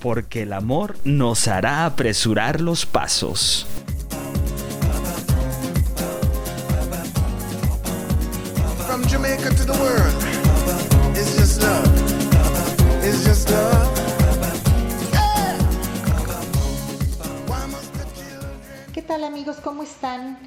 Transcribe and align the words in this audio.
Porque 0.00 0.42
el 0.42 0.52
amor 0.54 0.96
nos 1.04 1.46
hará 1.46 1.84
apresurar 1.84 2.60
los 2.60 2.86
pasos. 2.86 3.66
From 8.86 9.02
Jamaica 9.04 9.50
to 9.50 9.64
the 9.64 9.72
world, 9.78 10.14
it's 11.14 11.36
just 11.36 11.62
love. 11.62 11.86
It's 13.04 13.24
just 13.24 13.50
love. 13.50 13.88
Yeah. 15.12 15.58
Why 17.46 17.66
must 17.70 17.92
the 17.92 18.04
children? 18.14 18.92
¿Qué 18.94 19.02
tal 19.02 19.22
amigos? 19.24 19.58
¿Cómo 19.62 19.82
están? 19.82 20.38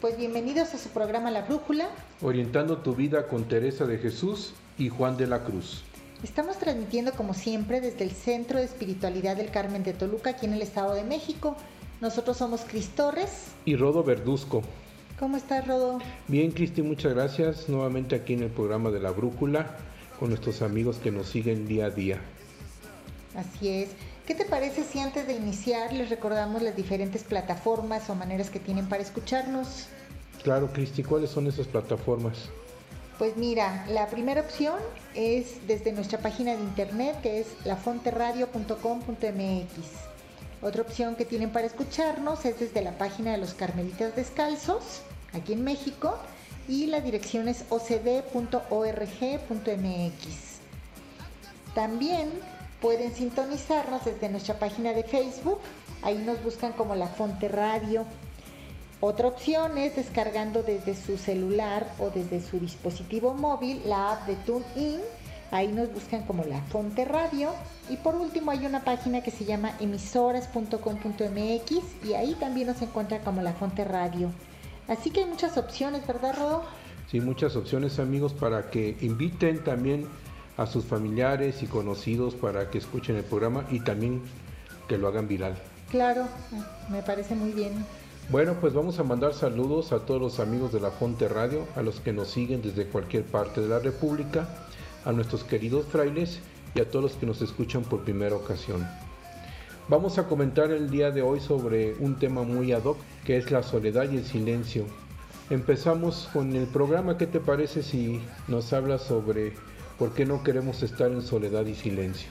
Pues 0.00 0.16
bienvenidos 0.16 0.74
a 0.74 0.78
su 0.78 0.88
programa 0.88 1.30
La 1.30 1.42
Brújula. 1.42 1.88
Orientando 2.22 2.78
tu 2.78 2.94
vida 2.94 3.28
con 3.28 3.44
Teresa 3.44 3.84
de 3.84 3.98
Jesús 3.98 4.54
y 4.78 4.88
Juan 4.88 5.16
de 5.16 5.26
la 5.26 5.44
Cruz. 5.44 5.84
Estamos 6.22 6.56
transmitiendo 6.56 7.12
como 7.12 7.34
siempre 7.34 7.80
desde 7.80 8.04
el 8.04 8.12
Centro 8.12 8.60
de 8.60 8.64
Espiritualidad 8.64 9.36
del 9.36 9.50
Carmen 9.50 9.82
de 9.82 9.92
Toluca, 9.92 10.30
aquí 10.30 10.46
en 10.46 10.52
el 10.52 10.62
Estado 10.62 10.94
de 10.94 11.02
México. 11.02 11.56
Nosotros 12.00 12.36
somos 12.36 12.60
Cris 12.60 12.90
Torres. 12.90 13.48
Y 13.64 13.74
Rodo 13.74 14.04
Verduzco. 14.04 14.62
¿Cómo 15.18 15.36
estás, 15.36 15.66
Rodo? 15.66 15.98
Bien, 16.28 16.52
Cristi, 16.52 16.80
muchas 16.82 17.14
gracias. 17.14 17.68
Nuevamente 17.68 18.14
aquí 18.14 18.34
en 18.34 18.44
el 18.44 18.50
programa 18.50 18.90
de 18.90 19.00
La 19.00 19.10
Brújula 19.10 19.76
con 20.20 20.28
nuestros 20.28 20.62
amigos 20.62 20.98
que 20.98 21.10
nos 21.10 21.26
siguen 21.26 21.66
día 21.66 21.86
a 21.86 21.90
día. 21.90 22.20
Así 23.34 23.68
es. 23.68 23.88
¿Qué 24.24 24.36
te 24.36 24.44
parece 24.44 24.84
si 24.84 25.00
antes 25.00 25.26
de 25.26 25.34
iniciar 25.34 25.92
les 25.92 26.08
recordamos 26.08 26.62
las 26.62 26.76
diferentes 26.76 27.24
plataformas 27.24 28.08
o 28.08 28.14
maneras 28.14 28.48
que 28.48 28.60
tienen 28.60 28.88
para 28.88 29.02
escucharnos? 29.02 29.88
Claro, 30.44 30.72
Cristi, 30.72 31.02
¿cuáles 31.02 31.30
son 31.30 31.48
esas 31.48 31.66
plataformas? 31.66 32.50
Pues 33.18 33.36
mira, 33.36 33.84
la 33.88 34.06
primera 34.08 34.40
opción 34.40 34.76
es 35.14 35.66
desde 35.66 35.92
nuestra 35.92 36.18
página 36.18 36.56
de 36.56 36.62
internet 36.62 37.20
que 37.22 37.40
es 37.40 37.48
lafonteradio.com.mx. 37.64 40.62
Otra 40.62 40.82
opción 40.82 41.16
que 41.16 41.24
tienen 41.24 41.50
para 41.50 41.66
escucharnos 41.66 42.44
es 42.44 42.60
desde 42.60 42.82
la 42.82 42.96
página 42.96 43.32
de 43.32 43.38
los 43.38 43.54
Carmelitas 43.54 44.14
Descalzos, 44.16 45.02
aquí 45.32 45.54
en 45.54 45.64
México, 45.64 46.16
y 46.68 46.86
la 46.86 47.00
dirección 47.00 47.48
es 47.48 47.64
ocd.org.mx. 47.68 48.22
También 51.74 52.30
pueden 52.80 53.12
sintonizarnos 53.14 54.04
desde 54.04 54.28
nuestra 54.28 54.58
página 54.58 54.92
de 54.92 55.02
Facebook, 55.02 55.58
ahí 56.02 56.18
nos 56.18 56.42
buscan 56.42 56.72
como 56.72 56.94
La 56.94 57.08
Fonte 57.08 57.48
Radio. 57.48 58.04
Otra 59.04 59.26
opción 59.26 59.78
es 59.78 59.96
descargando 59.96 60.62
desde 60.62 60.94
su 60.94 61.18
celular 61.18 61.92
o 61.98 62.10
desde 62.10 62.40
su 62.40 62.60
dispositivo 62.60 63.34
móvil 63.34 63.82
la 63.84 64.12
app 64.12 64.28
de 64.28 64.36
TuneIn. 64.36 65.00
Ahí 65.50 65.72
nos 65.72 65.92
buscan 65.92 66.22
como 66.22 66.44
La 66.44 66.62
Fonte 66.62 67.04
Radio. 67.04 67.50
Y 67.90 67.96
por 67.96 68.14
último 68.14 68.52
hay 68.52 68.64
una 68.64 68.84
página 68.84 69.20
que 69.20 69.32
se 69.32 69.44
llama 69.44 69.72
emisoras.com.mx 69.80 71.72
y 72.04 72.14
ahí 72.14 72.36
también 72.38 72.68
nos 72.68 72.80
encuentra 72.80 73.18
como 73.22 73.42
La 73.42 73.54
Fonte 73.54 73.82
Radio. 73.82 74.30
Así 74.86 75.10
que 75.10 75.24
hay 75.24 75.26
muchas 75.26 75.58
opciones, 75.58 76.06
¿verdad, 76.06 76.36
Rodo? 76.38 76.62
Sí, 77.10 77.20
muchas 77.20 77.56
opciones, 77.56 77.98
amigos, 77.98 78.32
para 78.32 78.70
que 78.70 78.96
inviten 79.00 79.64
también 79.64 80.06
a 80.56 80.66
sus 80.66 80.84
familiares 80.84 81.60
y 81.64 81.66
conocidos 81.66 82.36
para 82.36 82.70
que 82.70 82.78
escuchen 82.78 83.16
el 83.16 83.24
programa 83.24 83.66
y 83.68 83.80
también 83.80 84.22
que 84.86 84.96
lo 84.96 85.08
hagan 85.08 85.26
viral. 85.26 85.56
Claro, 85.90 86.28
me 86.88 87.02
parece 87.02 87.34
muy 87.34 87.50
bien. 87.50 87.84
Bueno, 88.32 88.56
pues 88.58 88.72
vamos 88.72 88.98
a 88.98 89.02
mandar 89.02 89.34
saludos 89.34 89.92
a 89.92 90.06
todos 90.06 90.18
los 90.18 90.40
amigos 90.40 90.72
de 90.72 90.80
la 90.80 90.90
Fonte 90.90 91.28
Radio, 91.28 91.66
a 91.76 91.82
los 91.82 92.00
que 92.00 92.14
nos 92.14 92.30
siguen 92.30 92.62
desde 92.62 92.86
cualquier 92.86 93.24
parte 93.24 93.60
de 93.60 93.68
la 93.68 93.78
República, 93.78 94.48
a 95.04 95.12
nuestros 95.12 95.44
queridos 95.44 95.84
frailes 95.84 96.38
y 96.74 96.80
a 96.80 96.90
todos 96.90 97.02
los 97.02 97.12
que 97.12 97.26
nos 97.26 97.42
escuchan 97.42 97.82
por 97.82 98.04
primera 98.04 98.34
ocasión. 98.34 98.88
Vamos 99.86 100.16
a 100.16 100.28
comentar 100.28 100.70
el 100.70 100.88
día 100.88 101.10
de 101.10 101.20
hoy 101.20 101.40
sobre 101.40 101.94
un 101.96 102.18
tema 102.18 102.42
muy 102.42 102.72
ad 102.72 102.84
hoc, 102.84 102.96
que 103.26 103.36
es 103.36 103.50
la 103.50 103.62
soledad 103.62 104.10
y 104.10 104.16
el 104.16 104.24
silencio. 104.24 104.86
Empezamos 105.50 106.30
con 106.32 106.56
el 106.56 106.66
programa, 106.68 107.18
¿qué 107.18 107.26
te 107.26 107.38
parece 107.38 107.82
si 107.82 108.18
nos 108.48 108.72
hablas 108.72 109.02
sobre 109.02 109.52
por 109.98 110.14
qué 110.14 110.24
no 110.24 110.42
queremos 110.42 110.82
estar 110.82 111.12
en 111.12 111.20
soledad 111.20 111.66
y 111.66 111.74
silencio? 111.74 112.30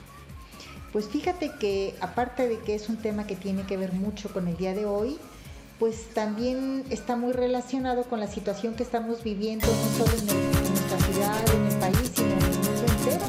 Pues 0.91 1.07
fíjate 1.07 1.51
que 1.59 1.94
aparte 2.01 2.50
de 2.50 2.57
que 2.57 2.73
es 2.73 2.89
un 2.89 2.97
tema 2.97 3.28
que 3.28 3.35
tiene 3.35 3.68
que 3.68 3.78
ver 3.78 3.94
mucho 3.94 4.29
con 4.33 4.47
el 4.47 4.57
día 4.57 4.73
de 4.73 4.85
hoy, 4.85 5.19
pues 5.81 6.14
también 6.14 6.86
está 6.92 7.16
muy 7.16 7.34
relacionado 7.34 8.03
con 8.03 8.19
la 8.19 8.28
situación 8.28 8.75
que 8.75 8.84
estamos 8.84 9.24
viviendo, 9.24 9.66
no 9.66 10.06
solo 10.06 10.16
en, 10.16 10.28
nuestra 10.28 11.00
ciudad, 11.00 11.56
en 11.56 11.66
el 11.66 11.80
país, 11.80 12.12
sino 12.14 12.34
en 12.34 12.42
el 12.44 12.58
mundo 12.59 12.84
entero, 12.88 13.25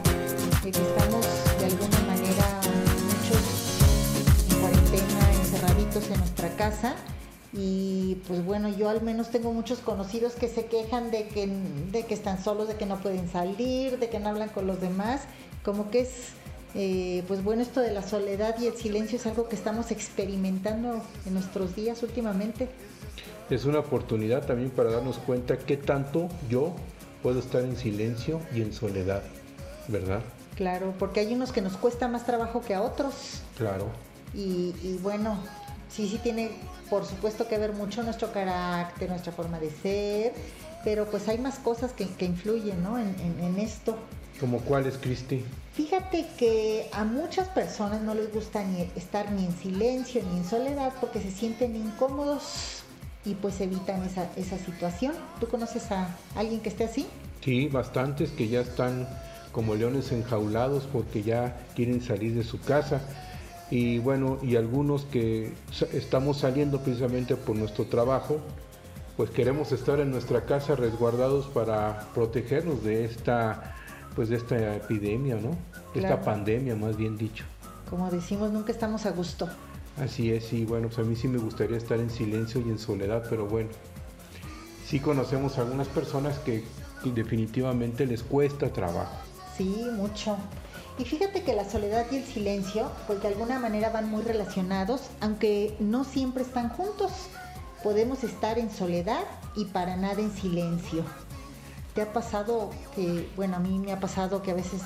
de 0.62 0.68
estamos 0.68 1.26
de 1.58 1.64
alguna 1.64 1.98
manera 2.00 2.60
muchos 3.08 4.50
en 4.50 4.60
cuarentena, 4.60 5.32
encerraditos 5.32 6.10
en 6.10 6.18
nuestra 6.18 6.50
casa. 6.56 6.94
Y 7.54 8.16
pues 8.28 8.44
bueno, 8.44 8.69
yo 8.69 8.90
al 8.90 9.00
menos 9.00 9.30
tengo 9.30 9.54
muchos 9.54 9.78
conocidos 9.78 10.34
que 10.34 10.48
se 10.48 10.66
quejan 10.66 11.10
de 11.10 11.28
que, 11.28 11.46
de 11.46 12.04
que 12.04 12.12
están 12.12 12.44
solos, 12.44 12.69
de 12.69 12.76
que 12.76 12.84
no 12.84 13.00
pueden 13.00 13.30
salir, 13.30 13.98
de 13.98 14.10
que 14.10 14.20
no 14.20 14.28
hablan 14.28 14.50
con 14.50 14.66
los 14.66 14.78
demás. 14.78 15.22
Como 15.64 15.88
que 15.88 16.00
es, 16.00 16.10
eh, 16.74 17.22
pues 17.28 17.42
bueno, 17.44 17.62
esto 17.62 17.80
de 17.80 17.92
la 17.92 18.02
soledad 18.02 18.56
y 18.60 18.66
el 18.66 18.74
silencio 18.76 19.16
es 19.18 19.26
algo 19.26 19.48
que 19.48 19.56
estamos 19.56 19.90
experimentando 19.90 21.02
en 21.26 21.34
nuestros 21.34 21.74
días 21.76 22.02
últimamente. 22.02 22.68
Es 23.50 23.64
una 23.64 23.80
oportunidad 23.80 24.46
también 24.46 24.70
para 24.70 24.90
darnos 24.90 25.18
cuenta 25.18 25.58
qué 25.58 25.76
tanto 25.76 26.28
yo 26.48 26.74
puedo 27.22 27.38
estar 27.40 27.62
en 27.62 27.76
silencio 27.76 28.40
y 28.54 28.62
en 28.62 28.72
soledad, 28.72 29.22
¿verdad? 29.88 30.20
Claro, 30.56 30.94
porque 30.98 31.20
hay 31.20 31.34
unos 31.34 31.52
que 31.52 31.60
nos 31.60 31.76
cuesta 31.76 32.08
más 32.08 32.24
trabajo 32.24 32.60
que 32.62 32.74
a 32.74 32.82
otros. 32.82 33.42
Claro. 33.56 33.86
Y, 34.34 34.74
y 34.82 34.98
bueno, 35.02 35.38
sí, 35.90 36.08
sí 36.08 36.18
tiene 36.22 36.50
por 36.88 37.04
supuesto 37.06 37.48
que 37.48 37.58
ver 37.58 37.72
mucho 37.72 38.02
nuestro 38.02 38.32
carácter, 38.32 39.08
nuestra 39.10 39.32
forma 39.32 39.58
de 39.58 39.70
ser, 39.70 40.32
pero 40.84 41.06
pues 41.06 41.28
hay 41.28 41.38
más 41.38 41.58
cosas 41.58 41.92
que, 41.92 42.06
que 42.06 42.24
influyen 42.26 42.82
¿no? 42.82 42.98
en, 42.98 43.14
en- 43.20 43.40
en 43.44 43.58
esto. 43.58 43.96
¿Como 44.41 44.60
cuál 44.60 44.87
es, 44.87 44.97
Cristi? 44.98 45.44
Fíjate 45.75 46.26
que 46.37 46.88
a 46.93 47.04
muchas 47.04 47.48
personas 47.48 48.03
no 48.03 48.15
les 48.15 48.32
gusta 48.32 48.62
ni 48.65 48.82
estar 48.97 49.31
ni 49.32 49.47
en 49.47 49.56
silencio 49.56 50.22
ni 50.31 50.38
en 50.38 50.44
soledad 50.44 50.93
porque 51.00 51.20
se 51.20 51.31
sienten 51.31 51.76
incómodos 51.76 52.82
y 53.25 53.34
pues 53.34 53.60
evitan 53.60 54.03
esa, 54.03 54.28
esa 54.37 54.59
situación. 54.59 55.15
¿Tú 55.41 55.48
conoces 55.48 55.91
a 55.91 56.15
alguien 56.34 56.60
que 56.60 56.69
esté 56.69 56.84
así? 56.84 57.06
Sí, 57.43 57.69
bastantes 57.69 58.31
que 58.32 58.48
ya 58.48 58.60
están 58.60 59.09
como 59.53 59.75
leones 59.75 60.12
enjaulados 60.12 60.88
porque 60.93 61.22
ya 61.22 61.56
quieren 61.75 62.03
salir 62.03 62.34
de 62.34 62.44
su 62.44 62.60
casa. 62.60 63.00
Y 63.70 63.99
bueno, 63.99 64.38
y 64.43 64.56
algunos 64.56 65.04
que 65.06 65.53
estamos 65.93 66.38
saliendo 66.38 66.81
precisamente 66.81 67.37
por 67.37 67.56
nuestro 67.56 67.87
trabajo, 67.87 68.38
pues 69.16 69.31
queremos 69.31 69.72
estar 69.72 70.00
en 70.00 70.10
nuestra 70.10 70.44
casa 70.44 70.75
resguardados 70.75 71.47
para 71.47 72.09
protegernos 72.14 72.82
de 72.82 73.04
esta 73.04 73.76
pues 74.14 74.28
de 74.28 74.36
esta 74.36 74.76
epidemia, 74.76 75.36
¿no? 75.36 75.50
De 75.94 76.00
Claro. 76.00 76.14
Esta 76.14 76.22
pandemia, 76.22 76.74
más 76.74 76.96
bien 76.96 77.18
dicho. 77.18 77.44
Como 77.90 78.10
decimos, 78.10 78.50
nunca 78.50 78.72
estamos 78.72 79.04
a 79.06 79.10
gusto. 79.10 79.48
Así 79.98 80.32
es, 80.32 80.52
y 80.52 80.64
bueno, 80.64 80.88
pues 80.88 80.98
a 80.98 81.02
mí 81.02 81.14
sí 81.16 81.28
me 81.28 81.38
gustaría 81.38 81.76
estar 81.76 81.98
en 81.98 82.08
silencio 82.08 82.62
y 82.66 82.70
en 82.70 82.78
soledad, 82.78 83.25
pero 83.28 83.46
bueno, 83.46 83.69
sí 84.87 85.00
conocemos 85.00 85.58
algunas 85.58 85.87
personas 85.88 86.38
que 86.38 86.64
que 87.02 87.10
definitivamente 87.10 88.06
les 88.06 88.22
cuesta 88.22 88.72
trabajo. 88.72 89.16
Sí, 89.56 89.87
mucho. 89.92 90.37
Y 90.98 91.04
fíjate 91.04 91.42
que 91.42 91.54
la 91.54 91.69
soledad 91.69 92.06
y 92.10 92.16
el 92.16 92.25
silencio, 92.25 92.90
pues 93.06 93.20
de 93.22 93.28
alguna 93.28 93.58
manera 93.58 93.90
van 93.90 94.08
muy 94.10 94.22
relacionados, 94.22 95.02
aunque 95.20 95.75
no 95.81 96.04
siempre 96.04 96.42
están 96.42 96.69
juntos. 96.70 97.10
Podemos 97.82 98.22
estar 98.25 98.58
en 98.58 98.70
soledad 98.70 99.25
y 99.56 99.66
para 99.66 99.96
nada 99.96 100.20
en 100.20 100.31
silencio. 100.31 101.04
¿Te 101.94 102.02
ha 102.02 102.12
pasado 102.12 102.70
que, 102.94 103.28
bueno, 103.36 103.56
a 103.56 103.58
mí 103.58 103.78
me 103.78 103.92
ha 103.92 104.00
pasado 104.00 104.42
que 104.42 104.50
a 104.50 104.54
veces, 104.54 104.80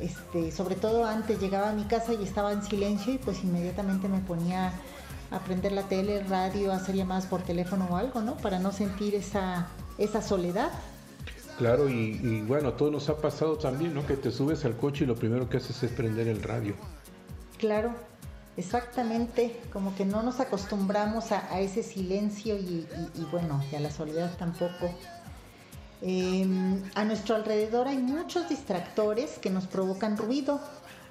este, 0.00 0.50
sobre 0.50 0.74
todo 0.74 1.04
antes 1.06 1.40
llegaba 1.40 1.70
a 1.70 1.72
mi 1.72 1.84
casa 1.84 2.12
y 2.14 2.22
estaba 2.24 2.52
en 2.52 2.62
silencio 2.62 3.12
y 3.14 3.18
pues 3.18 3.44
inmediatamente 3.44 4.08
me 4.08 4.18
ponía 4.18 4.72
a 5.30 5.38
prender 5.40 5.72
la 5.72 5.82
tele, 5.84 6.18
el 6.18 6.28
radio, 6.28 6.72
a 6.72 6.76
hacer 6.76 6.94
llamadas 6.96 7.26
por 7.26 7.42
teléfono 7.42 7.86
o 7.90 7.96
algo, 7.96 8.20
¿no? 8.20 8.36
Para 8.36 8.58
no 8.58 8.72
sentir 8.72 9.14
esa, 9.14 9.68
esa 9.98 10.22
soledad. 10.22 10.70
Claro, 11.58 11.88
y, 11.88 12.18
y 12.22 12.40
bueno, 12.42 12.70
a 12.70 12.76
todos 12.76 12.90
nos 12.90 13.08
ha 13.08 13.16
pasado 13.18 13.56
también, 13.56 13.94
¿no? 13.94 14.04
Que 14.06 14.16
te 14.16 14.32
subes 14.32 14.64
al 14.64 14.76
coche 14.76 15.04
y 15.04 15.06
lo 15.06 15.14
primero 15.14 15.48
que 15.48 15.58
haces 15.58 15.80
es 15.84 15.90
prender 15.92 16.26
el 16.26 16.42
radio. 16.42 16.74
Claro. 17.58 17.92
Exactamente, 18.56 19.60
como 19.72 19.96
que 19.96 20.04
no 20.04 20.22
nos 20.22 20.38
acostumbramos 20.38 21.32
a, 21.32 21.52
a 21.52 21.58
ese 21.60 21.82
silencio 21.82 22.56
y, 22.56 22.60
y- 23.14 23.20
y 23.20 23.24
bueno, 23.32 23.60
y 23.72 23.74
a 23.74 23.80
la 23.80 23.90
soledad 23.90 24.30
tampoco. 24.38 24.94
Eh, 26.02 26.46
a 26.94 27.04
nuestro 27.04 27.36
alrededor 27.36 27.88
hay 27.88 27.98
muchos 27.98 28.48
distractores 28.48 29.38
que 29.38 29.50
nos 29.50 29.66
provocan 29.66 30.16
ruido 30.16 30.60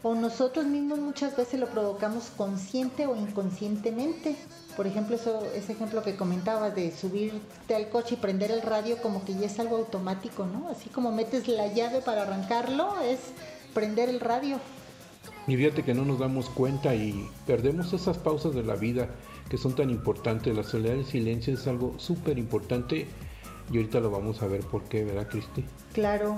o 0.04 0.16
nosotros 0.16 0.66
mismos 0.66 1.00
muchas 1.00 1.36
veces 1.36 1.60
lo 1.60 1.68
provocamos 1.68 2.26
consciente 2.36 3.08
o 3.08 3.16
inconscientemente. 3.16 4.36
Por 4.76 4.86
ejemplo, 4.86 5.16
eso, 5.16 5.42
ese 5.56 5.72
ejemplo 5.72 6.04
que 6.04 6.18
comentabas 6.18 6.76
de 6.76 6.92
subirte 6.92 7.74
al 7.74 7.88
coche 7.88 8.16
y 8.16 8.18
prender 8.18 8.52
el 8.52 8.62
radio 8.62 9.02
como 9.02 9.24
que 9.24 9.34
ya 9.34 9.46
es 9.46 9.60
algo 9.60 9.78
automático, 9.78 10.46
¿no? 10.46 10.68
Así 10.68 10.90
como 10.90 11.12
metes 11.14 11.48
la 11.48 11.68
llave 11.68 12.02
para 12.02 12.24
arrancarlo, 12.24 13.00
es 13.02 13.20
prender 13.74 14.10
el 14.10 14.20
radio. 14.20 14.60
Y 15.48 15.56
fíjate 15.56 15.84
que 15.84 15.94
no 15.94 16.04
nos 16.04 16.20
damos 16.20 16.50
cuenta 16.50 16.94
y 16.96 17.30
perdemos 17.48 17.94
esas 17.94 18.18
pausas 18.18 18.54
de 18.54 18.64
la 18.64 18.76
vida 18.76 19.08
que 19.50 19.58
son 19.58 19.74
tan 19.74 19.90
importantes. 19.90 20.54
La 20.54 20.64
soledad 20.64 20.96
y 20.96 21.00
el 21.00 21.06
silencio 21.06 21.54
es 21.54 21.66
algo 21.66 21.96
súper 21.98 22.38
importante 22.38 23.08
y 23.72 23.78
ahorita 23.78 24.00
lo 24.00 24.12
vamos 24.12 24.42
a 24.42 24.48
ver 24.48 24.62
por 24.62 24.84
qué, 24.84 25.04
¿verdad, 25.04 25.28
Cristi? 25.30 25.66
Claro. 25.94 26.36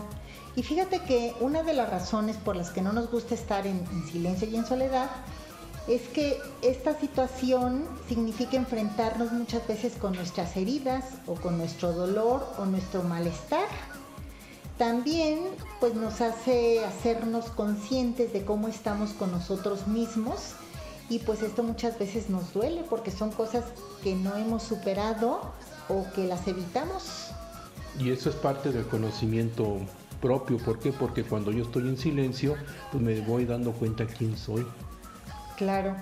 Y 0.55 0.63
fíjate 0.63 1.01
que 1.01 1.33
una 1.39 1.63
de 1.63 1.73
las 1.73 1.89
razones 1.89 2.37
por 2.37 2.55
las 2.55 2.69
que 2.69 2.81
no 2.81 2.93
nos 2.93 3.11
gusta 3.11 3.35
estar 3.35 3.67
en, 3.67 3.83
en 3.91 4.07
silencio 4.07 4.47
y 4.47 4.55
en 4.55 4.65
soledad 4.65 5.09
es 5.87 6.01
que 6.07 6.39
esta 6.61 6.99
situación 6.99 7.85
significa 8.07 8.57
enfrentarnos 8.57 9.31
muchas 9.31 9.67
veces 9.67 9.93
con 9.93 10.13
nuestras 10.13 10.55
heridas 10.57 11.03
o 11.27 11.35
con 11.35 11.57
nuestro 11.57 11.93
dolor 11.93 12.47
o 12.57 12.65
nuestro 12.65 13.03
malestar. 13.03 13.67
También 14.77 15.39
pues 15.79 15.93
nos 15.93 16.21
hace 16.21 16.83
hacernos 16.83 17.45
conscientes 17.45 18.33
de 18.33 18.43
cómo 18.43 18.67
estamos 18.67 19.11
con 19.11 19.31
nosotros 19.31 19.87
mismos 19.87 20.53
y 21.07 21.19
pues 21.19 21.43
esto 21.43 21.63
muchas 21.63 21.97
veces 21.99 22.29
nos 22.29 22.51
duele 22.53 22.83
porque 22.89 23.11
son 23.11 23.31
cosas 23.31 23.63
que 24.03 24.15
no 24.15 24.35
hemos 24.35 24.63
superado 24.63 25.53
o 25.89 26.05
que 26.13 26.25
las 26.25 26.47
evitamos. 26.47 27.31
Y 27.99 28.11
eso 28.11 28.29
es 28.29 28.35
parte 28.35 28.71
del 28.71 28.85
conocimiento 28.87 29.79
propio. 30.21 30.57
¿Por 30.57 30.79
qué? 30.79 30.91
Porque 30.91 31.23
cuando 31.23 31.51
yo 31.51 31.63
estoy 31.63 31.87
en 31.87 31.97
silencio, 31.97 32.55
pues 32.91 33.03
me 33.03 33.19
voy 33.21 33.45
dando 33.45 33.71
cuenta 33.71 34.05
quién 34.05 34.37
soy. 34.37 34.65
Claro. 35.57 35.95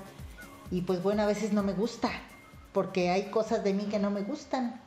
Y 0.71 0.81
pues 0.81 1.03
bueno, 1.03 1.24
a 1.24 1.27
veces 1.27 1.53
no 1.53 1.62
me 1.62 1.74
gusta, 1.74 2.09
porque 2.71 3.09
hay 3.12 3.30
cosas 3.30 3.63
de 3.63 3.74
mí 3.74 3.83
que 3.85 4.00
no 4.00 4.09
me 4.09 4.21
gustan. 4.21 4.81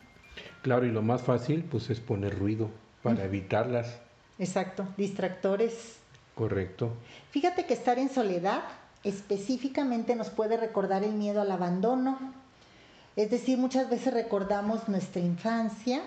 Claro, 0.63 0.85
y 0.87 0.91
lo 0.91 1.03
más 1.03 1.23
fácil, 1.23 1.65
pues 1.65 1.91
es 1.91 2.01
poner 2.01 2.39
ruido 2.39 2.71
para 3.03 3.25
evitarlas. 3.25 4.01
Exacto, 4.39 4.87
distractores. 4.97 5.97
Correcto. 6.35 6.91
Fíjate 7.31 7.67
que 7.67 7.75
estar 7.75 7.99
en 7.99 8.11
soledad 8.11 8.63
específicamente 9.05 10.17
nos 10.17 10.31
puede 10.31 10.57
recordar 10.57 11.05
el 11.05 11.13
miedo 11.13 11.41
al 11.41 11.53
abandono. 11.53 12.19
Es 13.17 13.31
decir, 13.31 13.59
muchas 13.59 13.89
veces 13.89 14.13
recordamos 14.13 14.89
nuestra 14.89 15.21
infancia 15.23 16.03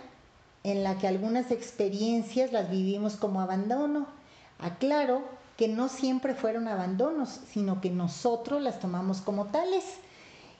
en 0.63 0.83
la 0.83 0.97
que 0.97 1.07
algunas 1.07 1.51
experiencias 1.51 2.51
las 2.51 2.69
vivimos 2.69 3.15
como 3.15 3.41
abandono. 3.41 4.07
Aclaro 4.59 5.23
que 5.57 5.67
no 5.67 5.89
siempre 5.89 6.35
fueron 6.35 6.67
abandonos, 6.67 7.29
sino 7.51 7.81
que 7.81 7.89
nosotros 7.89 8.61
las 8.61 8.79
tomamos 8.79 9.21
como 9.21 9.45
tales. 9.45 9.83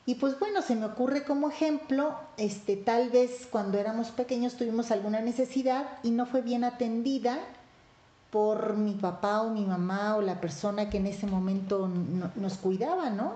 Y 0.06 0.16
pues 0.16 0.40
bueno, 0.40 0.62
se 0.64 0.76
me 0.76 0.86
ocurre 0.86 1.24
como 1.24 1.50
ejemplo, 1.50 2.16
este, 2.38 2.76
tal 2.76 3.10
vez 3.12 3.48
cuando 3.52 3.78
éramos 3.78 4.10
pequeños 4.10 4.56
tuvimos 4.56 4.90
alguna 4.92 5.20
necesidad 5.22 5.86
y 6.02 6.10
no 6.12 6.26
fue 6.26 6.42
bien 6.42 6.64
atendida 6.64 7.38
por 8.32 8.76
mi 8.76 8.94
papá 8.94 9.42
o 9.42 9.52
mi 9.52 9.66
mamá 9.66 10.16
o 10.16 10.22
la 10.22 10.42
persona 10.42 10.90
que 10.90 10.98
en 10.98 11.08
ese 11.08 11.28
momento 11.28 11.88
no- 11.88 12.32
nos 12.36 12.58
cuidaba, 12.58 13.10
¿no? 13.10 13.34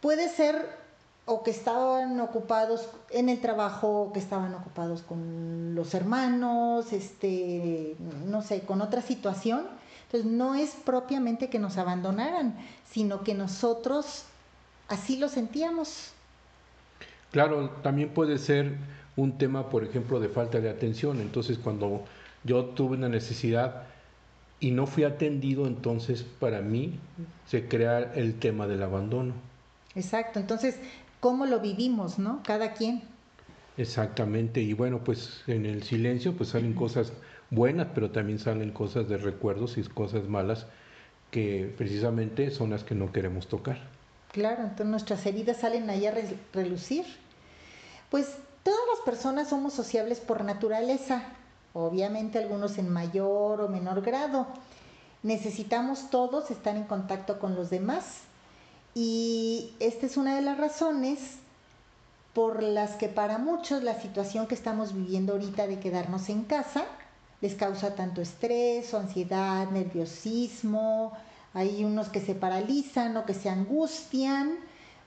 Puede 0.00 0.28
ser 0.28 0.87
o 1.28 1.42
que 1.42 1.50
estaban 1.50 2.18
ocupados 2.20 2.88
en 3.10 3.28
el 3.28 3.40
trabajo, 3.40 4.10
que 4.14 4.18
estaban 4.18 4.54
ocupados 4.54 5.02
con 5.02 5.74
los 5.74 5.92
hermanos, 5.92 6.92
este, 6.94 7.96
no 8.26 8.40
sé, 8.40 8.62
con 8.62 8.80
otra 8.80 9.02
situación. 9.02 9.66
Entonces 10.06 10.30
no 10.30 10.54
es 10.54 10.70
propiamente 10.70 11.50
que 11.50 11.58
nos 11.58 11.76
abandonaran, 11.76 12.56
sino 12.90 13.24
que 13.24 13.34
nosotros 13.34 14.24
así 14.88 15.18
lo 15.18 15.28
sentíamos. 15.28 16.12
Claro, 17.30 17.68
también 17.82 18.08
puede 18.08 18.38
ser 18.38 18.78
un 19.14 19.36
tema, 19.36 19.68
por 19.68 19.84
ejemplo, 19.84 20.20
de 20.20 20.30
falta 20.30 20.60
de 20.60 20.70
atención. 20.70 21.20
Entonces, 21.20 21.58
cuando 21.58 22.04
yo 22.42 22.64
tuve 22.64 22.96
una 22.96 23.10
necesidad 23.10 23.82
y 24.60 24.70
no 24.70 24.86
fui 24.86 25.04
atendido, 25.04 25.66
entonces 25.66 26.22
para 26.22 26.62
mí 26.62 26.98
se 27.46 27.68
crea 27.68 28.12
el 28.14 28.38
tema 28.38 28.66
del 28.66 28.82
abandono. 28.82 29.34
Exacto. 29.94 30.38
Entonces, 30.38 30.76
¿cómo 31.20 31.46
lo 31.46 31.60
vivimos, 31.60 32.18
no? 32.18 32.42
Cada 32.44 32.74
quien. 32.74 33.02
Exactamente. 33.76 34.60
Y 34.60 34.72
bueno, 34.74 35.04
pues 35.04 35.42
en 35.46 35.64
el 35.66 35.82
silencio 35.82 36.36
pues 36.36 36.50
salen 36.50 36.74
cosas 36.74 37.12
buenas, 37.50 37.88
pero 37.94 38.10
también 38.10 38.38
salen 38.38 38.72
cosas 38.72 39.08
de 39.08 39.16
recuerdos 39.18 39.78
y 39.78 39.82
cosas 39.84 40.28
malas 40.28 40.66
que 41.30 41.74
precisamente 41.76 42.50
son 42.50 42.70
las 42.70 42.84
que 42.84 42.94
no 42.94 43.12
queremos 43.12 43.48
tocar. 43.48 43.78
Claro, 44.32 44.62
entonces 44.62 44.86
nuestras 44.86 45.26
heridas 45.26 45.58
salen 45.58 45.88
ahí 45.90 46.06
a 46.06 46.10
re- 46.10 46.38
relucir. 46.52 47.04
Pues 48.10 48.38
todas 48.62 48.80
las 48.94 49.00
personas 49.04 49.48
somos 49.50 49.72
sociables 49.74 50.20
por 50.20 50.44
naturaleza, 50.44 51.22
obviamente 51.72 52.38
algunos 52.38 52.78
en 52.78 52.90
mayor 52.90 53.60
o 53.60 53.68
menor 53.68 54.02
grado. 54.02 54.46
Necesitamos 55.22 56.10
todos 56.10 56.50
estar 56.50 56.76
en 56.76 56.84
contacto 56.84 57.38
con 57.38 57.54
los 57.54 57.70
demás 57.70 58.22
y 58.94 59.72
esta 59.80 60.06
es 60.06 60.16
una 60.16 60.36
de 60.36 60.42
las 60.42 60.58
razones 60.58 61.36
por 62.34 62.62
las 62.62 62.92
que 62.96 63.08
para 63.08 63.38
muchos 63.38 63.82
la 63.82 64.00
situación 64.00 64.46
que 64.46 64.54
estamos 64.54 64.92
viviendo 64.92 65.32
ahorita 65.32 65.66
de 65.66 65.80
quedarnos 65.80 66.28
en 66.28 66.44
casa 66.44 66.84
les 67.40 67.54
causa 67.54 67.94
tanto 67.94 68.20
estrés 68.20 68.92
ansiedad, 68.98 69.68
nerviosismo, 69.70 71.12
hay 71.54 71.84
unos 71.84 72.08
que 72.08 72.20
se 72.20 72.34
paralizan 72.34 73.16
o 73.16 73.24
que 73.24 73.34
se 73.34 73.48
angustian, 73.48 74.58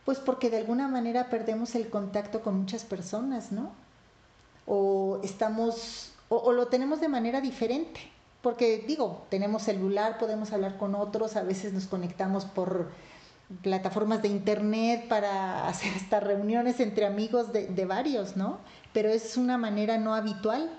pues 0.05 0.19
porque 0.19 0.49
de 0.49 0.57
alguna 0.57 0.87
manera 0.87 1.29
perdemos 1.29 1.75
el 1.75 1.89
contacto 1.89 2.41
con 2.41 2.59
muchas 2.59 2.83
personas, 2.83 3.51
¿no? 3.51 3.71
O 4.65 5.19
estamos, 5.23 6.13
o 6.29 6.51
lo 6.53 6.67
tenemos 6.67 7.01
de 7.01 7.09
manera 7.09 7.41
diferente, 7.41 7.99
porque 8.41 8.83
digo, 8.87 9.23
tenemos 9.29 9.63
celular, 9.63 10.17
podemos 10.17 10.51
hablar 10.51 10.77
con 10.77 10.95
otros, 10.95 11.35
a 11.35 11.43
veces 11.43 11.73
nos 11.73 11.85
conectamos 11.85 12.45
por 12.45 12.89
plataformas 13.61 14.21
de 14.21 14.29
internet 14.29 15.07
para 15.07 15.67
hacer 15.69 15.93
estas 15.95 16.23
reuniones 16.23 16.79
entre 16.79 17.05
amigos 17.05 17.53
de, 17.53 17.67
de 17.67 17.85
varios, 17.85 18.37
¿no? 18.37 18.59
Pero 18.93 19.09
es 19.09 19.37
una 19.37 19.57
manera 19.57 19.97
no 19.97 20.13
habitual. 20.13 20.69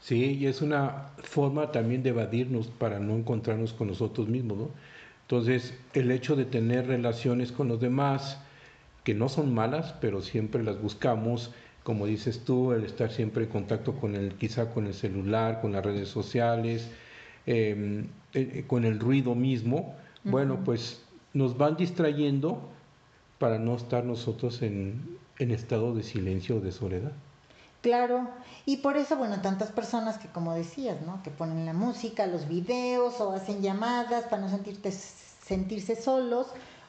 Sí, 0.00 0.36
y 0.36 0.46
es 0.46 0.62
una 0.62 1.08
forma 1.22 1.72
también 1.72 2.02
de 2.02 2.10
evadirnos 2.10 2.68
para 2.68 3.00
no 3.00 3.16
encontrarnos 3.16 3.72
con 3.72 3.88
nosotros 3.88 4.28
mismos, 4.28 4.58
¿no? 4.58 4.70
Entonces, 5.22 5.74
el 5.92 6.10
hecho 6.10 6.36
de 6.36 6.46
tener 6.46 6.86
relaciones 6.86 7.52
con 7.52 7.68
los 7.68 7.80
demás, 7.80 8.38
que 9.04 9.12
no 9.12 9.28
son 9.28 9.52
malas, 9.52 9.94
pero 10.00 10.22
siempre 10.22 10.62
las 10.62 10.80
buscamos, 10.80 11.52
como 11.82 12.06
dices 12.06 12.44
tú, 12.44 12.72
el 12.72 12.84
estar 12.84 13.10
siempre 13.10 13.44
en 13.44 13.50
contacto 13.50 13.94
con 13.94 14.14
el, 14.14 14.34
quizá 14.34 14.70
con 14.70 14.86
el 14.86 14.94
celular, 14.94 15.60
con 15.60 15.72
las 15.72 15.84
redes 15.84 16.08
sociales, 16.08 16.90
eh, 17.46 18.04
eh, 18.34 18.64
con 18.66 18.84
el 18.84 19.00
ruido 19.00 19.34
mismo, 19.34 19.94
bueno, 20.24 20.60
pues 20.64 21.02
nos 21.32 21.56
van 21.56 21.76
distrayendo 21.76 22.60
para 23.38 23.58
no 23.58 23.76
estar 23.76 24.04
nosotros 24.04 24.62
en, 24.62 25.18
en 25.38 25.50
estado 25.50 25.94
de 25.94 26.02
silencio 26.02 26.56
o 26.56 26.60
de 26.60 26.72
soledad. 26.72 27.12
Claro, 27.80 28.28
y 28.66 28.78
por 28.78 28.96
eso, 28.96 29.16
bueno, 29.16 29.40
tantas 29.40 29.70
personas 29.70 30.18
que, 30.18 30.28
como 30.28 30.52
decías, 30.52 31.00
¿no? 31.02 31.22
Que 31.22 31.30
ponen 31.30 31.64
la 31.64 31.72
música, 31.72 32.26
los 32.26 32.48
videos 32.48 33.20
o 33.20 33.32
hacen 33.32 33.62
llamadas 33.62 34.24
para 34.24 34.42
no 34.42 34.48
sentirte, 34.48 34.90
sentirse 34.90 35.94
solos 35.94 36.48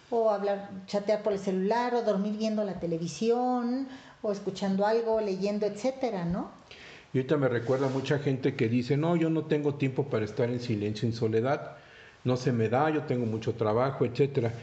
o 0.09 0.31
hablar, 0.31 0.69
chatear 0.87 1.21
por 1.21 1.33
el 1.33 1.39
celular 1.39 1.93
o 1.93 2.01
dormir 2.01 2.37
viendo 2.37 2.63
la 2.63 2.79
televisión 2.79 3.87
o 4.23 4.31
escuchando 4.31 4.85
algo, 4.85 5.21
leyendo, 5.21 5.67
etcétera, 5.67 6.25
¿no? 6.25 6.49
Y 7.13 7.19
ahorita 7.19 7.37
me 7.37 7.47
recuerda 7.47 7.87
mucha 7.87 8.19
gente 8.19 8.55
que 8.55 8.67
dice, 8.67 8.97
no, 8.97 9.15
yo 9.15 9.29
no 9.29 9.45
tengo 9.45 9.75
tiempo 9.75 10.05
para 10.05 10.25
estar 10.25 10.49
en 10.49 10.59
silencio, 10.59 11.07
en 11.07 11.13
soledad, 11.13 11.77
no 12.23 12.37
se 12.37 12.51
me 12.51 12.69
da, 12.69 12.89
yo 12.89 13.03
tengo 13.03 13.25
mucho 13.25 13.53
trabajo, 13.53 14.05
etcétera. 14.05 14.53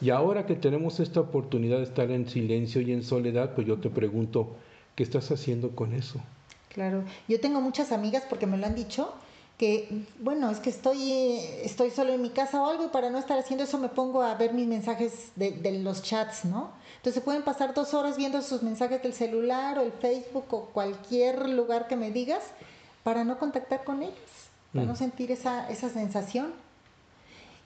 Y 0.00 0.10
ahora 0.10 0.44
que 0.46 0.54
tenemos 0.54 1.00
esta 1.00 1.20
oportunidad 1.20 1.78
de 1.78 1.84
estar 1.84 2.10
en 2.10 2.28
silencio 2.28 2.80
y 2.82 2.92
en 2.92 3.02
soledad, 3.02 3.54
pues 3.54 3.66
yo 3.66 3.78
te 3.78 3.88
pregunto, 3.88 4.56
¿qué 4.94 5.02
estás 5.02 5.30
haciendo 5.30 5.70
con 5.70 5.92
eso? 5.94 6.20
Claro, 6.72 7.04
yo 7.28 7.40
tengo 7.40 7.60
muchas 7.62 7.92
amigas 7.92 8.24
porque 8.28 8.46
me 8.46 8.58
lo 8.58 8.66
han 8.66 8.74
dicho 8.74 9.14
que, 9.56 10.04
bueno, 10.20 10.50
es 10.50 10.58
que 10.60 10.68
estoy, 10.68 11.38
estoy 11.62 11.88
solo 11.90 12.12
en 12.12 12.20
mi 12.20 12.28
casa 12.28 12.60
o 12.60 12.66
algo 12.68 12.84
y 12.84 12.88
para 12.88 13.08
no 13.08 13.16
estar 13.18 13.38
haciendo 13.38 13.64
eso 13.64 13.78
me 13.78 13.88
pongo 13.88 14.20
a 14.22 14.34
ver 14.34 14.52
mis 14.52 14.66
mensajes 14.68 15.30
de, 15.36 15.52
de 15.52 15.78
los 15.78 16.02
chats, 16.02 16.44
¿no? 16.44 16.72
Entonces 16.98 17.22
pueden 17.22 17.42
pasar 17.42 17.72
dos 17.72 17.94
horas 17.94 18.18
viendo 18.18 18.42
sus 18.42 18.62
mensajes 18.62 19.02
del 19.02 19.14
celular 19.14 19.78
o 19.78 19.82
el 19.82 19.92
Facebook 19.92 20.44
o 20.50 20.66
cualquier 20.66 21.48
lugar 21.48 21.88
que 21.88 21.96
me 21.96 22.10
digas 22.10 22.42
para 23.02 23.24
no 23.24 23.38
contactar 23.38 23.82
con 23.84 24.02
ellos, 24.02 24.14
para 24.74 24.84
Mm. 24.84 24.88
no 24.88 24.96
sentir 24.96 25.30
esa, 25.32 25.70
esa 25.70 25.88
sensación. 25.88 26.52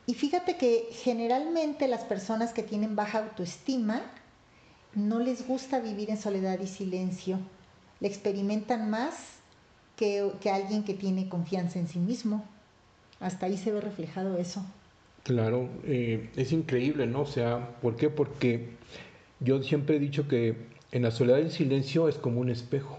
Y 0.07 0.15
fíjate 0.15 0.57
que 0.57 0.89
generalmente 0.93 1.89
las 1.89 2.05
personas 2.05 2.53
que 2.53 2.63
tienen 2.63 2.97
baja 2.97 3.19
autoestima 3.19 4.03
no 4.95 5.21
les 5.21 5.47
gusta 5.47 5.81
vivir 5.81 6.11
en 6.11 6.19
soledad 6.19 6.59
y 6.61 6.67
silencio. 6.67 7.39
Le 8.01 8.09
experimentan 8.09 8.91
más 8.91 9.15
que, 9.97 10.33
que 10.41 10.51
alguien 10.51 10.85
que 10.85 10.95
tiene 10.95 11.29
confianza 11.29 11.79
en 11.79 11.89
sí 11.89 11.99
mismo. 11.99 12.45
Hasta 13.21 13.47
ahí 13.47 13.57
se 13.57 13.71
ve 13.71 13.81
reflejado 13.81 14.39
eso. 14.39 14.65
Claro, 15.23 15.69
eh, 15.85 16.31
es 16.37 16.53
increíble, 16.53 17.07
¿no? 17.07 17.23
O 17.23 17.27
sea, 17.27 17.77
¿por 17.83 17.97
qué? 17.97 18.09
Porque 18.09 18.71
yo 19.39 19.63
siempre 19.63 19.97
he 19.97 19.99
dicho 19.99 20.27
que 20.27 20.57
en 20.93 21.03
la 21.03 21.11
soledad 21.11 21.39
y 21.39 21.43
el 21.43 21.51
silencio 21.51 22.09
es 22.09 22.17
como 22.17 22.41
un 22.41 22.51
espejo. 22.51 22.99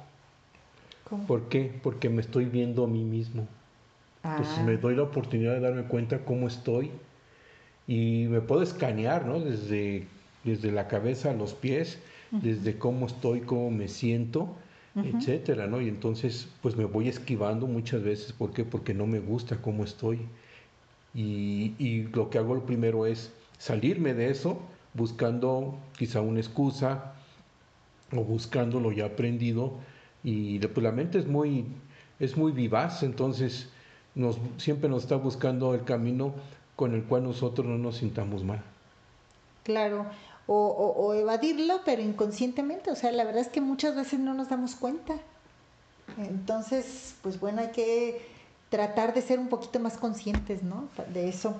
¿Cómo? 1.09 1.25
¿Por 1.25 1.49
qué? 1.49 1.71
Porque 1.81 2.09
me 2.09 2.21
estoy 2.21 2.45
viendo 2.45 2.83
a 2.83 2.87
mí 2.87 3.03
mismo. 3.03 3.47
Entonces 4.29 4.59
Ah, 4.59 4.63
me 4.63 4.77
doy 4.77 4.95
la 4.95 5.03
oportunidad 5.03 5.53
de 5.53 5.59
darme 5.61 5.83
cuenta 5.83 6.25
cómo 6.25 6.47
estoy 6.47 6.91
y 7.87 8.25
me 8.29 8.41
puedo 8.41 8.61
escanear, 8.61 9.25
¿no? 9.25 9.39
Desde, 9.39 10.07
desde 10.43 10.71
la 10.71 10.87
cabeza 10.87 11.31
a 11.31 11.33
los 11.33 11.53
pies, 11.53 11.99
desde 12.41 12.77
cómo 12.77 13.07
estoy, 13.07 13.41
cómo 13.41 13.71
me 13.71 13.87
siento, 13.87 14.57
etcétera, 15.01 15.67
¿no? 15.67 15.81
Y 15.81 15.87
entonces, 15.89 16.47
pues 16.61 16.75
me 16.77 16.85
voy 16.85 17.07
esquivando 17.09 17.67
muchas 17.67 18.03
veces. 18.03 18.33
¿Por 18.33 18.53
qué? 18.53 18.63
Porque 18.65 18.93
no 18.93 19.07
me 19.07 19.19
gusta 19.19 19.61
cómo 19.61 19.83
estoy. 19.83 20.19
Y, 21.13 21.75
y 21.79 22.03
lo 22.13 22.29
que 22.29 22.37
hago 22.37 22.55
lo 22.55 22.65
primero 22.65 23.05
es 23.05 23.33
salirme 23.57 24.13
de 24.13 24.29
eso, 24.31 24.61
buscando 24.93 25.79
quizá 25.97 26.21
una 26.21 26.39
excusa 26.39 27.15
o 28.11 28.23
buscando 28.23 28.79
lo 28.79 28.91
ya 28.91 29.05
aprendido. 29.05 29.79
Y 30.23 30.59
de- 30.59 30.69
pues 30.69 30.83
la 30.83 30.91
mente 30.91 31.19
es 31.19 31.27
muy, 31.27 31.65
es 32.19 32.37
muy 32.37 32.51
vivaz, 32.51 33.03
entonces 33.03 33.70
nos, 34.15 34.37
siempre 34.57 34.89
nos 34.89 35.03
está 35.03 35.15
buscando 35.15 35.73
el 35.73 35.83
camino 35.83 36.33
con 36.75 36.93
el 36.93 37.03
cual 37.03 37.23
nosotros 37.23 37.67
no 37.67 37.77
nos 37.77 37.97
sintamos 37.97 38.43
mal. 38.43 38.61
Claro, 39.63 40.05
o, 40.47 41.13
evadirlo, 41.13 41.81
pero 41.85 42.01
inconscientemente. 42.01 42.91
O 42.91 42.95
sea, 42.95 43.11
la 43.11 43.23
verdad 43.23 43.41
es 43.41 43.49
que 43.49 43.61
muchas 43.61 43.95
veces 43.95 44.19
no 44.19 44.33
nos 44.33 44.49
damos 44.49 44.75
cuenta. 44.75 45.15
Entonces, 46.17 47.15
pues 47.21 47.39
bueno, 47.39 47.61
hay 47.61 47.71
que 47.71 48.21
tratar 48.69 49.13
de 49.13 49.21
ser 49.21 49.39
un 49.39 49.47
poquito 49.47 49.79
más 49.79 49.97
conscientes, 49.97 50.63
¿no? 50.63 50.89
De 51.13 51.29
eso. 51.29 51.55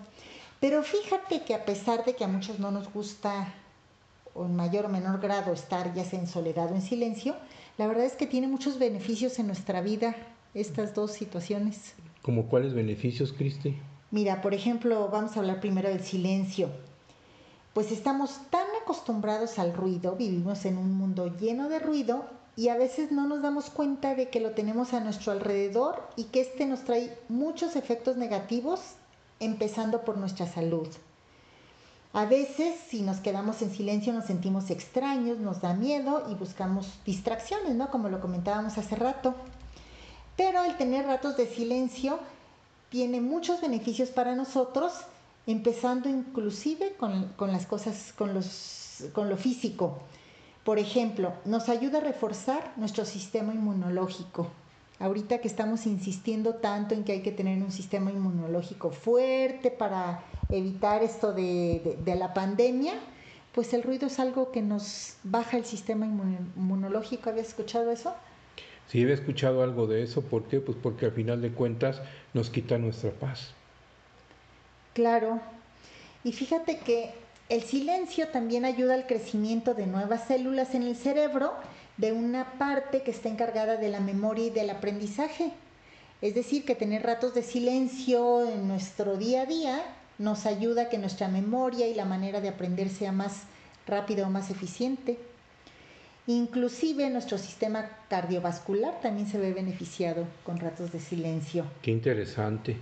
Pero 0.60 0.84
fíjate 0.84 1.44
que 1.44 1.56
a 1.56 1.66
pesar 1.66 2.04
de 2.06 2.16
que 2.16 2.24
a 2.24 2.28
muchos 2.28 2.60
no 2.60 2.72
nos 2.72 2.92
gusta, 2.92 3.54
o 4.34 4.46
en 4.46 4.56
mayor 4.56 4.86
o 4.86 4.90
menor 4.90 5.20
grado, 5.20 5.54
estar 5.54 5.94
ya 5.94 6.04
sea 6.04 6.20
en 6.20 6.28
soledad 6.28 6.72
o 6.72 6.76
en 6.76 6.82
silencio, 6.82 7.36
la 7.78 7.88
verdad 7.88 8.06
es 8.06 8.14
que 8.14 8.28
tiene 8.28 8.48
muchos 8.48 8.78
beneficios 8.78 9.40
en 9.40 9.48
nuestra 9.48 9.82
vida 9.82 10.16
estas 10.54 10.94
dos 10.94 11.14
situaciones. 11.14 11.94
¿Como 12.22 12.48
cuáles 12.48 12.74
beneficios, 12.74 13.34
Cristi? 13.34 13.78
Mira, 14.12 14.42
por 14.42 14.54
ejemplo, 14.54 15.10
vamos 15.12 15.36
a 15.36 15.40
hablar 15.40 15.60
primero 15.60 15.90
del 15.90 16.04
silencio. 16.04 16.70
Pues 17.74 17.92
estamos 17.92 18.40
tan 18.50 18.68
acostumbrados 18.84 19.58
al 19.58 19.74
ruido, 19.74 20.16
vivimos 20.18 20.66
en 20.66 20.78
un 20.78 20.94
mundo 20.94 21.36
lleno 21.38 21.70
de 21.70 21.80
ruido 21.80 22.26
y 22.56 22.68
a 22.68 22.78
veces 22.78 23.12
no 23.12 23.28
nos 23.28 23.42
damos 23.42 23.70
cuenta 23.70 24.14
de 24.14 24.30
que 24.30 24.42
lo 24.42 24.52
tenemos 24.52 24.94
a 24.94 25.00
nuestro 25.00 25.32
alrededor 25.32 26.04
y 26.18 26.26
que 26.26 26.42
este 26.42 26.66
nos 26.66 26.84
trae 26.84 27.18
muchos 27.30 27.76
efectos 27.76 28.18
negativos, 28.18 28.82
empezando 29.40 30.02
por 30.02 30.18
nuestra 30.18 30.46
salud. 30.46 30.90
A 32.14 32.26
veces, 32.26 32.76
si 32.90 33.02
nos 33.04 33.18
quedamos 33.22 33.62
en 33.62 33.72
silencio, 33.72 34.12
nos 34.12 34.26
sentimos 34.26 34.70
extraños, 34.70 35.40
nos 35.40 35.62
da 35.62 35.74
miedo 35.74 36.28
y 36.30 36.36
buscamos 36.36 37.00
distracciones, 37.06 37.74
¿no? 37.76 37.90
Como 37.90 38.10
lo 38.10 38.20
comentábamos 38.20 38.78
hace 38.78 38.98
rato. 38.98 39.34
Pero 40.42 40.64
el 40.64 40.76
tener 40.76 41.06
ratos 41.06 41.38
de 41.38 41.46
silencio 41.46 42.18
tiene 42.90 43.22
muchos 43.22 43.62
beneficios 43.62 44.10
para 44.10 44.34
nosotros, 44.34 44.92
empezando 45.46 46.10
inclusive 46.10 46.94
con, 46.98 47.28
con 47.36 47.52
las 47.52 47.68
cosas, 47.68 48.12
con, 48.18 48.34
los, 48.34 49.04
con 49.14 49.30
lo 49.30 49.38
físico. 49.38 50.00
Por 50.64 50.80
ejemplo, 50.80 51.32
nos 51.46 51.70
ayuda 51.70 52.00
a 52.00 52.02
reforzar 52.02 52.74
nuestro 52.76 53.06
sistema 53.06 53.54
inmunológico. 53.54 54.48
Ahorita 54.98 55.38
que 55.42 55.48
estamos 55.48 55.86
insistiendo 55.86 56.56
tanto 56.56 56.96
en 56.96 57.04
que 57.04 57.12
hay 57.12 57.22
que 57.22 57.32
tener 57.32 57.62
un 57.62 57.72
sistema 57.72 58.10
inmunológico 58.10 58.90
fuerte 58.90 59.70
para 59.70 60.24
evitar 60.50 61.04
esto 61.04 61.34
de, 61.34 61.82
de- 61.84 62.00
de 62.04 62.16
la 62.16 62.34
pandemia, 62.34 62.94
pues 63.54 63.76
el 63.76 63.84
ruido 63.84 64.08
es 64.08 64.18
algo 64.20 64.52
que 64.52 64.64
nos 64.64 65.18
baja 65.24 65.58
el 65.58 65.66
sistema 65.66 66.08
inmun- 66.08 66.48
inmunológico. 66.56 67.30
¿Habías 67.30 67.50
escuchado 67.50 67.92
eso? 67.92 68.12
Si 68.92 69.02
he 69.02 69.14
escuchado 69.14 69.64
algo 69.64 69.88
de 69.88 70.04
eso, 70.04 70.22
¿por 70.22 70.44
qué? 70.44 70.60
Pues 70.60 70.78
porque 70.84 71.06
al 71.06 71.14
final 71.14 71.42
de 71.42 71.52
cuentas 71.52 72.02
nos 72.34 72.50
quita 72.50 72.78
nuestra 72.78 73.12
paz. 73.12 73.52
Claro. 74.94 75.40
Y 76.26 76.34
fíjate 76.34 76.80
que 76.80 77.12
el 77.48 77.62
silencio 77.62 78.28
también 78.28 78.66
ayuda 78.66 78.96
al 78.96 79.08
crecimiento 79.08 79.76
de 79.76 79.88
nuevas 79.88 80.28
células 80.28 80.76
en 80.76 80.84
el 80.84 80.98
cerebro 80.98 81.54
de 81.96 82.12
una 82.12 82.58
parte 82.58 83.02
que 83.02 83.12
está 83.12 83.30
encargada 83.30 83.78
de 83.78 83.88
la 83.88 84.02
memoria 84.02 84.48
y 84.48 84.50
del 84.50 84.70
aprendizaje. 84.70 85.54
Es 86.22 86.36
decir, 86.36 86.66
que 86.66 86.76
tener 86.76 87.04
ratos 87.04 87.34
de 87.34 87.44
silencio 87.44 88.46
en 88.46 88.68
nuestro 88.68 89.16
día 89.16 89.44
a 89.44 89.46
día 89.46 89.86
nos 90.18 90.46
ayuda 90.46 90.84
a 90.84 90.90
que 90.90 90.98
nuestra 90.98 91.30
memoria 91.30 91.88
y 91.88 91.94
la 91.94 92.04
manera 92.04 92.42
de 92.42 92.50
aprender 92.50 92.90
sea 92.90 93.14
más 93.14 93.44
rápida 93.88 94.28
o 94.28 94.30
más 94.30 94.50
eficiente. 94.50 95.18
Inclusive 96.28 97.10
nuestro 97.10 97.38
sistema 97.38 97.90
cardiovascular 98.10 99.02
también 99.02 99.28
se 99.28 99.40
ve 99.40 99.54
beneficiado 99.54 100.28
con 100.44 100.60
ratos 100.60 100.92
de 100.92 101.00
silencio. 101.00 101.66
Qué 101.82 101.92
interesante. 101.92 102.78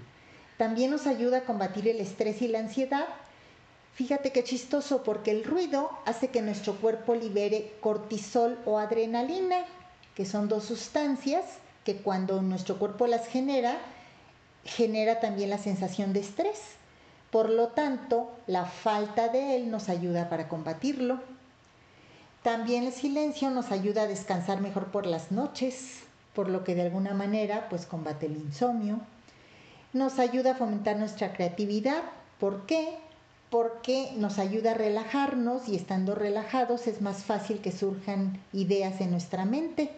También 0.58 0.92
nos 0.92 1.08
ayuda 1.08 1.40
a 1.40 1.46
combatir 1.46 1.88
el 1.88 2.02
estrés 2.02 2.42
y 2.42 2.50
la 2.50 2.60
ansiedad. 2.60 3.08
Fíjate 3.94 4.32
qué 4.32 4.44
chistoso, 4.44 5.04
porque 5.04 5.32
el 5.32 5.46
ruido 5.46 5.90
hace 6.06 6.28
que 6.28 6.42
nuestro 6.42 6.76
cuerpo 6.76 7.16
libere 7.16 7.74
cortisol 7.80 8.58
o 8.66 8.78
adrenalina, 8.78 9.66
que 10.16 10.26
son 10.26 10.50
dos 10.50 10.66
sustancias 10.66 11.46
que 11.86 11.96
cuando 11.96 12.42
nuestro 12.42 12.78
cuerpo 12.78 13.08
las 13.08 13.28
genera, 13.28 13.78
genera 14.66 15.22
también 15.22 15.50
la 15.50 15.58
sensación 15.58 16.12
de 16.12 16.20
estrés. 16.20 16.60
Por 17.32 17.50
lo 17.50 17.70
tanto, 17.70 18.32
la 18.48 18.66
falta 18.66 19.30
de 19.30 19.56
él 19.56 19.72
nos 19.72 19.88
ayuda 19.88 20.30
para 20.30 20.50
combatirlo. 20.50 21.22
También 22.50 22.86
el 22.86 22.94
silencio 22.94 23.52
nos 23.52 23.70
ayuda 23.70 24.02
a 24.02 24.08
descansar 24.08 24.60
mejor 24.60 24.86
por 24.86 25.06
las 25.06 25.32
noches, 25.32 26.00
por 26.34 26.50
lo 26.50 26.64
que 26.64 26.74
de 26.74 26.82
alguna 26.82 27.14
manera 27.14 27.70
pues 27.70 27.86
combate 27.86 28.26
el 28.26 28.38
insomnio 28.38 29.02
nos 29.94 30.18
ayuda 30.18 30.54
a 30.54 30.56
fomentar 30.56 30.98
nuestra 30.98 31.32
creatividad. 31.34 32.02
¿Por 32.40 32.66
qué? 32.66 32.98
Porque 33.52 34.14
nos 34.18 34.40
ayuda 34.40 34.72
a 34.72 34.74
relajarnos 34.74 35.70
y 35.70 35.76
estando 35.76 36.16
relajados 36.16 36.88
es 36.88 37.02
más 37.02 37.24
fácil 37.24 37.60
que 37.60 37.72
surjan 37.72 38.42
ideas 38.52 39.00
en 39.00 39.12
nuestra 39.12 39.46
mente. 39.46 39.92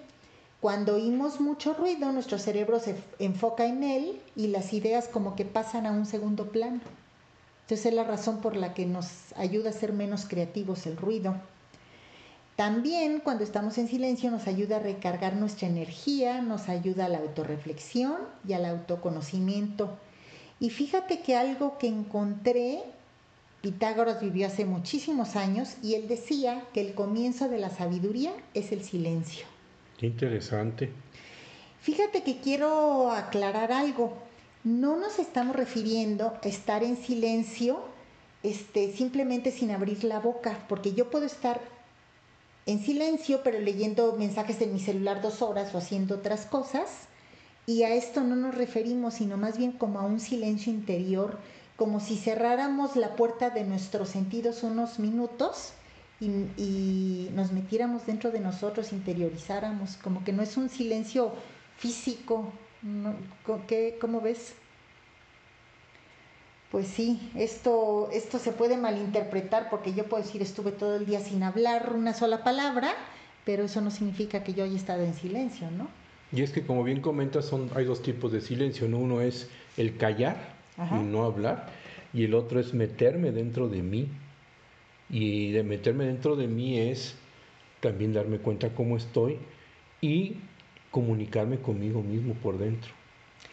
Cuando 0.60 0.96
oímos 0.96 1.40
mucho 1.40 1.74
ruido, 1.74 2.12
nuestro 2.12 2.38
cerebro 2.38 2.82
se 2.82 2.98
enfoca 3.20 3.66
en 3.66 3.82
él 3.82 4.22
y 4.36 4.48
las 4.48 4.74
ideas 4.74 5.08
como 5.08 5.38
que 5.38 5.46
pasan 5.46 5.86
a 5.86 5.92
un 5.92 6.06
segundo 6.06 6.52
plano. 6.52 6.82
Entonces 7.62 7.86
es 7.86 7.94
la 7.94 8.04
razón 8.04 8.42
por 8.42 8.58
la 8.58 8.74
que 8.74 8.86
nos 8.86 9.08
ayuda 9.38 9.70
a 9.70 9.74
ser 9.74 9.94
menos 9.94 10.26
creativos 10.26 10.86
el 10.86 10.98
ruido. 10.98 11.38
También 12.62 13.22
cuando 13.22 13.44
estamos 13.44 13.80
en 13.80 13.88
silencio 13.88 14.30
nos 14.30 14.46
ayuda 14.46 14.76
a 14.76 14.80
recargar 14.80 15.36
nuestra 15.36 15.68
energía, 15.68 16.44
nos 16.44 16.70
ayuda 16.70 17.06
a 17.06 17.10
la 17.10 17.18
autorreflexión 17.18 18.18
y 18.48 18.54
al 18.54 18.66
autoconocimiento. 18.66 19.98
Y 20.60 20.70
fíjate 20.70 21.22
que 21.22 21.36
algo 21.36 21.80
que 21.80 21.88
encontré, 21.88 22.84
Pitágoras 23.62 24.22
vivió 24.22 24.46
hace 24.46 24.66
muchísimos 24.66 25.36
años 25.36 25.74
y 25.82 25.96
él 25.96 26.08
decía 26.08 26.64
que 26.72 26.82
el 26.82 26.94
comienzo 26.94 27.50
de 27.50 27.58
la 27.58 27.72
sabiduría 27.72 28.32
es 28.54 28.72
el 28.72 28.84
silencio. 28.84 29.48
Qué 29.98 30.06
interesante. 30.06 30.92
Fíjate 31.82 32.22
que 32.22 32.42
quiero 32.42 33.12
aclarar 33.12 33.72
algo. 33.72 34.14
No 34.64 34.98
nos 34.98 35.18
estamos 35.18 35.56
refiriendo 35.56 36.38
a 36.44 36.48
estar 36.48 36.84
en 36.84 36.96
silencio 36.96 37.80
este, 38.44 38.92
simplemente 38.92 39.50
sin 39.50 39.72
abrir 39.72 40.04
la 40.04 40.20
boca, 40.20 40.60
porque 40.70 40.94
yo 40.94 41.10
puedo 41.10 41.26
estar 41.26 41.81
en 42.66 42.80
silencio, 42.80 43.42
pero 43.44 43.60
leyendo 43.60 44.14
mensajes 44.14 44.62
en 44.62 44.74
mi 44.74 44.80
celular 44.80 45.22
dos 45.22 45.42
horas 45.42 45.74
o 45.74 45.78
haciendo 45.80 46.16
otras 46.16 46.46
cosas. 46.46 47.08
Y 47.66 47.84
a 47.84 47.94
esto 47.94 48.22
no 48.22 48.36
nos 48.36 48.56
referimos, 48.56 49.16
sino 49.16 49.38
más 49.38 49.58
bien 49.58 49.72
como 49.72 50.00
a 50.00 50.04
un 50.04 50.20
silencio 50.20 50.72
interior, 50.74 51.38
como 51.78 52.00
si 52.00 52.18
cerráramos 52.18 52.96
la 52.96 53.16
puerta 53.16 53.50
de 53.50 53.64
nuestros 53.64 54.10
sentidos 54.10 54.64
unos 54.64 55.00
minutos 55.00 55.74
y, 56.20 57.30
nos 57.34 57.52
metiéramos 57.52 58.06
dentro 58.06 58.30
de 58.32 58.40
nosotros, 58.40 58.92
interiorizáramos, 58.94 59.98
como 59.98 60.24
que 60.24 60.34
no 60.34 60.44
es 60.44 60.58
un 60.58 60.70
silencio 60.70 61.32
físico. 61.78 62.52
¿no? 62.84 63.16
¿Cómo- 63.46 63.66
qué- 63.68 63.98
¿Cómo 64.02 64.22
ves? 64.22 64.54
Pues 66.72 66.88
sí, 66.88 67.20
esto, 67.36 68.10
esto 68.14 68.40
se 68.40 68.54
puede 68.54 68.78
malinterpretar 68.78 69.70
porque 69.70 69.94
yo 69.94 70.06
puedo 70.06 70.24
decir 70.24 70.42
estuve 70.42 70.72
todo 70.72 70.96
el 70.96 71.06
día 71.06 71.20
sin 71.20 71.44
hablar 71.44 71.94
una 71.94 72.14
sola 72.14 72.46
palabra, 72.46 72.94
pero 73.44 73.66
eso 73.66 73.82
no 73.82 73.92
significa 73.92 74.44
que 74.44 74.54
yo 74.54 74.64
haya 74.64 74.78
estado 74.78 75.04
en 75.04 75.14
silencio, 75.14 75.70
¿no? 75.70 75.90
Y 76.32 76.44
es 76.44 76.52
que 76.52 76.66
como 76.66 76.86
bien 76.86 77.02
comentas, 77.02 77.46
son, 77.46 77.70
hay 77.76 77.84
dos 77.84 78.02
tipos 78.02 78.32
de 78.32 78.40
silencio, 78.40 78.88
¿no? 78.88 79.00
Uno 79.00 79.20
es 79.20 79.50
el 79.76 79.98
callar 79.98 80.38
Ajá. 80.78 80.98
y 80.98 81.04
no 81.04 81.26
hablar, 81.26 81.68
y 82.14 82.24
el 82.24 82.34
otro 82.34 82.62
es 82.62 82.74
meterme 82.74 83.32
dentro 83.32 83.68
de 83.68 83.82
mí. 83.82 84.08
Y 85.10 85.52
de 85.52 85.64
meterme 85.64 86.06
dentro 86.06 86.38
de 86.38 86.48
mí 86.48 86.80
es 86.80 87.16
también 87.82 88.14
darme 88.14 88.38
cuenta 88.38 88.70
cómo 88.70 88.96
estoy 88.96 89.40
y 90.00 90.38
comunicarme 90.90 91.58
conmigo 91.60 92.02
mismo 92.02 92.34
por 92.36 92.58
dentro, 92.58 92.94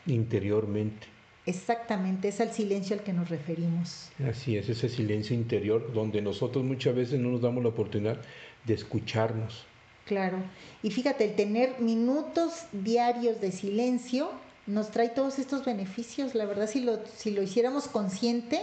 interiormente. 0.06 1.17
Exactamente, 1.48 2.28
es 2.28 2.42
al 2.42 2.52
silencio 2.52 2.94
al 2.94 3.02
que 3.02 3.14
nos 3.14 3.30
referimos. 3.30 4.10
Así 4.28 4.58
es, 4.58 4.68
ese 4.68 4.90
silencio 4.90 5.34
interior 5.34 5.94
donde 5.94 6.20
nosotros 6.20 6.62
muchas 6.62 6.94
veces 6.94 7.18
no 7.18 7.30
nos 7.30 7.40
damos 7.40 7.62
la 7.62 7.70
oportunidad 7.70 8.18
de 8.66 8.74
escucharnos. 8.74 9.64
Claro, 10.04 10.36
y 10.82 10.90
fíjate, 10.90 11.24
el 11.24 11.36
tener 11.36 11.80
minutos 11.80 12.64
diarios 12.72 13.40
de 13.40 13.50
silencio 13.50 14.30
nos 14.66 14.90
trae 14.90 15.08
todos 15.08 15.38
estos 15.38 15.64
beneficios. 15.64 16.34
La 16.34 16.44
verdad, 16.44 16.68
si 16.68 16.82
lo, 16.82 17.00
si 17.16 17.30
lo 17.30 17.42
hiciéramos 17.42 17.88
consciente, 17.88 18.60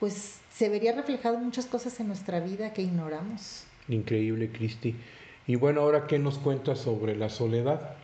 pues 0.00 0.38
se 0.54 0.70
vería 0.70 0.92
reflejado 0.92 1.38
muchas 1.38 1.66
cosas 1.66 2.00
en 2.00 2.06
nuestra 2.06 2.40
vida 2.40 2.72
que 2.72 2.80
ignoramos. 2.80 3.64
Increíble, 3.88 4.50
Cristi. 4.50 4.96
Y 5.46 5.56
bueno, 5.56 5.82
ahora, 5.82 6.06
¿qué 6.06 6.18
nos 6.18 6.38
cuentas 6.38 6.78
sobre 6.78 7.14
la 7.14 7.28
soledad? 7.28 7.94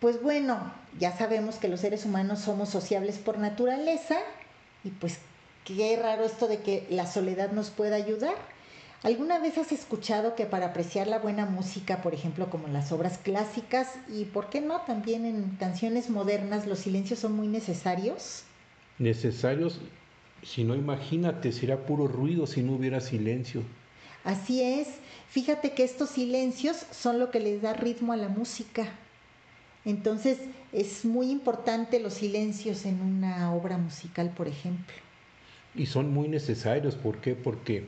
Pues 0.00 0.22
bueno, 0.22 0.72
ya 0.98 1.16
sabemos 1.16 1.56
que 1.56 1.68
los 1.68 1.80
seres 1.80 2.04
humanos 2.04 2.40
somos 2.40 2.68
sociables 2.68 3.16
por 3.16 3.38
naturaleza 3.38 4.18
y 4.84 4.90
pues 4.90 5.18
qué 5.64 5.98
raro 6.00 6.24
esto 6.24 6.48
de 6.48 6.58
que 6.58 6.86
la 6.90 7.06
soledad 7.06 7.52
nos 7.52 7.70
pueda 7.70 7.96
ayudar. 7.96 8.34
¿Alguna 9.02 9.38
vez 9.38 9.56
has 9.56 9.72
escuchado 9.72 10.34
que 10.34 10.46
para 10.46 10.66
apreciar 10.66 11.06
la 11.06 11.18
buena 11.18 11.46
música, 11.46 12.02
por 12.02 12.12
ejemplo, 12.12 12.50
como 12.50 12.68
las 12.68 12.92
obras 12.92 13.18
clásicas 13.18 13.88
y, 14.08 14.24
por 14.24 14.48
qué 14.48 14.60
no, 14.60 14.80
también 14.80 15.24
en 15.24 15.56
canciones 15.60 16.10
modernas, 16.10 16.66
los 16.66 16.80
silencios 16.80 17.20
son 17.20 17.32
muy 17.32 17.46
necesarios? 17.46 18.42
Necesarios, 18.98 19.80
si 20.42 20.64
no 20.64 20.74
imagínate, 20.74 21.52
sería 21.52 21.86
puro 21.86 22.08
ruido 22.08 22.46
si 22.46 22.62
no 22.62 22.72
hubiera 22.72 23.00
silencio. 23.00 23.62
Así 24.24 24.62
es, 24.62 24.88
fíjate 25.28 25.72
que 25.72 25.84
estos 25.84 26.10
silencios 26.10 26.84
son 26.90 27.18
lo 27.18 27.30
que 27.30 27.38
les 27.38 27.62
da 27.62 27.74
ritmo 27.74 28.12
a 28.12 28.16
la 28.16 28.28
música. 28.28 28.88
Entonces, 29.86 30.38
es 30.72 31.04
muy 31.04 31.30
importante 31.30 32.00
los 32.00 32.14
silencios 32.14 32.84
en 32.84 33.00
una 33.00 33.54
obra 33.54 33.78
musical, 33.78 34.30
por 34.36 34.48
ejemplo. 34.48 34.94
Y 35.76 35.86
son 35.86 36.12
muy 36.12 36.28
necesarios, 36.28 36.96
¿por 36.96 37.18
qué? 37.18 37.36
Porque 37.36 37.86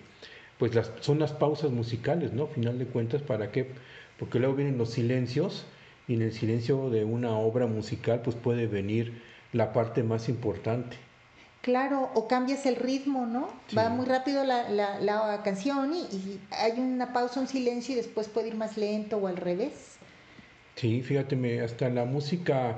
pues 0.58 0.74
las, 0.74 0.92
son 1.00 1.18
las 1.18 1.32
pausas 1.32 1.72
musicales, 1.72 2.32
¿no? 2.32 2.46
Final 2.46 2.78
de 2.78 2.86
cuentas, 2.86 3.20
¿para 3.20 3.50
qué? 3.50 3.72
Porque 4.18 4.38
luego 4.38 4.54
vienen 4.54 4.78
los 4.78 4.90
silencios 4.90 5.64
y 6.06 6.14
en 6.14 6.22
el 6.22 6.32
silencio 6.32 6.88
de 6.88 7.04
una 7.04 7.36
obra 7.36 7.66
musical 7.66 8.22
pues 8.22 8.36
puede 8.36 8.66
venir 8.68 9.20
la 9.52 9.72
parte 9.72 10.04
más 10.04 10.28
importante. 10.28 10.96
Claro, 11.62 12.10
o 12.14 12.28
cambias 12.28 12.64
el 12.66 12.76
ritmo, 12.76 13.26
¿no? 13.26 13.48
Sí. 13.66 13.74
Va 13.76 13.88
muy 13.88 14.06
rápido 14.06 14.44
la, 14.44 14.68
la, 14.68 15.00
la 15.00 15.42
canción 15.42 15.92
y, 15.92 16.02
y, 16.02 16.40
hay 16.50 16.78
una 16.78 17.12
pausa, 17.12 17.40
un 17.40 17.48
silencio 17.48 17.94
y 17.94 17.96
después 17.96 18.28
puede 18.28 18.48
ir 18.48 18.54
más 18.54 18.76
lento 18.76 19.16
o 19.16 19.26
al 19.26 19.36
revés. 19.36 19.97
Sí, 20.78 21.02
fíjate, 21.02 21.34
me, 21.34 21.60
hasta 21.60 21.88
la 21.88 22.04
música 22.04 22.76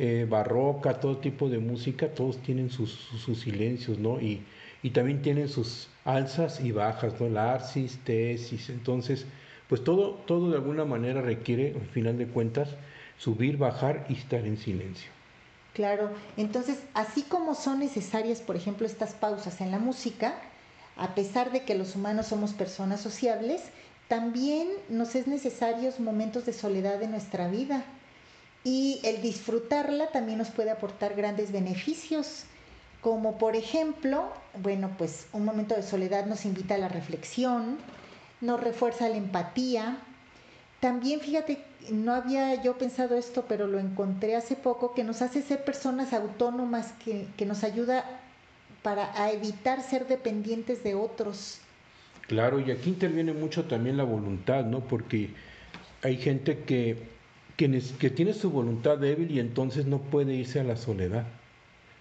eh, 0.00 0.26
barroca, 0.28 0.98
todo 0.98 1.18
tipo 1.18 1.48
de 1.48 1.58
música, 1.58 2.12
todos 2.12 2.38
tienen 2.38 2.68
sus, 2.68 2.90
sus, 2.90 3.38
silencios, 3.38 3.96
¿no? 3.96 4.20
Y, 4.20 4.42
y 4.82 4.90
también 4.90 5.22
tienen 5.22 5.48
sus 5.48 5.88
alzas 6.04 6.58
y 6.60 6.72
bajas, 6.72 7.20
¿no? 7.20 7.28
La 7.28 7.54
arsis, 7.54 8.00
tesis, 8.02 8.70
entonces, 8.70 9.24
pues 9.68 9.84
todo, 9.84 10.14
todo 10.26 10.50
de 10.50 10.56
alguna 10.56 10.84
manera 10.84 11.22
requiere, 11.22 11.76
al 11.80 11.86
final 11.86 12.18
de 12.18 12.26
cuentas, 12.26 12.70
subir, 13.18 13.56
bajar 13.56 14.04
y 14.08 14.14
estar 14.14 14.44
en 14.44 14.56
silencio. 14.56 15.08
Claro, 15.74 16.10
entonces, 16.36 16.82
así 16.92 17.22
como 17.22 17.54
son 17.54 17.78
necesarias, 17.78 18.40
por 18.40 18.56
ejemplo, 18.56 18.84
estas 18.84 19.14
pausas 19.14 19.60
en 19.60 19.70
la 19.70 19.78
música, 19.78 20.34
a 20.96 21.14
pesar 21.14 21.52
de 21.52 21.62
que 21.62 21.76
los 21.76 21.94
humanos 21.94 22.26
somos 22.26 22.52
personas 22.52 23.00
sociables, 23.00 23.62
también 24.08 24.68
nos 24.88 25.14
es 25.14 25.26
necesarios 25.26 26.00
momentos 26.00 26.46
de 26.46 26.52
soledad 26.52 27.02
en 27.02 27.12
nuestra 27.12 27.48
vida. 27.48 27.84
Y 28.64 29.00
el 29.04 29.22
disfrutarla 29.22 30.10
también 30.10 30.38
nos 30.38 30.50
puede 30.50 30.70
aportar 30.70 31.14
grandes 31.14 31.52
beneficios 31.52 32.44
como 33.00 33.38
por 33.38 33.54
ejemplo, 33.54 34.32
bueno, 34.60 34.90
pues 34.98 35.26
un 35.32 35.44
momento 35.44 35.74
de 35.74 35.82
soledad 35.82 36.26
nos 36.26 36.44
invita 36.44 36.74
a 36.74 36.78
la 36.78 36.88
reflexión, 36.88 37.78
nos 38.40 38.60
refuerza 38.60 39.08
la 39.08 39.16
empatía. 39.16 39.98
También, 40.80 41.20
fíjate, 41.20 41.64
no 41.90 42.12
había 42.12 42.60
yo 42.60 42.76
pensado 42.76 43.16
esto, 43.16 43.44
pero 43.48 43.66
lo 43.66 43.78
encontré 43.78 44.34
hace 44.34 44.56
poco, 44.56 44.94
que 44.94 45.04
nos 45.04 45.22
hace 45.22 45.42
ser 45.42 45.64
personas 45.64 46.12
autónomas, 46.12 46.92
que, 47.04 47.28
que 47.36 47.46
nos 47.46 47.62
ayuda 47.62 48.04
para 48.82 49.12
a 49.20 49.30
evitar 49.30 49.82
ser 49.82 50.06
dependientes 50.06 50.82
de 50.82 50.94
otros. 50.94 51.60
Claro, 52.28 52.60
y 52.60 52.70
aquí 52.70 52.90
interviene 52.90 53.32
mucho 53.32 53.64
también 53.64 53.96
la 53.96 54.04
voluntad, 54.04 54.64
¿no? 54.64 54.80
Porque 54.80 55.30
hay 56.02 56.16
gente 56.18 56.58
que, 56.60 56.96
que, 57.56 57.82
que 57.98 58.10
tiene 58.10 58.32
su 58.32 58.50
voluntad 58.50 58.98
débil 58.98 59.30
y 59.30 59.40
entonces 59.40 59.86
no 59.86 59.98
puede 59.98 60.34
irse 60.34 60.60
a 60.60 60.64
la 60.64 60.76
soledad 60.76 61.26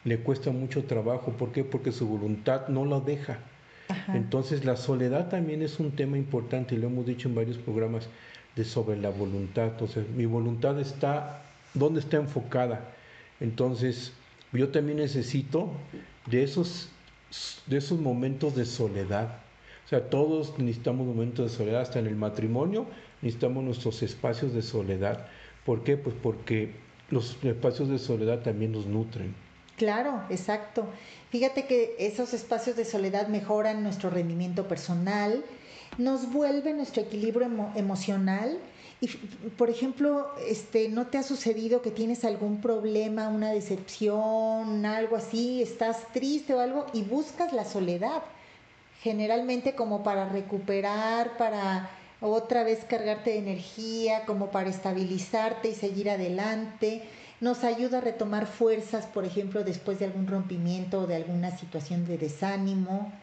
le 0.07 0.19
cuesta 0.19 0.51
mucho 0.51 0.85
trabajo. 0.85 1.33
¿Por 1.33 1.51
qué? 1.51 1.63
Porque 1.63 1.91
su 1.91 2.07
voluntad 2.07 2.69
no 2.69 2.85
lo 2.85 3.01
deja. 3.01 3.39
Ajá. 3.89 4.15
Entonces 4.15 4.63
la 4.63 4.77
soledad 4.77 5.29
también 5.29 5.61
es 5.61 5.79
un 5.79 5.91
tema 5.91 6.17
importante 6.17 6.75
y 6.75 6.77
lo 6.77 6.87
hemos 6.87 7.05
dicho 7.05 7.27
en 7.27 7.35
varios 7.35 7.57
programas 7.57 8.07
de 8.55 8.63
sobre 8.63 8.97
la 8.97 9.09
voluntad. 9.09 9.67
Entonces 9.67 10.07
mi 10.09 10.25
voluntad 10.25 10.79
está, 10.79 11.43
¿dónde 11.73 11.99
está 11.99 12.17
enfocada? 12.17 12.93
Entonces 13.41 14.13
yo 14.53 14.69
también 14.69 14.99
necesito 14.99 15.71
de 16.25 16.43
esos, 16.43 16.89
de 17.65 17.77
esos 17.77 17.99
momentos 17.99 18.55
de 18.55 18.65
soledad. 18.65 19.39
O 19.87 19.89
sea, 19.89 20.09
todos 20.09 20.59
necesitamos 20.59 21.07
momentos 21.07 21.49
de 21.49 21.57
soledad, 21.57 21.79
hasta 21.79 21.99
en 21.99 22.07
el 22.07 22.17
matrimonio 22.17 22.87
necesitamos 23.21 23.63
nuestros 23.63 24.03
espacios 24.03 24.53
de 24.53 24.61
soledad. 24.61 25.27
¿Por 25.65 25.85
qué? 25.85 25.95
Pues 25.95 26.13
porque 26.21 26.75
los 27.09 27.41
espacios 27.41 27.87
de 27.87 27.97
soledad 27.97 28.39
también 28.39 28.73
nos 28.73 28.85
nutren. 28.85 29.33
Claro, 29.77 30.23
exacto. 30.29 30.87
Fíjate 31.29 31.67
que 31.67 31.95
esos 31.99 32.33
espacios 32.33 32.75
de 32.75 32.83
soledad 32.83 33.29
mejoran 33.29 33.81
nuestro 33.81 34.09
rendimiento 34.09 34.67
personal, 34.67 35.45
nos 35.97 36.33
vuelve 36.33 36.73
nuestro 36.73 37.03
equilibrio 37.03 37.45
emo 37.45 37.71
emocional. 37.77 38.57
Y, 38.99 39.07
por 39.57 39.69
ejemplo, 39.69 40.31
este, 40.49 40.89
¿no 40.89 41.07
te 41.07 41.17
ha 41.17 41.23
sucedido 41.23 41.81
que 41.81 41.91
tienes 41.91 42.25
algún 42.25 42.59
problema, 42.59 43.29
una 43.29 43.51
decepción, 43.51 44.85
algo 44.85 45.15
así, 45.15 45.61
estás 45.61 46.11
triste 46.11 46.53
o 46.55 46.59
algo 46.59 46.87
y 46.93 47.03
buscas 47.03 47.53
la 47.53 47.63
soledad? 47.63 48.21
Generalmente 49.07 49.73
como 49.73 50.03
para 50.03 50.27
recuperar, 50.27 51.37
para 51.37 51.89
otra 52.19 52.63
vez 52.63 52.83
cargarte 52.83 53.29
de 53.29 53.37
energía, 53.37 54.25
como 54.25 54.51
para 54.51 54.69
estabilizarte 54.69 55.69
y 55.69 55.75
seguir 55.75 56.09
adelante 56.09 57.03
nos 57.39 57.63
ayuda 57.63 57.99
a 57.99 58.01
retomar 58.01 58.47
fuerzas, 58.47 59.05
por 59.05 59.23
ejemplo, 59.23 59.63
después 59.63 59.97
de 59.99 60.05
algún 60.07 60.27
rompimiento 60.27 60.99
o 60.99 61.07
de 61.07 61.15
alguna 61.15 61.55
situación 61.55 62.05
de 62.05 62.17
desánimo. 62.17 63.13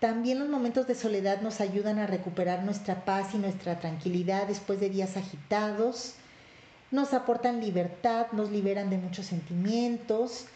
También 0.00 0.40
los 0.40 0.48
momentos 0.48 0.88
de 0.88 0.96
soledad 0.96 1.42
nos 1.42 1.60
ayudan 1.60 2.00
a 2.00 2.08
recuperar 2.08 2.64
nuestra 2.64 3.04
paz 3.04 3.32
y 3.32 3.38
nuestra 3.38 3.78
tranquilidad 3.78 4.48
después 4.48 4.80
de 4.80 4.90
días 4.90 5.16
agitados. 5.16 6.14
Nos 6.90 7.14
aportan 7.14 7.60
libertad, 7.60 8.26
nos 8.32 8.50
liberan 8.50 8.90
de 8.90 8.98
muchos 8.98 9.26
sentimientos, 9.26 10.46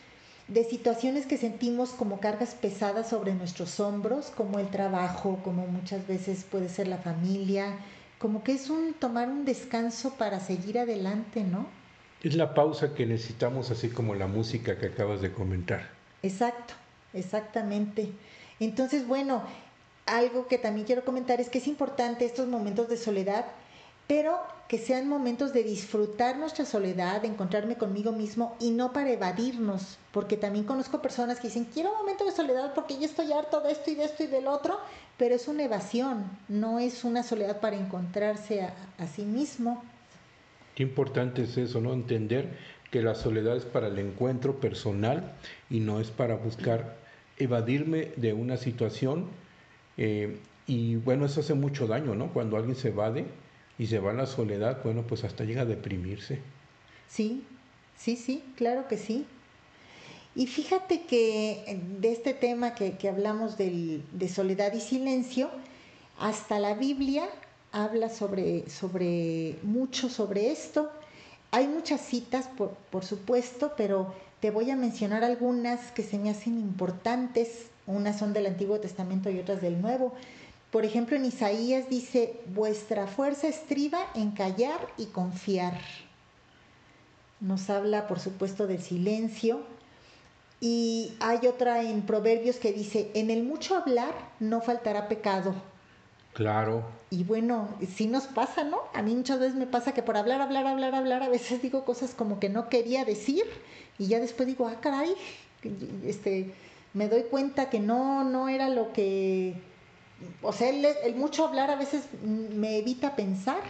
de 0.48 0.64
situaciones 0.64 1.26
que 1.26 1.38
sentimos 1.38 1.90
como 1.90 2.20
cargas 2.20 2.54
pesadas 2.54 3.08
sobre 3.08 3.34
nuestros 3.34 3.80
hombros, 3.80 4.26
como 4.36 4.58
el 4.58 4.68
trabajo, 4.68 5.40
como 5.42 5.66
muchas 5.66 6.06
veces 6.06 6.44
puede 6.44 6.68
ser 6.68 6.88
la 6.88 6.98
familia, 6.98 7.78
como 8.18 8.44
que 8.44 8.52
es 8.52 8.68
un 8.68 8.94
tomar 8.94 9.28
un 9.28 9.44
descanso 9.44 10.14
para 10.14 10.40
seguir 10.40 10.78
adelante, 10.78 11.44
¿no? 11.44 11.66
Es 12.22 12.34
la 12.34 12.54
pausa 12.54 12.94
que 12.94 13.06
necesitamos, 13.06 13.70
así 13.70 13.88
como 13.88 14.14
la 14.14 14.26
música 14.26 14.78
que 14.78 14.86
acabas 14.86 15.20
de 15.20 15.32
comentar. 15.32 15.90
Exacto, 16.22 16.74
exactamente. 17.12 18.12
Entonces, 18.60 19.06
bueno, 19.06 19.42
algo 20.06 20.46
que 20.46 20.58
también 20.58 20.86
quiero 20.86 21.04
comentar 21.04 21.40
es 21.40 21.48
que 21.48 21.58
es 21.58 21.66
importante 21.66 22.24
estos 22.24 22.48
momentos 22.48 22.88
de 22.88 22.96
soledad, 22.96 23.46
pero 24.06 24.38
que 24.68 24.78
sean 24.78 25.08
momentos 25.08 25.52
de 25.52 25.62
disfrutar 25.62 26.38
nuestra 26.38 26.64
soledad, 26.64 27.22
de 27.22 27.28
encontrarme 27.28 27.76
conmigo 27.76 28.12
mismo 28.12 28.56
y 28.60 28.70
no 28.70 28.92
para 28.92 29.12
evadirnos, 29.12 29.98
porque 30.10 30.36
también 30.36 30.64
conozco 30.64 31.02
personas 31.02 31.38
que 31.38 31.48
dicen, 31.48 31.66
quiero 31.72 31.92
un 31.92 31.98
momento 31.98 32.24
de 32.24 32.32
soledad 32.32 32.72
porque 32.74 32.98
ya 32.98 33.06
estoy 33.06 33.32
harto 33.32 33.60
de 33.60 33.72
esto 33.72 33.90
y 33.90 33.94
de 33.94 34.04
esto 34.04 34.24
y 34.24 34.26
del 34.26 34.46
otro, 34.46 34.78
pero 35.16 35.34
es 35.34 35.48
una 35.48 35.64
evasión, 35.64 36.24
no 36.48 36.78
es 36.78 37.04
una 37.04 37.22
soledad 37.22 37.60
para 37.60 37.76
encontrarse 37.76 38.62
a, 38.62 38.74
a 38.98 39.06
sí 39.06 39.22
mismo. 39.22 39.82
Qué 40.74 40.82
importante 40.82 41.42
es 41.42 41.56
eso, 41.56 41.80
¿no? 41.80 41.92
Entender 41.92 42.58
que 42.90 43.02
la 43.02 43.14
soledad 43.14 43.56
es 43.56 43.64
para 43.64 43.88
el 43.88 43.98
encuentro 43.98 44.60
personal 44.60 45.34
y 45.68 45.80
no 45.80 46.00
es 46.00 46.10
para 46.10 46.36
buscar 46.36 46.96
evadirme 47.38 48.12
de 48.16 48.32
una 48.32 48.56
situación. 48.56 49.26
Eh, 49.96 50.38
y 50.66 50.96
bueno, 50.96 51.26
eso 51.26 51.40
hace 51.40 51.54
mucho 51.54 51.86
daño, 51.86 52.14
¿no? 52.14 52.32
Cuando 52.32 52.56
alguien 52.56 52.76
se 52.76 52.88
evade 52.88 53.26
y 53.78 53.86
se 53.86 53.98
va 53.98 54.10
a 54.10 54.14
la 54.14 54.26
soledad, 54.26 54.82
bueno, 54.84 55.02
pues 55.02 55.24
hasta 55.24 55.44
llega 55.44 55.62
a 55.62 55.66
deprimirse. 55.66 56.40
Sí, 57.08 57.44
sí, 57.96 58.16
sí, 58.16 58.42
claro 58.56 58.88
que 58.88 58.98
sí. 58.98 59.26
Y 60.36 60.46
fíjate 60.46 61.02
que 61.02 61.64
eh, 61.66 61.80
de 62.00 62.12
este 62.12 62.34
tema 62.34 62.74
que, 62.74 62.96
que 62.96 63.08
hablamos 63.08 63.56
del, 63.56 64.04
de 64.12 64.28
soledad 64.28 64.72
y 64.72 64.80
silencio, 64.80 65.50
hasta 66.18 66.58
la 66.58 66.74
Biblia 66.74 67.28
habla 67.72 68.08
sobre, 68.08 68.68
sobre 68.68 69.56
mucho 69.62 70.08
sobre 70.08 70.50
esto. 70.50 70.90
Hay 71.50 71.66
muchas 71.68 72.00
citas, 72.00 72.48
por, 72.56 72.70
por 72.90 73.04
supuesto, 73.04 73.72
pero 73.76 74.14
te 74.40 74.50
voy 74.50 74.70
a 74.70 74.76
mencionar 74.76 75.24
algunas 75.24 75.92
que 75.92 76.02
se 76.02 76.18
me 76.18 76.30
hacen 76.30 76.58
importantes. 76.58 77.66
Unas 77.86 78.18
son 78.18 78.32
del 78.32 78.46
Antiguo 78.46 78.78
Testamento 78.80 79.30
y 79.30 79.38
otras 79.38 79.60
del 79.60 79.80
Nuevo. 79.80 80.14
Por 80.74 80.84
ejemplo, 80.84 81.14
en 81.14 81.24
Isaías 81.24 81.88
dice, 81.88 82.40
vuestra 82.46 83.06
fuerza 83.06 83.46
estriba 83.46 84.00
en 84.16 84.32
callar 84.32 84.80
y 84.98 85.06
confiar. 85.06 85.78
Nos 87.38 87.70
habla, 87.70 88.08
por 88.08 88.18
supuesto, 88.18 88.66
del 88.66 88.82
silencio. 88.82 89.60
Y 90.60 91.12
hay 91.20 91.46
otra 91.46 91.82
en 91.82 92.02
Proverbios 92.02 92.56
que 92.56 92.72
dice, 92.72 93.12
en 93.14 93.30
el 93.30 93.44
mucho 93.44 93.76
hablar 93.76 94.12
no 94.40 94.62
faltará 94.62 95.06
pecado. 95.06 95.54
Claro. 96.32 96.84
Y 97.08 97.22
bueno, 97.22 97.68
sí 97.94 98.08
nos 98.08 98.24
pasa, 98.24 98.64
¿no? 98.64 98.80
A 98.94 99.02
mí 99.02 99.14
muchas 99.14 99.38
veces 99.38 99.54
me 99.54 99.68
pasa 99.68 99.94
que 99.94 100.02
por 100.02 100.16
hablar, 100.16 100.40
hablar, 100.40 100.66
hablar, 100.66 100.96
hablar, 100.96 101.22
a 101.22 101.28
veces 101.28 101.62
digo 101.62 101.84
cosas 101.84 102.14
como 102.14 102.40
que 102.40 102.48
no 102.48 102.68
quería 102.68 103.04
decir 103.04 103.44
y 103.96 104.08
ya 104.08 104.18
después 104.18 104.48
digo, 104.48 104.66
ah, 104.66 104.80
caray, 104.80 105.14
este, 106.04 106.52
me 106.94 107.08
doy 107.08 107.26
cuenta 107.30 107.70
que 107.70 107.78
no, 107.78 108.24
no 108.24 108.48
era 108.48 108.68
lo 108.68 108.92
que, 108.92 109.54
o 110.42 110.52
sea, 110.52 110.68
el, 110.68 111.14
mucho 111.16 111.46
hablar 111.46 111.70
a 111.70 111.76
veces 111.76 112.04
me 112.22 112.78
evita 112.78 113.16
pensar. 113.16 113.62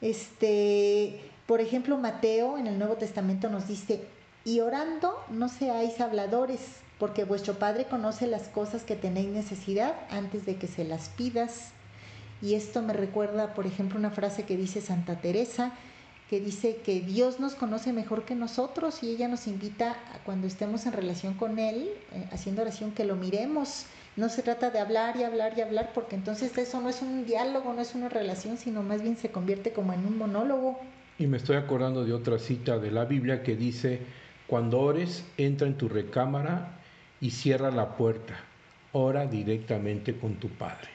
Este, 0.00 1.20
por 1.46 1.60
ejemplo, 1.60 1.96
Mateo 1.96 2.58
en 2.58 2.66
el 2.66 2.78
Nuevo 2.78 2.96
Testamento 2.96 3.48
nos 3.48 3.66
dice, 3.68 4.04
y 4.44 4.60
orando 4.60 5.18
no 5.28 5.48
seáis 5.48 6.00
habladores, 6.00 6.60
porque 6.98 7.24
vuestro 7.24 7.54
Padre 7.58 7.84
conoce 7.84 8.26
las 8.26 8.48
cosas 8.48 8.84
que 8.84 8.96
tenéis 8.96 9.28
necesidad 9.28 9.94
antes 10.10 10.46
de 10.46 10.56
que 10.56 10.66
se 10.66 10.84
las 10.84 11.08
pidas. 11.10 11.72
Y 12.42 12.54
esto 12.54 12.82
me 12.82 12.92
recuerda, 12.92 13.54
por 13.54 13.66
ejemplo, 13.66 13.98
una 13.98 14.10
frase 14.10 14.44
que 14.44 14.56
dice 14.56 14.80
Santa 14.80 15.16
Teresa, 15.20 15.72
que 16.28 16.40
dice 16.40 16.76
que 16.76 17.00
Dios 17.00 17.40
nos 17.40 17.54
conoce 17.54 17.92
mejor 17.92 18.24
que 18.24 18.34
nosotros 18.34 19.02
y 19.02 19.10
ella 19.10 19.28
nos 19.28 19.46
invita 19.46 19.92
a 20.12 20.18
cuando 20.24 20.46
estemos 20.46 20.86
en 20.86 20.92
relación 20.92 21.34
con 21.34 21.58
Él, 21.58 21.90
eh, 22.12 22.28
haciendo 22.32 22.62
oración, 22.62 22.92
que 22.92 23.04
lo 23.04 23.16
miremos. 23.16 23.86
No 24.16 24.30
se 24.30 24.42
trata 24.42 24.70
de 24.70 24.78
hablar 24.78 25.16
y 25.16 25.24
hablar 25.24 25.52
y 25.56 25.60
hablar, 25.60 25.90
porque 25.92 26.16
entonces 26.16 26.56
eso 26.56 26.80
no 26.80 26.88
es 26.88 27.02
un 27.02 27.26
diálogo, 27.26 27.74
no 27.74 27.82
es 27.82 27.94
una 27.94 28.08
relación, 28.08 28.56
sino 28.56 28.82
más 28.82 29.02
bien 29.02 29.18
se 29.18 29.30
convierte 29.30 29.72
como 29.72 29.92
en 29.92 30.06
un 30.06 30.16
monólogo. 30.16 30.78
Y 31.18 31.26
me 31.26 31.36
estoy 31.36 31.56
acordando 31.56 32.04
de 32.04 32.14
otra 32.14 32.38
cita 32.38 32.78
de 32.78 32.90
la 32.90 33.04
Biblia 33.04 33.42
que 33.42 33.56
dice, 33.56 34.00
cuando 34.46 34.80
ores, 34.80 35.24
entra 35.36 35.66
en 35.66 35.76
tu 35.76 35.88
recámara 35.88 36.78
y 37.20 37.30
cierra 37.30 37.70
la 37.70 37.96
puerta. 37.96 38.34
Ora 38.92 39.26
directamente 39.26 40.16
con 40.18 40.36
tu 40.36 40.48
Padre. 40.48 40.88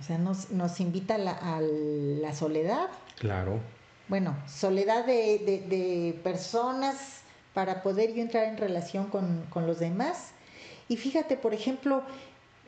O 0.00 0.02
sea, 0.02 0.18
nos, 0.18 0.50
nos 0.50 0.80
invita 0.80 1.14
a 1.14 1.18
la, 1.18 1.32
a 1.32 1.60
la 1.60 2.34
soledad. 2.34 2.88
Claro. 3.18 3.60
Bueno, 4.08 4.36
soledad 4.46 5.06
de, 5.06 5.38
de, 5.38 5.76
de 5.76 6.12
personas 6.24 7.22
para 7.54 7.82
poder 7.82 8.14
yo 8.14 8.22
entrar 8.22 8.44
en 8.44 8.56
relación 8.56 9.06
con, 9.06 9.44
con 9.50 9.66
los 9.66 9.78
demás. 9.78 10.32
Y 10.88 10.96
fíjate, 10.96 11.36
por 11.36 11.54
ejemplo, 11.54 12.02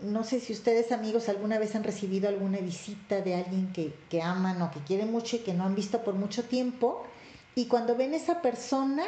no 0.02 0.24
sé 0.24 0.40
si 0.40 0.52
ustedes 0.52 0.92
amigos 0.92 1.28
alguna 1.28 1.58
vez 1.58 1.74
han 1.74 1.84
recibido 1.84 2.28
alguna 2.28 2.58
visita 2.58 3.20
de 3.20 3.34
alguien 3.34 3.72
que, 3.72 3.94
que, 4.10 4.22
aman 4.22 4.60
o 4.62 4.70
que 4.70 4.80
quieren 4.80 5.10
mucho 5.10 5.36
y 5.36 5.40
que 5.40 5.54
no 5.54 5.64
han 5.64 5.74
visto 5.74 6.02
por 6.02 6.14
mucho 6.14 6.44
tiempo. 6.44 7.04
Y 7.54 7.66
cuando 7.66 7.96
ven 7.96 8.14
esa 8.14 8.40
persona, 8.42 9.04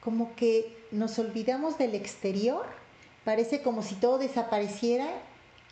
como 0.00 0.34
que 0.34 0.76
nos 0.90 1.18
olvidamos 1.18 1.78
del 1.78 1.94
exterior, 1.94 2.66
parece 3.24 3.62
como 3.62 3.82
si 3.82 3.94
todo 3.94 4.18
desapareciera 4.18 5.08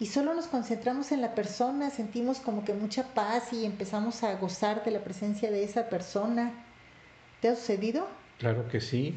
y 0.01 0.07
solo 0.07 0.35
nos 0.35 0.47
concentramos 0.47 1.13
en 1.13 1.21
la 1.21 1.35
persona, 1.35 1.91
sentimos 1.91 2.39
como 2.39 2.65
que 2.65 2.75
mucha 2.75 3.15
paz 3.15 3.53
y 3.53 3.65
empezamos 3.65 4.23
a 4.25 4.35
gozar 4.35 4.85
de 4.85 4.91
la 4.91 5.05
presencia 5.05 5.51
de 5.51 5.63
esa 5.63 5.89
persona. 5.89 6.53
¿Te 7.41 7.49
ha 7.49 7.57
sucedido? 7.57 8.09
Claro 8.39 8.69
que 8.69 8.81
sí. 8.81 9.15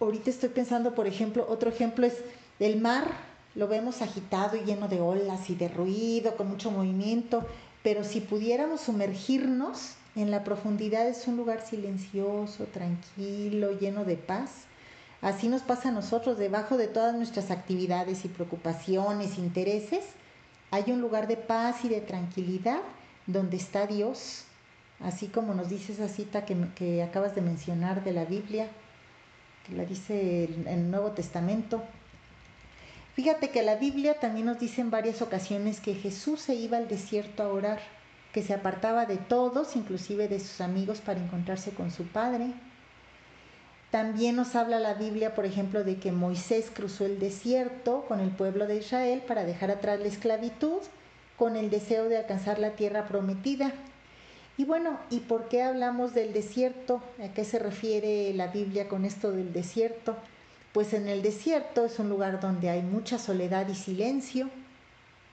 Ahorita 0.00 0.30
estoy 0.30 0.48
pensando, 0.48 0.94
por 0.94 1.06
ejemplo, 1.06 1.46
otro 1.48 1.68
ejemplo 1.70 2.06
es 2.06 2.14
el 2.60 2.80
mar, 2.80 3.08
lo 3.54 3.68
vemos 3.68 4.02
agitado 4.02 4.56
y 4.56 4.64
lleno 4.64 4.88
de 4.88 5.00
olas 5.00 5.50
y 5.50 5.54
de 5.54 5.68
ruido, 5.68 6.36
con 6.36 6.48
mucho 6.48 6.70
movimiento, 6.70 7.46
pero 7.82 8.04
si 8.04 8.20
pudiéramos 8.20 8.82
sumergirnos 8.82 9.94
en 10.16 10.30
la 10.30 10.44
profundidad 10.44 11.08
es 11.08 11.26
un 11.26 11.36
lugar 11.36 11.60
silencioso, 11.66 12.64
tranquilo, 12.66 13.78
lleno 13.78 14.04
de 14.04 14.16
paz. 14.16 14.50
Así 15.20 15.48
nos 15.48 15.62
pasa 15.62 15.88
a 15.88 15.92
nosotros, 15.92 16.38
debajo 16.38 16.76
de 16.76 16.86
todas 16.86 17.14
nuestras 17.14 17.50
actividades 17.50 18.24
y 18.24 18.28
preocupaciones, 18.28 19.38
intereses, 19.38 20.04
hay 20.70 20.90
un 20.90 21.00
lugar 21.00 21.28
de 21.28 21.36
paz 21.36 21.84
y 21.84 21.88
de 21.88 22.00
tranquilidad 22.00 22.80
donde 23.26 23.56
está 23.56 23.86
Dios, 23.86 24.44
así 25.00 25.28
como 25.28 25.54
nos 25.54 25.68
dice 25.68 25.92
esa 25.92 26.08
cita 26.08 26.44
que, 26.44 26.56
que 26.74 27.02
acabas 27.02 27.34
de 27.34 27.40
mencionar 27.40 28.04
de 28.04 28.12
la 28.12 28.24
Biblia, 28.24 28.68
que 29.66 29.74
la 29.74 29.84
dice 29.84 30.44
en 30.44 30.68
el 30.68 30.90
Nuevo 30.90 31.12
Testamento. 31.12 31.82
Fíjate 33.14 33.50
que 33.50 33.62
la 33.62 33.76
Biblia 33.76 34.18
también 34.18 34.46
nos 34.46 34.58
dice 34.58 34.80
en 34.80 34.90
varias 34.90 35.22
ocasiones 35.22 35.80
que 35.80 35.94
Jesús 35.94 36.40
se 36.40 36.54
iba 36.54 36.76
al 36.76 36.88
desierto 36.88 37.42
a 37.42 37.48
orar 37.48 37.78
que 38.32 38.42
se 38.42 38.52
apartaba 38.52 39.06
de 39.06 39.16
todos, 39.16 39.76
inclusive 39.76 40.26
de 40.26 40.40
sus 40.40 40.60
amigos, 40.60 41.00
para 41.00 41.20
encontrarse 41.20 41.70
con 41.70 41.92
su 41.92 42.02
padre. 42.02 42.48
También 43.92 44.34
nos 44.34 44.56
habla 44.56 44.80
la 44.80 44.94
Biblia, 44.94 45.36
por 45.36 45.46
ejemplo, 45.46 45.84
de 45.84 45.98
que 45.98 46.10
Moisés 46.10 46.72
cruzó 46.74 47.06
el 47.06 47.20
desierto 47.20 48.04
con 48.08 48.18
el 48.18 48.30
pueblo 48.30 48.66
de 48.66 48.78
Israel 48.78 49.22
para 49.24 49.44
dejar 49.44 49.70
atrás 49.70 50.00
la 50.00 50.08
esclavitud 50.08 50.80
con 51.38 51.54
el 51.54 51.70
deseo 51.70 52.08
de 52.08 52.16
alcanzar 52.16 52.58
la 52.58 52.70
tierra 52.70 53.06
prometida. 53.06 53.72
Y 54.56 54.64
bueno, 54.64 54.98
¿y 55.10 55.20
por 55.20 55.48
qué 55.48 55.62
hablamos 55.62 56.12
del 56.12 56.32
desierto? 56.32 57.00
¿A 57.24 57.28
qué 57.28 57.44
se 57.44 57.60
refiere 57.60 58.34
la 58.34 58.48
Biblia 58.48 58.88
con 58.88 59.04
esto 59.04 59.30
del 59.30 59.52
desierto? 59.52 60.16
Pues 60.74 60.92
en 60.92 61.08
el 61.08 61.22
desierto 61.22 61.86
es 61.86 61.98
un 61.98 62.10
lugar 62.10 62.40
donde 62.40 62.68
hay 62.68 62.82
mucha 62.82 63.18
soledad 63.18 63.66
y 63.68 63.74
silencio, 63.74 64.50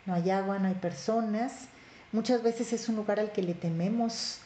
no 0.06 0.14
hay 0.14 0.30
agua, 0.30 0.58
no 0.58 0.70
hay 0.70 0.76
personas, 0.76 1.68
Muchas 2.12 2.44
veces 2.44 2.74
es 2.74 2.90
un 2.90 2.98
lugar 2.98 3.22
al 3.22 3.32
que 3.32 3.42
le 3.42 3.54
tememos. 3.54 4.40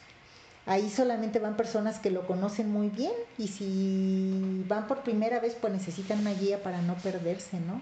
Ahí 0.67 0.89
solamente 0.89 1.39
van 1.39 1.57
personas 1.57 1.97
que 1.97 2.11
lo 2.11 2.27
conocen 2.27 2.71
muy 2.71 2.89
bien 2.89 3.11
y 3.39 3.47
si 3.47 4.63
van 4.67 4.87
por 4.87 5.01
primera 5.01 5.39
vez 5.39 5.55
pues 5.59 5.73
necesitan 5.73 6.19
una 6.19 6.33
guía 6.33 6.61
para 6.61 6.81
no 6.81 6.95
perderse, 6.95 7.59
¿no? 7.59 7.81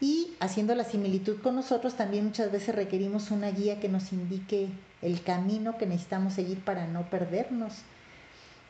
Y 0.00 0.34
haciendo 0.38 0.74
la 0.74 0.84
similitud 0.84 1.40
con 1.40 1.56
nosotros 1.56 1.94
también 1.94 2.26
muchas 2.26 2.52
veces 2.52 2.74
requerimos 2.74 3.30
una 3.30 3.50
guía 3.50 3.80
que 3.80 3.88
nos 3.88 4.12
indique 4.12 4.68
el 5.02 5.22
camino 5.22 5.76
que 5.76 5.86
necesitamos 5.86 6.34
seguir 6.34 6.60
para 6.64 6.86
no 6.86 7.08
perdernos. 7.10 7.74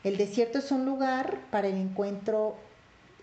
El 0.03 0.17
desierto 0.17 0.57
es 0.59 0.71
un 0.71 0.85
lugar 0.85 1.39
para 1.51 1.67
el 1.67 1.75
encuentro 1.75 2.55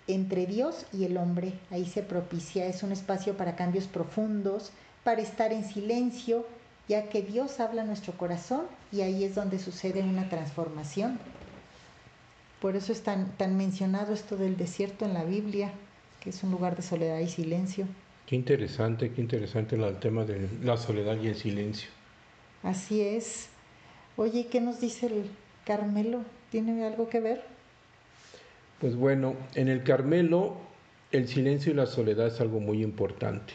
entre 0.06 0.46
Dios 0.46 0.86
y 0.92 1.04
el 1.04 1.16
hombre. 1.16 1.52
Ahí 1.70 1.86
se 1.86 2.02
propicia, 2.02 2.66
es 2.66 2.82
un 2.82 2.92
espacio 2.92 3.36
para 3.36 3.56
cambios 3.56 3.86
profundos, 3.86 4.70
para 5.02 5.22
estar 5.22 5.52
en 5.52 5.64
silencio, 5.64 6.46
ya 6.88 7.08
que 7.08 7.22
Dios 7.22 7.60
habla 7.60 7.82
a 7.82 7.84
nuestro 7.84 8.12
corazón 8.14 8.62
y 8.92 9.00
ahí 9.00 9.24
es 9.24 9.34
donde 9.34 9.58
sucede 9.58 10.02
una 10.02 10.28
transformación. 10.28 11.18
Por 12.60 12.76
eso 12.76 12.92
es 12.92 13.02
tan, 13.02 13.30
tan 13.36 13.56
mencionado 13.56 14.14
esto 14.14 14.36
del 14.36 14.56
desierto 14.56 15.04
en 15.04 15.14
la 15.14 15.24
Biblia, 15.24 15.72
que 16.20 16.30
es 16.30 16.42
un 16.42 16.50
lugar 16.50 16.76
de 16.76 16.82
soledad 16.82 17.18
y 17.18 17.28
silencio. 17.28 17.86
Qué 18.26 18.36
interesante, 18.36 19.12
qué 19.12 19.20
interesante 19.20 19.76
el 19.76 19.98
tema 19.98 20.24
de 20.24 20.48
la 20.62 20.78
soledad 20.78 21.16
y 21.20 21.28
el 21.28 21.36
silencio. 21.36 21.90
Así 22.62 23.02
es. 23.02 23.48
Oye, 24.16 24.46
¿qué 24.46 24.62
nos 24.62 24.80
dice 24.80 25.06
el 25.06 25.30
Carmelo? 25.66 26.22
¿Tiene 26.50 26.84
algo 26.86 27.08
que 27.10 27.20
ver? 27.20 27.53
Pues 28.84 28.96
bueno, 28.96 29.34
en 29.54 29.68
el 29.68 29.82
Carmelo 29.82 30.58
el 31.10 31.26
silencio 31.26 31.72
y 31.72 31.74
la 31.74 31.86
soledad 31.86 32.26
es 32.26 32.42
algo 32.42 32.60
muy 32.60 32.82
importante. 32.82 33.54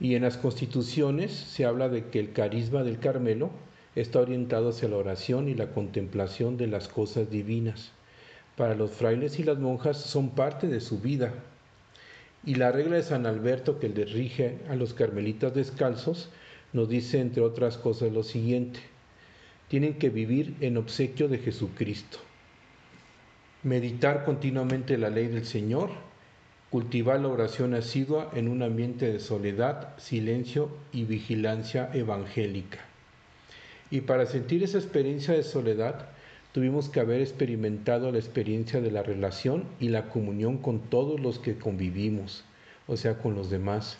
Y 0.00 0.16
en 0.16 0.22
las 0.22 0.36
constituciones 0.36 1.32
se 1.32 1.64
habla 1.64 1.88
de 1.88 2.04
que 2.08 2.20
el 2.20 2.34
carisma 2.34 2.82
del 2.82 2.98
Carmelo 2.98 3.48
está 3.94 4.20
orientado 4.20 4.68
hacia 4.68 4.90
la 4.90 4.98
oración 4.98 5.48
y 5.48 5.54
la 5.54 5.70
contemplación 5.70 6.58
de 6.58 6.66
las 6.66 6.88
cosas 6.88 7.30
divinas. 7.30 7.92
Para 8.54 8.74
los 8.74 8.90
frailes 8.90 9.38
y 9.38 9.44
las 9.44 9.58
monjas 9.58 9.98
son 9.98 10.28
parte 10.28 10.66
de 10.66 10.80
su 10.80 11.00
vida. 11.00 11.32
Y 12.44 12.56
la 12.56 12.72
regla 12.72 12.96
de 12.96 13.02
San 13.02 13.24
Alberto 13.24 13.78
que 13.78 13.88
le 13.88 14.04
rige 14.04 14.58
a 14.68 14.76
los 14.76 14.92
carmelitas 14.92 15.54
descalzos 15.54 16.28
nos 16.74 16.86
dice, 16.90 17.18
entre 17.18 17.40
otras 17.40 17.78
cosas, 17.78 18.12
lo 18.12 18.24
siguiente. 18.24 18.80
Tienen 19.68 19.94
que 19.94 20.10
vivir 20.10 20.54
en 20.60 20.76
obsequio 20.76 21.28
de 21.28 21.38
Jesucristo. 21.38 22.25
Meditar 23.62 24.24
continuamente 24.24 24.98
la 24.98 25.10
ley 25.10 25.28
del 25.28 25.44
Señor 25.44 25.90
cultivar 26.70 27.20
la 27.20 27.28
oración 27.28 27.74
asidua 27.74 28.30
en 28.34 28.48
un 28.48 28.62
ambiente 28.62 29.10
de 29.10 29.20
soledad, 29.20 29.96
silencio 29.98 30.68
y 30.92 31.04
vigilancia 31.04 31.88
evangélica. 31.94 32.78
Y 33.90 34.02
para 34.02 34.26
sentir 34.26 34.62
esa 34.62 34.78
experiencia 34.78 35.32
de 35.32 35.44
soledad, 35.44 36.08
tuvimos 36.52 36.88
que 36.88 37.00
haber 37.00 37.20
experimentado 37.20 38.10
la 38.10 38.18
experiencia 38.18 38.80
de 38.80 38.90
la 38.90 39.02
relación 39.02 39.64
y 39.78 39.88
la 39.88 40.08
comunión 40.08 40.58
con 40.58 40.80
todos 40.80 41.20
los 41.20 41.38
que 41.38 41.56
convivimos, 41.56 42.44
o 42.86 42.96
sea, 42.96 43.18
con 43.18 43.34
los 43.34 43.48
demás. 43.48 43.98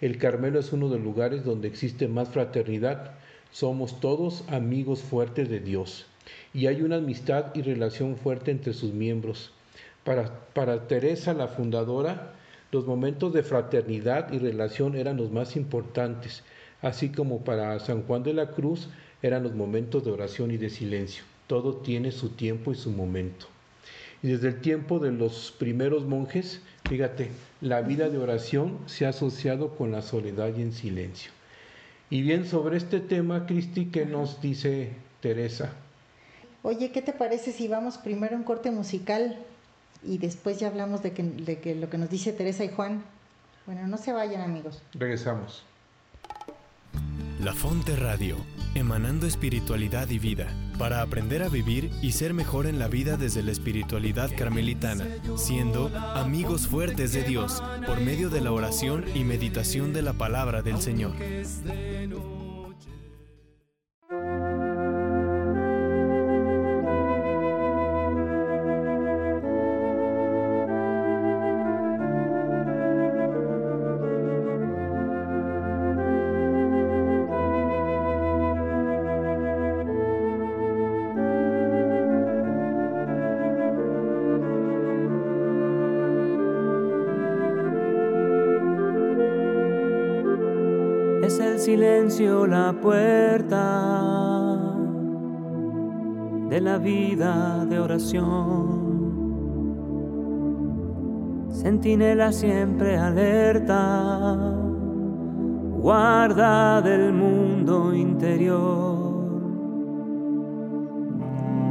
El 0.00 0.16
Carmelo 0.18 0.60
es 0.60 0.72
uno 0.72 0.88
de 0.88 0.96
los 0.96 1.04
lugares 1.04 1.44
donde 1.44 1.68
existe 1.68 2.06
más 2.06 2.28
fraternidad. 2.28 3.12
Somos 3.50 4.00
todos 4.00 4.44
amigos 4.48 5.00
fuertes 5.00 5.48
de 5.48 5.60
Dios 5.60 6.06
y 6.52 6.66
hay 6.66 6.82
una 6.82 6.96
amistad 6.96 7.54
y 7.54 7.62
relación 7.62 8.16
fuerte 8.16 8.50
entre 8.50 8.72
sus 8.72 8.92
miembros. 8.92 9.52
Para, 10.04 10.46
para 10.54 10.86
Teresa, 10.86 11.34
la 11.34 11.48
fundadora, 11.48 12.32
los 12.72 12.86
momentos 12.86 13.32
de 13.32 13.42
fraternidad 13.42 14.32
y 14.32 14.38
relación 14.38 14.96
eran 14.96 15.16
los 15.16 15.30
más 15.30 15.56
importantes, 15.56 16.42
así 16.82 17.10
como 17.10 17.44
para 17.44 17.78
San 17.78 18.02
Juan 18.02 18.22
de 18.22 18.34
la 18.34 18.50
Cruz 18.50 18.88
eran 19.22 19.42
los 19.42 19.54
momentos 19.54 20.04
de 20.04 20.10
oración 20.10 20.50
y 20.50 20.56
de 20.56 20.70
silencio. 20.70 21.24
Todo 21.46 21.76
tiene 21.76 22.12
su 22.12 22.30
tiempo 22.30 22.72
y 22.72 22.74
su 22.74 22.90
momento. 22.90 23.46
Y 24.22 24.28
desde 24.28 24.48
el 24.48 24.60
tiempo 24.60 24.98
de 24.98 25.12
los 25.12 25.54
primeros 25.58 26.04
monjes, 26.04 26.60
fíjate, 26.88 27.30
la 27.60 27.82
vida 27.82 28.08
de 28.08 28.18
oración 28.18 28.78
se 28.86 29.06
ha 29.06 29.10
asociado 29.10 29.76
con 29.76 29.92
la 29.92 30.02
soledad 30.02 30.52
y 30.56 30.62
en 30.62 30.72
silencio. 30.72 31.30
Y 32.10 32.22
bien, 32.22 32.44
sobre 32.46 32.76
este 32.76 33.00
tema, 33.00 33.46
Cristi, 33.46 33.86
¿qué 33.86 34.06
nos 34.06 34.40
dice 34.40 34.90
Teresa? 35.20 35.72
Oye, 36.66 36.90
¿qué 36.90 37.00
te 37.00 37.12
parece 37.12 37.52
si 37.52 37.68
vamos 37.68 37.96
primero 37.96 38.34
a 38.34 38.38
un 38.38 38.42
corte 38.42 38.72
musical 38.72 39.38
y 40.02 40.18
después 40.18 40.58
ya 40.58 40.66
hablamos 40.66 41.00
de, 41.00 41.12
que, 41.12 41.22
de 41.22 41.60
que 41.60 41.76
lo 41.76 41.88
que 41.88 41.96
nos 41.96 42.10
dice 42.10 42.32
Teresa 42.32 42.64
y 42.64 42.70
Juan? 42.70 43.04
Bueno, 43.66 43.86
no 43.86 43.96
se 43.98 44.12
vayan 44.12 44.40
amigos. 44.40 44.82
Regresamos. 44.92 45.62
La 47.40 47.54
Fonte 47.54 47.94
Radio, 47.94 48.36
emanando 48.74 49.28
espiritualidad 49.28 50.10
y 50.10 50.18
vida, 50.18 50.48
para 50.76 51.02
aprender 51.02 51.44
a 51.44 51.48
vivir 51.48 51.92
y 52.02 52.10
ser 52.10 52.34
mejor 52.34 52.66
en 52.66 52.80
la 52.80 52.88
vida 52.88 53.16
desde 53.16 53.44
la 53.44 53.52
espiritualidad 53.52 54.32
carmelitana, 54.36 55.06
siendo 55.36 55.96
amigos 56.16 56.66
fuertes 56.66 57.12
de 57.12 57.22
Dios 57.22 57.62
por 57.86 58.00
medio 58.00 58.28
de 58.28 58.40
la 58.40 58.50
oración 58.50 59.04
y 59.14 59.22
meditación 59.22 59.92
de 59.92 60.02
la 60.02 60.14
palabra 60.14 60.62
del 60.62 60.80
Señor. 60.80 61.12
La 92.18 92.72
puerta 92.80 94.72
de 96.48 96.60
la 96.62 96.78
vida 96.78 97.66
de 97.66 97.78
oración. 97.78 98.86
Centinela 101.52 102.32
siempre 102.32 102.96
alerta, 102.96 104.34
guarda 105.78 106.80
del 106.80 107.12
mundo 107.12 107.92
interior. 107.94 108.96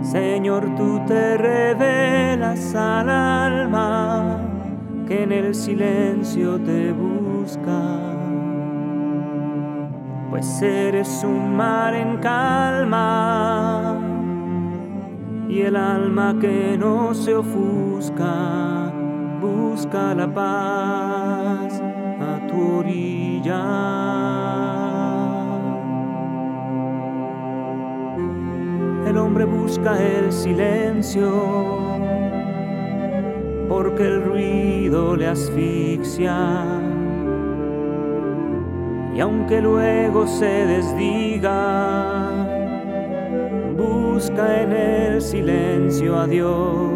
Señor, 0.04 0.76
tú 0.76 1.02
te 1.08 1.38
revelas 1.38 2.76
al 2.76 3.10
alma 3.10 4.38
que 5.08 5.24
en 5.24 5.32
el 5.32 5.56
silencio 5.56 6.62
te 6.62 6.92
busca 6.94 8.15
pues 10.36 10.62
eres 10.62 11.24
un 11.24 11.56
mar 11.56 11.96
en 11.96 12.18
calma 12.18 13.98
y 15.48 15.62
el 15.62 15.78
alma 15.78 16.36
que 16.42 16.76
no 16.78 17.14
se 17.14 17.34
ofusca 17.34 18.92
busca 19.40 20.14
la 20.14 20.28
paz 20.28 21.82
a 22.20 22.48
tu 22.48 22.80
orilla. 22.80 23.64
El 29.08 29.18
hombre 29.18 29.46
busca 29.46 29.98
el 30.04 30.34
silencio 30.34 31.32
porque 33.70 34.04
el 34.04 34.22
ruido 34.22 35.16
le 35.16 35.28
asfixia 35.28 36.85
y 39.16 39.22
aunque 39.22 39.62
luego 39.62 40.28
se 40.28 40.66
desdiga, 40.66 42.46
busca 43.78 44.62
en 44.62 44.74
el 44.74 45.22
silencio 45.22 46.20
a 46.20 46.28
Dios, 46.28 46.92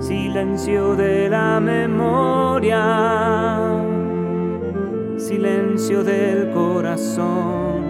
silencio 0.00 0.96
de 0.96 1.28
la 1.28 1.60
memoria, 1.60 2.82
silencio 5.18 6.02
del 6.02 6.50
corazón, 6.52 7.84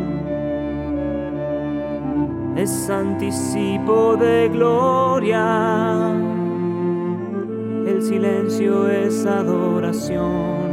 es 2.56 2.90
anticipo 2.90 4.16
de 4.16 4.48
gloria, 4.48 6.12
el 7.86 8.02
silencio 8.02 8.88
es 8.88 9.24
adoración 9.26 10.63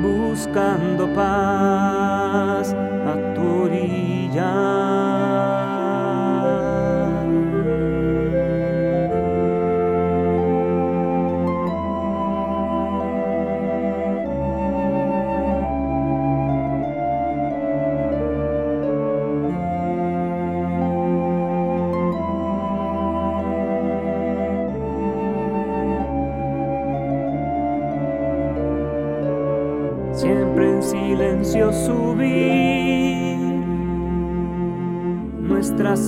buscando 0.00 1.08
paz 1.08 2.74
a 3.06 3.34
tu 3.34 3.64
orilla. 3.64 5.29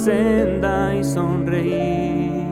Senda 0.05 0.95
y 0.97 1.05
sonreír, 1.05 2.47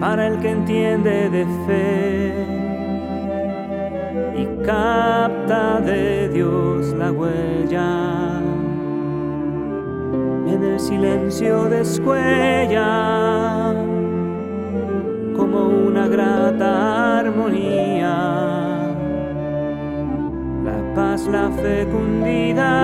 para 0.00 0.26
el 0.26 0.38
que 0.40 0.50
entiende 0.50 1.30
de 1.30 1.46
fe 1.66 2.32
y 4.36 4.44
capta 4.64 5.80
de 5.80 6.28
Dios 6.28 6.92
la 6.92 7.10
huella. 7.12 8.40
En 10.46 10.62
el 10.62 10.78
silencio 10.78 11.64
descuella 11.64 12.84
como 15.36 15.68
una 15.68 16.06
grata 16.08 17.20
armonía. 17.20 18.14
La 20.64 20.94
paz, 20.94 21.26
la 21.26 21.50
fecundidad. 21.50 22.76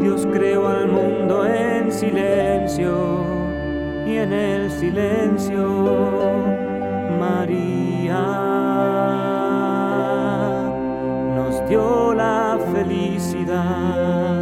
Dios 0.00 0.26
creó 0.32 0.68
al 0.68 0.88
mundo 0.88 1.46
en 1.46 1.90
silencio 1.92 3.41
y 4.06 4.16
en 4.16 4.32
el 4.32 4.70
silencio 4.70 5.68
María 7.18 8.22
nos 11.36 11.68
dio 11.68 12.14
la 12.14 12.58
felicidad. 12.72 14.41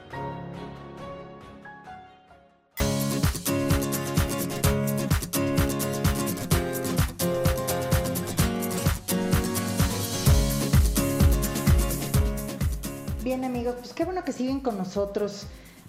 Bien 13.31 13.45
amigos, 13.45 13.75
pues 13.79 13.93
qué 13.93 14.03
bueno 14.03 14.25
que 14.25 14.33
siguen 14.33 14.59
con 14.59 14.77
nosotros. 14.77 15.43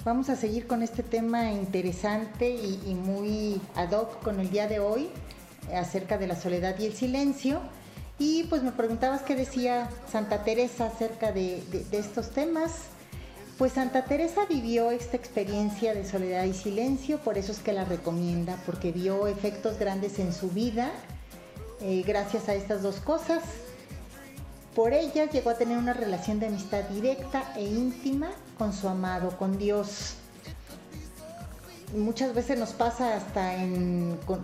Vamos 0.05 0.29
a 0.29 0.37
seguir 0.37 0.69
con 0.69 0.81
este 0.81 1.03
tema 1.03 1.51
interesante 1.51 2.49
y, 2.49 2.95
muy 2.95 3.61
ad 3.75 3.91
hoc 3.91 4.23
con 4.23 4.39
el 4.39 4.49
día 4.49 4.69
de 4.69 4.79
hoy 4.79 5.09
eh, 5.69 5.77
acerca 5.77 6.19
de 6.19 6.29
la 6.29 6.37
soledad 6.37 6.79
y 6.79 6.87
el 6.87 6.93
silencio. 6.93 7.61
Y 8.17 8.45
pues 8.45 8.63
me 8.63 8.71
preguntabas 8.71 9.23
qué 9.23 9.35
decía 9.35 9.91
Santa 10.09 10.45
Teresa 10.45 10.87
acerca 10.87 11.33
de 11.33 11.65
estos 11.91 12.31
temas. 12.31 12.75
Pues 13.59 13.73
Santa 13.73 14.05
Teresa 14.05 14.47
vivió 14.49 14.93
esta 14.93 15.17
experiencia 15.17 15.95
de 15.95 16.09
soledad 16.09 16.45
y 16.45 16.55
silencio, 16.55 17.19
por 17.19 17.39
eso 17.39 17.51
es 17.51 17.59
que 17.59 17.73
la 17.73 17.85
recomienda, 17.85 18.57
porque 18.67 18.93
vio 18.93 19.27
efectos 19.27 19.81
grandes 19.81 20.21
en 20.21 20.33
su 20.33 20.49
vida 20.49 20.93
eh, 21.85 22.05
gracias 22.07 22.49
a 22.49 22.55
estas 22.55 22.83
dos 22.83 23.01
cosas. 23.01 23.43
Por 24.75 24.95
ellas 24.95 25.31
llegó 25.31 25.51
a 25.51 25.55
tener 25.55 25.77
una 25.77 25.93
relación 25.93 26.41
de 26.41 26.47
amistad 26.47 26.85
directa 26.85 27.53
e 27.57 27.65
íntima 27.65 28.31
con 28.57 28.73
su 28.73 28.89
amado, 28.89 29.37
con 29.37 29.59
Dios. 29.59 30.15
Muchas 31.95 32.35
veces 32.35 32.59
nos 32.59 32.71
pasa 32.71 33.17
hasta 33.17 33.55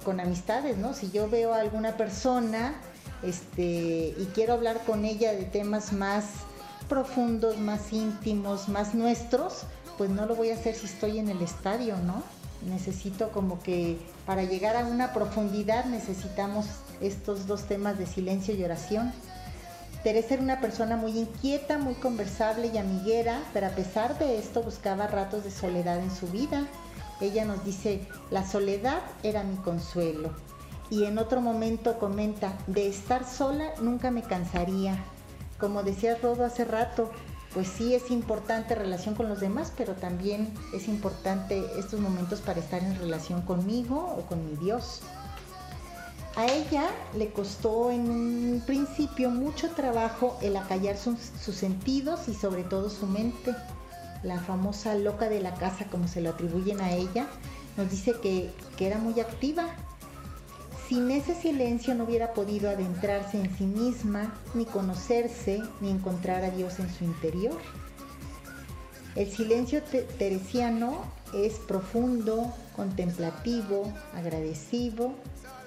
con 0.05 0.21
amistades, 0.21 0.77
¿no? 0.77 0.93
Si 0.93 1.11
yo 1.11 1.31
veo 1.31 1.55
a 1.55 1.61
alguna 1.61 1.97
persona 1.97 2.75
este, 3.23 4.15
y 4.17 4.29
quiero 4.35 4.53
hablar 4.53 4.83
con 4.85 5.07
ella 5.07 5.33
de 5.33 5.45
temas 5.45 5.93
más 5.93 6.25
profundos, 6.91 7.57
más 7.59 7.93
íntimos, 7.93 8.69
más 8.69 8.95
nuestros, 8.95 9.63
pues 9.97 10.11
no 10.11 10.27
lo 10.27 10.37
voy 10.37 10.51
a 10.51 10.55
hacer 10.55 10.75
si 10.75 10.87
estoy 10.87 11.19
en 11.19 11.29
el 11.29 11.43
estadio, 11.43 11.97
¿no? 11.97 12.23
Necesito 12.63 13.31
como 13.31 13.63
que 13.63 13.99
para 14.27 14.45
llegar 14.45 14.77
a 14.77 14.85
una 14.87 15.13
profundidad 15.13 15.85
necesitamos 15.87 16.67
estos 17.01 17.47
dos 17.47 17.65
temas 17.65 17.99
de 17.99 18.07
silencio 18.07 18.55
y 18.55 18.65
oración. 18.65 19.13
Teresa 20.03 20.35
era 20.35 20.43
una 20.43 20.61
persona 20.61 20.97
muy 20.97 21.19
inquieta, 21.19 21.77
muy 21.77 21.95
conversable 21.95 22.71
y 22.73 22.79
amiguera, 22.79 23.43
pero 23.53 23.67
a 23.67 23.71
pesar 23.71 24.17
de 24.19 24.39
esto 24.39 24.63
buscaba 24.63 25.09
ratos 25.09 25.43
de 25.43 25.51
soledad 25.51 25.99
en 25.99 26.15
su 26.15 26.29
vida. 26.29 26.67
Ella 27.21 27.45
nos 27.45 27.65
dice, 27.65 28.07
la 28.31 28.47
soledad 28.47 29.01
era 29.25 29.43
mi 29.43 29.57
consuelo. 29.57 30.31
Y 30.89 31.05
en 31.05 31.19
otro 31.19 31.41
momento 31.41 31.99
comenta, 31.99 32.57
de 32.69 32.89
estar 32.89 33.29
sola 33.29 33.73
nunca 33.81 34.11
me 34.11 34.23
cansaría. 34.23 34.97
Como 35.59 35.83
decía 35.83 36.17
Rodo 36.23 36.45
hace 36.45 36.65
rato, 36.65 37.11
pues 37.53 37.67
sí 37.67 37.95
es 37.95 38.11
importante 38.13 38.77
relación 38.77 39.17
con 39.17 39.29
los 39.29 39.41
demás, 39.41 39.73
pero 39.77 39.95
también 39.95 40.55
es 40.73 40.87
importante 40.87 41.63
estos 41.77 41.99
momentos 41.99 42.41
para 42.41 42.61
estar 42.61 42.83
en 42.83 42.97
relación 42.99 43.43
conmigo 43.43 44.15
o 44.17 44.23
con 44.23 44.49
mi 44.49 44.57
Dios. 44.57 45.03
A 46.39 46.47
ella 46.47 46.89
le 47.17 47.33
costó 47.33 47.91
en 47.91 48.09
un 48.09 48.63
principio 48.65 49.29
mucho 49.29 49.71
trabajo 49.71 50.39
el 50.41 50.57
acallar 50.57 50.97
sus, 50.97 51.19
sentidos 51.53 52.29
y 52.29 52.35
sobre 52.35 52.63
todo 52.63 52.91
su 52.91 53.09
mente. 53.09 53.57
La 54.23 54.39
famosa 54.39 54.95
loca 54.95 55.29
de 55.29 55.41
la 55.41 55.55
casa, 55.55 55.87
como 55.91 56.07
se 56.07 56.21
lo 56.21 56.31
atribuyen 56.31 56.81
a 56.81 56.93
ella, 56.93 57.27
nos 57.77 57.91
dice 57.91 58.15
que, 58.23 58.53
que 58.77 58.87
era 58.87 58.99
muy 58.99 59.19
activa. 59.19 59.65
Sin 60.89 61.11
ese 61.11 61.35
silencio 61.35 61.97
no 61.97 62.05
hubiera 62.05 62.33
podido 62.35 62.71
adentrarse 62.71 63.41
en 63.41 63.59
sí 63.59 63.65
misma, 63.65 64.33
ni 64.55 64.65
conocerse, 64.65 65.61
ni 65.81 65.91
encontrar 65.91 66.45
a 66.45 66.51
Dios 66.53 66.79
en 66.79 66.89
su 66.95 67.03
interior. 67.03 67.59
El 69.17 69.29
silencio 69.29 69.83
te- 69.83 70.03
teresiano 70.05 71.03
es 71.35 71.55
profundo, 71.55 72.55
contemplativo, 72.77 73.93
agradecivo 74.15 75.17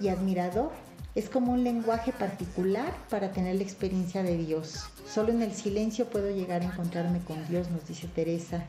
y 0.02 0.10
admirador. 0.10 0.72
Es 1.14 1.30
como 1.30 1.52
un 1.52 1.64
lenguaje 1.64 2.12
particular 2.14 2.94
para 3.10 3.32
tener 3.32 3.56
la 3.56 3.64
experiencia 3.64 4.24
de 4.24 4.38
Dios. 4.38 4.86
Solo 5.08 5.32
en 5.32 5.42
el 5.42 5.54
silencio 5.54 6.06
puedo 6.06 6.30
llegar 6.32 6.62
a 6.62 6.66
encontrarme 6.66 7.20
con 7.20 7.46
Dios, 7.48 7.70
nos 7.70 7.88
dice 7.88 8.08
Teresa. 8.08 8.64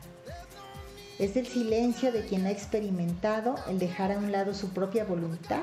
Es 1.19 1.35
el 1.37 1.47
silencio 1.47 2.11
de 2.11 2.25
quien 2.25 2.45
ha 2.45 2.51
experimentado 2.51 3.55
el 3.69 3.79
dejar 3.79 4.11
a 4.11 4.17
un 4.17 4.31
lado 4.31 4.53
su 4.53 4.69
propia 4.69 5.05
voluntad 5.05 5.61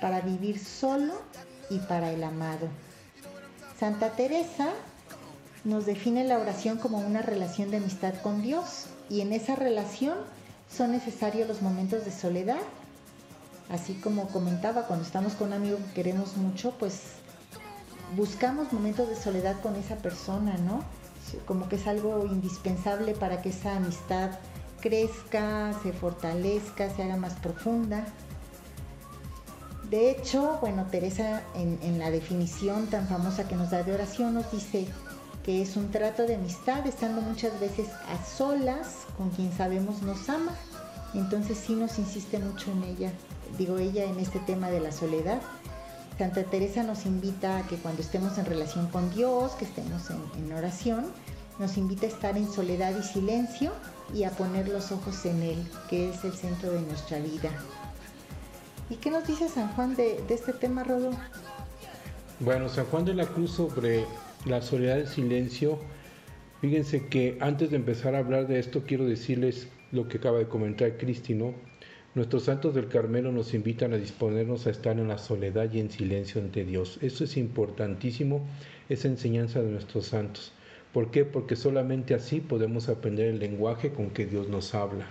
para 0.00 0.20
vivir 0.20 0.58
solo 0.58 1.14
y 1.68 1.78
para 1.78 2.10
el 2.12 2.22
amado. 2.24 2.68
Santa 3.78 4.10
Teresa 4.10 4.70
nos 5.64 5.86
define 5.86 6.24
la 6.24 6.38
oración 6.38 6.78
como 6.78 6.98
una 6.98 7.22
relación 7.22 7.70
de 7.70 7.78
amistad 7.78 8.14
con 8.22 8.42
Dios 8.42 8.86
y 9.10 9.20
en 9.20 9.32
esa 9.32 9.56
relación 9.56 10.16
son 10.70 10.92
necesarios 10.92 11.48
los 11.48 11.62
momentos 11.62 12.04
de 12.04 12.12
soledad. 12.12 12.60
Así 13.70 13.94
como 13.94 14.28
comentaba, 14.28 14.86
cuando 14.86 15.04
estamos 15.04 15.34
con 15.34 15.48
un 15.48 15.54
amigo 15.54 15.78
que 15.78 15.92
queremos 15.94 16.36
mucho, 16.36 16.72
pues 16.78 17.00
buscamos 18.16 18.72
momentos 18.72 19.08
de 19.08 19.16
soledad 19.16 19.60
con 19.62 19.76
esa 19.76 19.96
persona, 19.96 20.56
¿no? 20.58 20.84
Como 21.46 21.68
que 21.68 21.76
es 21.76 21.86
algo 21.86 22.26
indispensable 22.26 23.14
para 23.14 23.42
que 23.42 23.48
esa 23.48 23.76
amistad 23.76 24.30
crezca, 24.80 25.72
se 25.82 25.92
fortalezca, 25.92 26.94
se 26.94 27.02
haga 27.02 27.16
más 27.16 27.32
profunda. 27.34 28.04
De 29.88 30.10
hecho, 30.10 30.58
bueno, 30.60 30.86
Teresa 30.90 31.42
en, 31.54 31.98
la 31.98 32.10
definición 32.10 32.86
tan 32.88 33.08
famosa 33.08 33.48
que 33.48 33.56
nos 33.56 33.70
da 33.70 33.82
de 33.82 33.94
oración 33.94 34.34
nos 34.34 34.50
dice 34.50 34.86
que 35.42 35.62
es 35.62 35.76
un 35.76 35.90
trato 35.90 36.26
de 36.26 36.34
amistad, 36.34 36.86
estando 36.86 37.20
muchas 37.22 37.58
veces 37.60 37.88
a 38.08 38.24
solas 38.24 39.06
con 39.16 39.30
quien 39.30 39.52
sabemos 39.56 40.02
nos 40.02 40.28
ama. 40.28 40.52
Entonces 41.14 41.56
sí 41.58 41.74
nos 41.74 41.98
insiste 41.98 42.38
mucho 42.38 42.70
en 42.72 42.82
ella, 42.84 43.12
digo 43.58 43.78
ella, 43.78 44.04
en 44.04 44.18
este 44.18 44.38
tema 44.40 44.70
de 44.70 44.80
la 44.80 44.92
soledad. 44.92 45.40
Santa 46.18 46.44
Teresa 46.44 46.84
nos 46.84 47.06
invita 47.06 47.58
a 47.58 47.66
que 47.66 47.76
cuando 47.76 48.02
estemos 48.02 48.38
en 48.38 48.46
relación 48.46 48.88
con 48.88 49.12
Dios, 49.14 49.52
que 49.52 49.64
estemos 49.64 50.02
en, 50.10 50.52
oración, 50.52 51.06
nos 51.58 51.76
invita 51.76 52.06
a 52.06 52.08
estar 52.08 52.36
en 52.36 52.50
soledad 52.50 52.96
y 52.96 53.02
silencio 53.02 53.72
y 54.14 54.24
a 54.24 54.30
poner 54.30 54.68
los 54.68 54.92
ojos 54.92 55.24
en 55.26 55.42
Él, 55.42 55.58
que 55.90 56.10
es 56.10 56.24
el 56.24 56.32
centro 56.32 56.70
de 56.70 56.82
nuestra 56.82 57.18
vida. 57.18 57.50
¿Y 58.90 58.96
qué 58.96 59.10
nos 59.10 59.26
dice 59.26 59.48
San 59.48 59.72
Juan 59.72 59.96
de, 59.96 60.22
de 60.28 60.34
este 60.34 60.52
tema, 60.52 60.84
Rodo? 60.84 61.10
Bueno, 62.40 62.68
San 62.68 62.84
Juan 62.86 63.04
de 63.04 63.14
la 63.14 63.26
Cruz 63.26 63.52
sobre 63.52 64.04
la 64.44 64.62
soledad 64.62 64.96
del 64.96 65.08
silencio. 65.08 65.78
Fíjense 66.60 67.08
que 67.08 67.38
antes 67.40 67.70
de 67.70 67.76
empezar 67.76 68.14
a 68.14 68.18
hablar 68.18 68.46
de 68.46 68.58
esto, 68.58 68.84
quiero 68.86 69.04
decirles 69.04 69.68
lo 69.90 70.08
que 70.08 70.18
acaba 70.18 70.38
de 70.38 70.48
comentar 70.48 70.96
Cristi, 70.96 71.34
¿no? 71.34 71.54
Nuestros 72.14 72.44
santos 72.44 72.76
del 72.76 72.86
Carmelo 72.86 73.32
nos 73.32 73.54
invitan 73.54 73.92
a 73.92 73.96
disponernos 73.96 74.68
a 74.68 74.70
estar 74.70 74.96
en 75.00 75.08
la 75.08 75.18
soledad 75.18 75.72
y 75.72 75.80
en 75.80 75.90
silencio 75.90 76.40
ante 76.40 76.64
Dios. 76.64 76.96
Eso 77.02 77.24
es 77.24 77.36
importantísimo, 77.36 78.46
esa 78.88 79.08
enseñanza 79.08 79.60
de 79.60 79.72
nuestros 79.72 80.06
santos. 80.06 80.52
¿Por 80.92 81.10
qué? 81.10 81.24
Porque 81.24 81.56
solamente 81.56 82.14
así 82.14 82.38
podemos 82.38 82.88
aprender 82.88 83.26
el 83.26 83.40
lenguaje 83.40 83.90
con 83.90 84.10
que 84.10 84.26
Dios 84.26 84.48
nos 84.48 84.76
habla. 84.76 85.10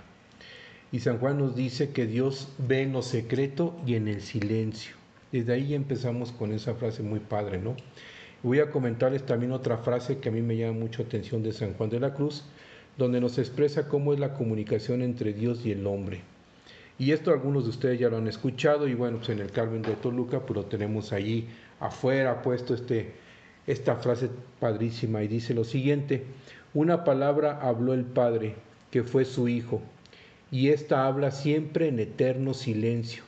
Y 0.92 1.00
San 1.00 1.18
Juan 1.18 1.36
nos 1.36 1.54
dice 1.54 1.90
que 1.90 2.06
Dios 2.06 2.48
ve 2.56 2.80
en 2.80 2.94
lo 2.94 3.02
secreto 3.02 3.78
y 3.86 3.96
en 3.96 4.08
el 4.08 4.22
silencio. 4.22 4.96
Desde 5.30 5.52
ahí 5.52 5.74
empezamos 5.74 6.32
con 6.32 6.52
esa 6.52 6.74
frase 6.74 7.02
muy 7.02 7.20
padre, 7.20 7.58
¿no? 7.58 7.76
Voy 8.42 8.60
a 8.60 8.70
comentarles 8.70 9.26
también 9.26 9.52
otra 9.52 9.76
frase 9.76 10.20
que 10.20 10.30
a 10.30 10.32
mí 10.32 10.40
me 10.40 10.56
llama 10.56 10.78
mucho 10.78 11.02
atención 11.02 11.42
de 11.42 11.52
San 11.52 11.74
Juan 11.74 11.90
de 11.90 12.00
la 12.00 12.14
Cruz, 12.14 12.44
donde 12.96 13.20
nos 13.20 13.36
expresa 13.36 13.88
cómo 13.88 14.14
es 14.14 14.20
la 14.20 14.32
comunicación 14.32 15.02
entre 15.02 15.34
Dios 15.34 15.66
y 15.66 15.72
el 15.72 15.86
hombre. 15.86 16.22
Y 16.98 17.10
esto 17.12 17.32
algunos 17.32 17.64
de 17.64 17.70
ustedes 17.70 17.98
ya 17.98 18.08
lo 18.08 18.18
han 18.18 18.28
escuchado 18.28 18.86
y 18.86 18.94
bueno, 18.94 19.18
pues 19.18 19.30
en 19.30 19.40
el 19.40 19.50
Carmen 19.50 19.82
de 19.82 19.94
Toluca 19.96 20.40
pues 20.40 20.56
lo 20.56 20.64
tenemos 20.66 21.12
allí 21.12 21.48
afuera 21.80 22.40
puesto 22.42 22.74
este, 22.74 23.12
esta 23.66 23.96
frase 23.96 24.30
padrísima 24.60 25.22
y 25.22 25.28
dice 25.28 25.54
lo 25.54 25.64
siguiente, 25.64 26.24
una 26.72 27.04
palabra 27.04 27.60
habló 27.60 27.94
el 27.94 28.04
Padre, 28.04 28.54
que 28.90 29.02
fue 29.02 29.24
su 29.24 29.48
Hijo, 29.48 29.80
y 30.50 30.68
ésta 30.68 31.06
habla 31.06 31.30
siempre 31.30 31.88
en 31.88 31.98
eterno 31.98 32.54
silencio, 32.54 33.24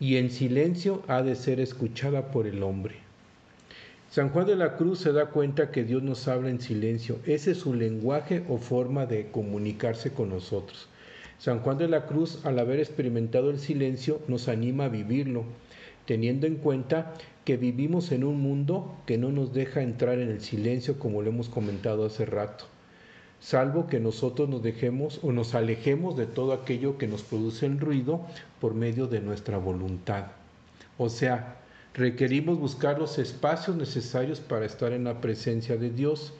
y 0.00 0.16
en 0.16 0.30
silencio 0.30 1.02
ha 1.06 1.22
de 1.22 1.36
ser 1.36 1.60
escuchada 1.60 2.30
por 2.32 2.46
el 2.46 2.62
hombre. 2.62 2.96
San 4.10 4.28
Juan 4.28 4.46
de 4.46 4.56
la 4.56 4.76
Cruz 4.76 4.98
se 4.98 5.12
da 5.12 5.26
cuenta 5.30 5.70
que 5.70 5.84
Dios 5.84 6.02
nos 6.02 6.28
habla 6.28 6.50
en 6.50 6.60
silencio. 6.60 7.18
Ese 7.24 7.52
es 7.52 7.58
su 7.58 7.72
lenguaje 7.72 8.44
o 8.46 8.58
forma 8.58 9.06
de 9.06 9.30
comunicarse 9.30 10.12
con 10.12 10.28
nosotros. 10.28 10.86
San 11.42 11.58
Juan 11.58 11.76
de 11.76 11.88
la 11.88 12.06
Cruz, 12.06 12.38
al 12.46 12.60
haber 12.60 12.78
experimentado 12.78 13.50
el 13.50 13.58
silencio, 13.58 14.20
nos 14.28 14.46
anima 14.46 14.84
a 14.84 14.88
vivirlo, 14.88 15.42
teniendo 16.06 16.46
en 16.46 16.54
cuenta 16.54 17.14
que 17.44 17.56
vivimos 17.56 18.12
en 18.12 18.22
un 18.22 18.40
mundo 18.40 18.94
que 19.06 19.18
no 19.18 19.32
nos 19.32 19.52
deja 19.52 19.82
entrar 19.82 20.20
en 20.20 20.28
el 20.28 20.40
silencio 20.40 21.00
como 21.00 21.20
lo 21.20 21.30
hemos 21.30 21.48
comentado 21.48 22.06
hace 22.06 22.26
rato. 22.26 22.66
salvo 23.40 23.88
que 23.88 23.98
nosotros 23.98 24.48
nos 24.48 24.62
dejemos 24.62 25.18
o 25.24 25.32
nos 25.32 25.56
alejemos 25.56 26.16
de 26.16 26.26
todo 26.26 26.52
aquello 26.52 26.96
que 26.96 27.08
nos 27.08 27.24
produce 27.24 27.66
el 27.66 27.80
ruido 27.80 28.24
por 28.60 28.74
medio 28.74 29.08
de 29.08 29.20
nuestra 29.20 29.58
voluntad. 29.58 30.26
O 30.96 31.08
sea, 31.08 31.56
requerimos 31.92 32.60
buscar 32.60 33.00
los 33.00 33.18
espacios 33.18 33.74
necesarios 33.74 34.38
para 34.38 34.64
estar 34.64 34.92
en 34.92 35.02
la 35.02 35.20
presencia 35.20 35.76
de 35.76 35.90
Dios. 35.90 36.34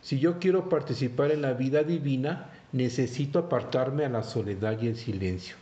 Si 0.00 0.18
yo 0.18 0.38
quiero 0.38 0.70
participar 0.70 1.30
en 1.30 1.42
la 1.42 1.52
vida 1.52 1.82
divina, 1.82 2.48
necesito 2.72 3.38
apartarme 3.38 4.04
a 4.04 4.08
la 4.08 4.22
soledad 4.22 4.80
y 4.80 4.88
el 4.88 4.96
silencio. 4.96 5.56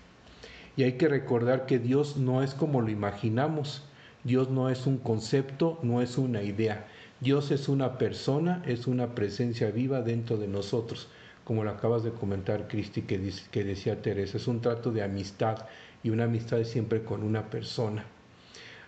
Y 0.77 0.83
hay 0.83 0.95
que 0.95 1.09
recordar 1.09 1.67
que 1.67 1.79
Dios 1.79 2.17
no 2.17 2.43
es 2.43 2.55
como 2.55 2.81
lo 2.81 2.91
imaginamos. 2.91 3.83
Dios 4.25 4.51
no 4.51 4.71
es 4.71 4.87
un 4.87 4.99
concepto, 4.99 5.79
no 5.83 6.03
es 6.03 6.19
una 6.19 6.43
idea. 6.43 6.87
Dios 7.21 7.51
es 7.51 7.69
una 7.69 7.97
persona, 7.97 8.63
es 8.67 8.87
una 8.87 9.15
presencia 9.15 9.71
viva 9.71 10.03
dentro 10.03 10.37
de 10.37 10.49
nosotros, 10.49 11.09
como 11.45 11.63
lo 11.63 11.71
acabas 11.71 12.03
de 12.03 12.11
comentar, 12.11 12.67
Cristi, 12.67 13.03
que, 13.03 13.33
que 13.51 13.65
decía 13.65 14.03
Teresa, 14.03 14.37
es 14.37 14.49
un 14.49 14.61
trato 14.61 14.91
de 14.91 15.03
amistad 15.03 15.67
y 16.03 16.11
una 16.11 16.25
amistad 16.25 16.61
es 16.61 16.69
siempre 16.69 17.03
con 17.03 17.23
una 17.23 17.49
persona. 17.51 18.05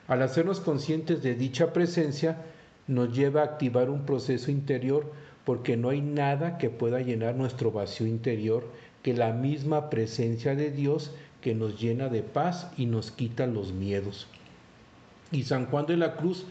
Al 0.09 0.23
hacernos 0.23 0.61
conscientes 0.61 1.23
de 1.23 1.35
dicha 1.35 1.73
presencia, 1.73 2.39
nos 2.87 3.15
lleva 3.17 3.43
a 3.43 3.45
activar 3.45 3.91
un 3.91 4.05
proceso 4.05 4.51
interior 4.51 5.13
porque 5.47 5.77
no 5.77 5.91
hay 5.91 6.01
nada 6.01 6.59
que 6.59 6.71
pueda 6.71 7.01
llenar 7.01 7.37
nuestro 7.37 7.71
vacío 7.71 8.09
interior 8.09 8.65
que 9.03 9.15
la 9.15 9.33
misma 9.33 9.91
presencia 9.91 10.57
de 10.57 10.73
Dios 10.73 11.15
que 11.41 11.55
nos 11.55 11.81
llena 11.81 12.09
de 12.09 12.25
paz 12.25 12.73
y 12.77 12.87
nos 12.87 13.13
quita 13.13 13.47
los 13.47 13.73
miedos. 13.73 14.27
Y 15.31 15.45
San 15.45 15.67
Juan 15.67 15.87
de 15.87 15.97
la 15.97 16.17
Cruz 16.17 16.47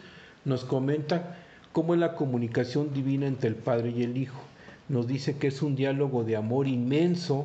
nos 0.46 0.64
comenta 0.64 1.36
cómo 1.72 1.92
es 1.92 2.00
la 2.00 2.14
comunicación 2.14 2.94
divina 2.94 3.26
entre 3.26 3.50
el 3.50 3.56
Padre 3.56 3.90
y 3.90 4.02
el 4.02 4.16
Hijo. 4.16 4.40
Nos 4.88 5.06
dice 5.06 5.36
que 5.36 5.48
es 5.48 5.60
un 5.60 5.76
diálogo 5.76 6.24
de 6.24 6.36
amor 6.36 6.66
inmenso. 6.66 7.44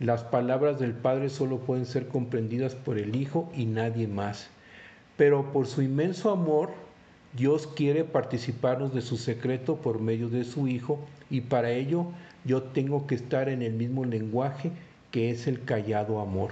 Las 0.00 0.24
palabras 0.24 0.80
del 0.80 0.94
Padre 0.94 1.28
solo 1.28 1.58
pueden 1.58 1.86
ser 1.86 2.08
comprendidas 2.08 2.74
por 2.74 2.98
el 2.98 3.14
Hijo 3.14 3.48
y 3.54 3.66
nadie 3.66 4.08
más. 4.08 4.50
Pero 5.16 5.52
por 5.52 5.68
su 5.68 5.82
inmenso 5.82 6.32
amor, 6.32 6.70
Dios 7.32 7.68
quiere 7.68 8.04
participarnos 8.04 8.92
de 8.92 9.02
su 9.02 9.16
secreto 9.16 9.76
por 9.76 10.00
medio 10.00 10.28
de 10.28 10.44
su 10.44 10.66
Hijo 10.66 10.98
y 11.30 11.42
para 11.42 11.70
ello 11.70 12.06
yo 12.44 12.62
tengo 12.62 13.06
que 13.06 13.14
estar 13.14 13.48
en 13.48 13.62
el 13.62 13.72
mismo 13.74 14.04
lenguaje 14.04 14.72
que 15.12 15.30
es 15.30 15.46
el 15.46 15.64
callado 15.64 16.20
amor. 16.20 16.50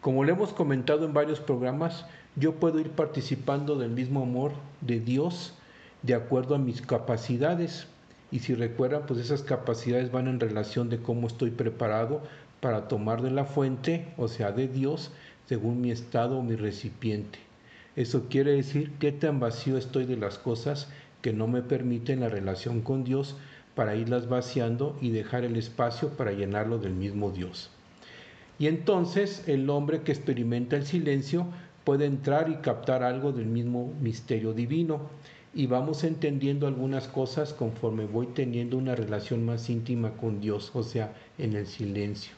Como 0.00 0.24
le 0.24 0.32
hemos 0.32 0.52
comentado 0.52 1.04
en 1.04 1.12
varios 1.12 1.40
programas, 1.40 2.06
yo 2.36 2.54
puedo 2.54 2.80
ir 2.80 2.90
participando 2.90 3.76
del 3.76 3.90
mismo 3.90 4.22
amor 4.22 4.52
de 4.80 5.00
Dios 5.00 5.54
de 6.02 6.14
acuerdo 6.14 6.54
a 6.54 6.58
mis 6.58 6.82
capacidades. 6.82 7.86
Y 8.30 8.40
si 8.40 8.54
recuerdan, 8.54 9.02
pues 9.06 9.20
esas 9.20 9.42
capacidades 9.42 10.12
van 10.12 10.28
en 10.28 10.40
relación 10.40 10.88
de 10.88 10.98
cómo 10.98 11.26
estoy 11.26 11.50
preparado 11.50 12.22
para 12.60 12.88
tomar 12.88 13.22
de 13.22 13.30
la 13.30 13.44
fuente, 13.44 14.08
o 14.16 14.28
sea, 14.28 14.52
de 14.52 14.68
Dios, 14.68 15.12
según 15.46 15.80
mi 15.80 15.90
estado 15.90 16.38
o 16.38 16.42
mi 16.42 16.56
recipiente. 16.56 17.47
Eso 17.98 18.28
quiere 18.28 18.52
decir 18.52 18.92
qué 19.00 19.10
tan 19.10 19.40
vacío 19.40 19.76
estoy 19.76 20.06
de 20.06 20.16
las 20.16 20.38
cosas 20.38 20.86
que 21.20 21.32
no 21.32 21.48
me 21.48 21.62
permiten 21.62 22.20
la 22.20 22.28
relación 22.28 22.80
con 22.80 23.02
Dios 23.02 23.36
para 23.74 23.96
irlas 23.96 24.28
vaciando 24.28 24.96
y 25.00 25.10
dejar 25.10 25.44
el 25.44 25.56
espacio 25.56 26.10
para 26.10 26.30
llenarlo 26.30 26.78
del 26.78 26.94
mismo 26.94 27.32
Dios. 27.32 27.70
Y 28.56 28.68
entonces 28.68 29.42
el 29.48 29.68
hombre 29.68 30.02
que 30.02 30.12
experimenta 30.12 30.76
el 30.76 30.86
silencio 30.86 31.48
puede 31.82 32.06
entrar 32.06 32.48
y 32.48 32.58
captar 32.58 33.02
algo 33.02 33.32
del 33.32 33.46
mismo 33.46 33.92
misterio 34.00 34.52
divino 34.52 35.00
y 35.52 35.66
vamos 35.66 36.04
entendiendo 36.04 36.68
algunas 36.68 37.08
cosas 37.08 37.52
conforme 37.52 38.04
voy 38.04 38.28
teniendo 38.28 38.78
una 38.78 38.94
relación 38.94 39.44
más 39.44 39.68
íntima 39.68 40.12
con 40.12 40.40
Dios, 40.40 40.70
o 40.72 40.84
sea, 40.84 41.12
en 41.36 41.56
el 41.56 41.66
silencio. 41.66 42.30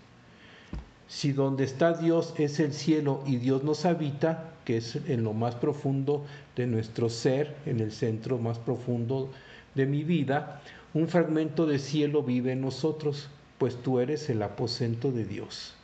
Si 1.06 1.32
donde 1.32 1.64
está 1.64 1.92
Dios 1.92 2.32
es 2.38 2.60
el 2.60 2.72
cielo 2.72 3.22
y 3.26 3.36
Dios 3.36 3.62
nos 3.62 3.84
habita, 3.84 4.54
que 4.70 4.76
es 4.76 4.94
en 5.08 5.24
lo 5.24 5.32
más 5.32 5.56
profundo 5.56 6.24
de 6.54 6.68
nuestro 6.68 7.08
ser, 7.08 7.56
en 7.66 7.80
el 7.80 7.90
centro 7.90 8.38
más 8.38 8.60
profundo 8.60 9.28
de 9.74 9.84
mi 9.84 10.04
vida, 10.04 10.62
un 10.94 11.08
fragmento 11.08 11.66
de 11.66 11.80
cielo 11.80 12.22
vive 12.22 12.52
en 12.52 12.60
nosotros, 12.60 13.30
pues 13.58 13.82
tú 13.82 13.98
eres 13.98 14.30
el 14.30 14.40
aposento 14.42 15.10
de 15.10 15.24
Dios. 15.24 15.74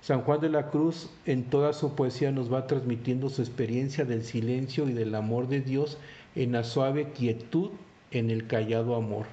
San 0.00 0.22
Juan 0.22 0.40
de 0.40 0.48
la 0.48 0.70
Cruz 0.70 1.10
en 1.26 1.44
toda 1.44 1.74
su 1.74 1.94
poesía 1.94 2.32
nos 2.32 2.50
va 2.50 2.66
transmitiendo 2.66 3.28
su 3.28 3.42
experiencia 3.42 4.06
del 4.06 4.24
silencio 4.24 4.88
y 4.88 4.94
del 4.94 5.14
amor 5.14 5.46
de 5.46 5.60
Dios 5.60 5.98
en 6.34 6.52
la 6.52 6.64
suave 6.64 7.10
quietud, 7.10 7.72
en 8.10 8.30
el 8.30 8.46
callado 8.46 8.94
amor. 8.94 9.26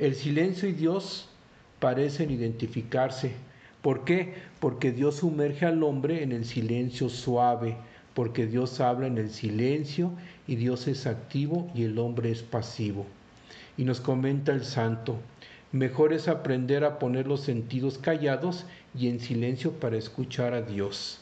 El 0.00 0.16
silencio 0.16 0.68
y 0.68 0.72
Dios 0.72 1.28
parecen 1.78 2.32
identificarse. 2.32 3.30
¿Por 3.80 4.02
qué? 4.02 4.34
Porque 4.58 4.90
Dios 4.90 5.18
sumerge 5.18 5.66
al 5.66 5.84
hombre 5.84 6.24
en 6.24 6.32
el 6.32 6.44
silencio 6.44 7.08
suave, 7.08 7.76
porque 8.18 8.48
Dios 8.48 8.80
habla 8.80 9.06
en 9.06 9.16
el 9.16 9.30
silencio 9.30 10.10
y 10.48 10.56
Dios 10.56 10.88
es 10.88 11.06
activo 11.06 11.70
y 11.72 11.84
el 11.84 12.00
hombre 12.00 12.32
es 12.32 12.42
pasivo. 12.42 13.06
Y 13.76 13.84
nos 13.84 14.00
comenta 14.00 14.50
el 14.50 14.64
santo, 14.64 15.20
mejor 15.70 16.12
es 16.12 16.26
aprender 16.26 16.82
a 16.82 16.98
poner 16.98 17.28
los 17.28 17.42
sentidos 17.42 17.96
callados 17.96 18.66
y 18.92 19.06
en 19.06 19.20
silencio 19.20 19.70
para 19.70 19.98
escuchar 19.98 20.52
a 20.52 20.62
Dios. 20.62 21.20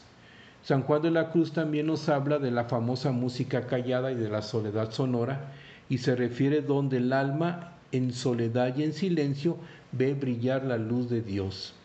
San 0.63 0.81
Juan 0.81 1.03
de 1.03 1.11
la 1.11 1.29
Cruz 1.29 1.53
también 1.53 1.85
nos 1.85 2.09
habla 2.09 2.39
de 2.39 2.49
la 2.49 2.63
famosa 2.63 3.11
música 3.11 3.67
callada 3.67 4.11
y 4.11 4.15
de 4.15 4.29
la 4.29 4.41
soledad 4.41 4.89
sonora 4.89 5.51
y 5.89 5.99
se 5.99 6.15
refiere 6.15 6.63
donde 6.63 6.97
el 6.97 7.13
alma 7.13 7.73
en 7.91 8.11
soledad 8.11 8.75
y 8.75 8.81
en 8.81 8.93
silencio 8.93 9.57
ve 9.91 10.15
brillar 10.15 10.65
la 10.65 10.77
luz 10.77 11.11
de 11.11 11.21
Dios. 11.21 11.76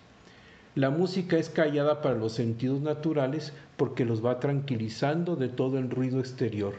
La 0.75 0.89
música 0.89 1.37
es 1.37 1.51
callada 1.51 2.01
para 2.01 2.15
los 2.15 2.33
sentidos 2.33 2.81
naturales 2.81 3.53
porque 3.77 4.07
los 4.07 4.25
va 4.25 4.41
tranquilizando 4.41 5.37
de 5.37 5.51
todo 5.51 5.77
el 5.77 5.91
ruido 5.91 6.19
exterior, 6.19 6.77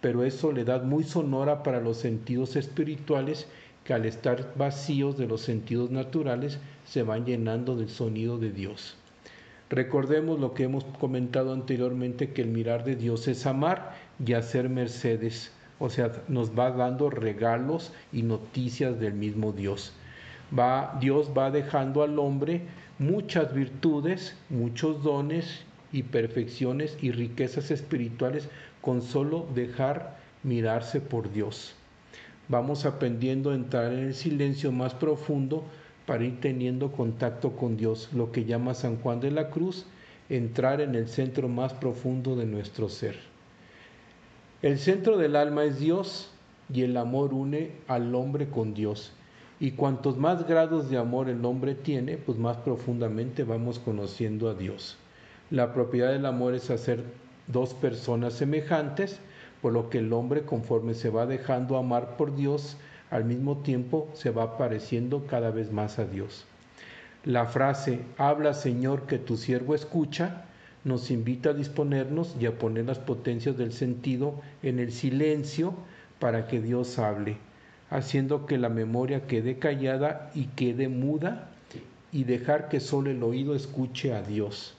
pero 0.00 0.22
es 0.22 0.34
soledad 0.34 0.84
muy 0.84 1.02
sonora 1.02 1.64
para 1.64 1.80
los 1.80 1.96
sentidos 1.96 2.54
espirituales 2.54 3.48
que 3.82 3.94
al 3.94 4.06
estar 4.06 4.54
vacíos 4.56 5.18
de 5.18 5.26
los 5.26 5.40
sentidos 5.40 5.90
naturales 5.90 6.60
se 6.84 7.02
van 7.02 7.26
llenando 7.26 7.74
del 7.74 7.88
sonido 7.88 8.38
de 8.38 8.52
Dios. 8.52 8.96
Recordemos 9.70 10.38
lo 10.38 10.54
que 10.54 10.62
hemos 10.62 10.84
comentado 10.84 11.52
anteriormente, 11.52 12.32
que 12.32 12.42
el 12.42 12.48
mirar 12.48 12.84
de 12.84 12.94
Dios 12.94 13.26
es 13.26 13.44
amar 13.44 13.96
y 14.24 14.34
hacer 14.34 14.68
mercedes, 14.68 15.50
o 15.80 15.90
sea, 15.90 16.12
nos 16.28 16.56
va 16.56 16.70
dando 16.70 17.10
regalos 17.10 17.92
y 18.12 18.22
noticias 18.22 19.00
del 19.00 19.14
mismo 19.14 19.50
Dios. 19.50 19.94
Dios 21.00 21.30
va 21.36 21.50
dejando 21.50 22.02
al 22.02 22.18
hombre 22.18 22.62
muchas 22.98 23.52
virtudes, 23.52 24.36
muchos 24.48 25.02
dones 25.02 25.64
y 25.92 26.04
perfecciones 26.04 26.96
y 27.00 27.10
riquezas 27.10 27.70
espirituales 27.70 28.48
con 28.80 29.02
solo 29.02 29.46
dejar 29.54 30.16
mirarse 30.42 31.00
por 31.00 31.32
Dios. 31.32 31.74
Vamos 32.48 32.86
aprendiendo 32.86 33.50
a 33.50 33.54
entrar 33.56 33.92
en 33.92 33.98
el 33.98 34.14
silencio 34.14 34.70
más 34.70 34.94
profundo 34.94 35.64
para 36.06 36.24
ir 36.24 36.40
teniendo 36.40 36.92
contacto 36.92 37.56
con 37.56 37.76
Dios, 37.76 38.10
lo 38.12 38.30
que 38.30 38.44
llama 38.44 38.74
San 38.74 38.98
Juan 38.98 39.18
de 39.18 39.32
la 39.32 39.50
Cruz, 39.50 39.86
entrar 40.28 40.80
en 40.80 40.94
el 40.94 41.08
centro 41.08 41.48
más 41.48 41.72
profundo 41.72 42.36
de 42.36 42.46
nuestro 42.46 42.88
ser. 42.88 43.16
El 44.62 44.78
centro 44.78 45.18
del 45.18 45.34
alma 45.34 45.64
es 45.64 45.80
Dios 45.80 46.30
y 46.72 46.82
el 46.82 46.96
amor 46.96 47.34
une 47.34 47.72
al 47.88 48.14
hombre 48.14 48.48
con 48.48 48.74
Dios. 48.74 49.12
Y 49.58 49.72
cuantos 49.72 50.18
más 50.18 50.46
grados 50.46 50.90
de 50.90 50.98
amor 50.98 51.30
el 51.30 51.44
hombre 51.44 51.74
tiene, 51.74 52.18
pues 52.18 52.36
más 52.36 52.58
profundamente 52.58 53.42
vamos 53.42 53.78
conociendo 53.78 54.50
a 54.50 54.54
Dios. 54.54 54.98
La 55.50 55.72
propiedad 55.72 56.12
del 56.12 56.26
amor 56.26 56.54
es 56.54 56.70
hacer 56.70 57.04
dos 57.46 57.72
personas 57.72 58.34
semejantes, 58.34 59.20
por 59.62 59.72
lo 59.72 59.88
que 59.88 59.98
el 59.98 60.12
hombre 60.12 60.42
conforme 60.42 60.92
se 60.94 61.08
va 61.08 61.24
dejando 61.24 61.78
amar 61.78 62.16
por 62.16 62.36
Dios, 62.36 62.76
al 63.10 63.24
mismo 63.24 63.58
tiempo 63.58 64.08
se 64.12 64.30
va 64.30 64.58
pareciendo 64.58 65.26
cada 65.26 65.50
vez 65.50 65.72
más 65.72 65.98
a 65.98 66.04
Dios. 66.04 66.44
La 67.24 67.46
frase, 67.46 68.00
habla 68.18 68.54
Señor 68.54 69.06
que 69.06 69.18
tu 69.18 69.36
siervo 69.36 69.74
escucha, 69.74 70.44
nos 70.84 71.10
invita 71.10 71.50
a 71.50 71.54
disponernos 71.54 72.36
y 72.38 72.46
a 72.46 72.58
poner 72.58 72.84
las 72.84 72.98
potencias 72.98 73.56
del 73.56 73.72
sentido 73.72 74.40
en 74.62 74.78
el 74.78 74.92
silencio 74.92 75.74
para 76.20 76.46
que 76.46 76.60
Dios 76.60 76.98
hable, 76.98 77.38
haciendo 77.90 78.46
que 78.46 78.58
la 78.58 78.68
memoria 78.68 79.26
quede 79.26 79.58
callada 79.58 80.30
y 80.34 80.44
quede 80.46 80.88
muda 80.88 81.48
y 82.12 82.24
dejar 82.24 82.68
que 82.68 82.80
solo 82.80 83.10
el 83.10 83.22
oído 83.22 83.54
escuche 83.54 84.12
a 84.12 84.22
Dios. 84.22 84.74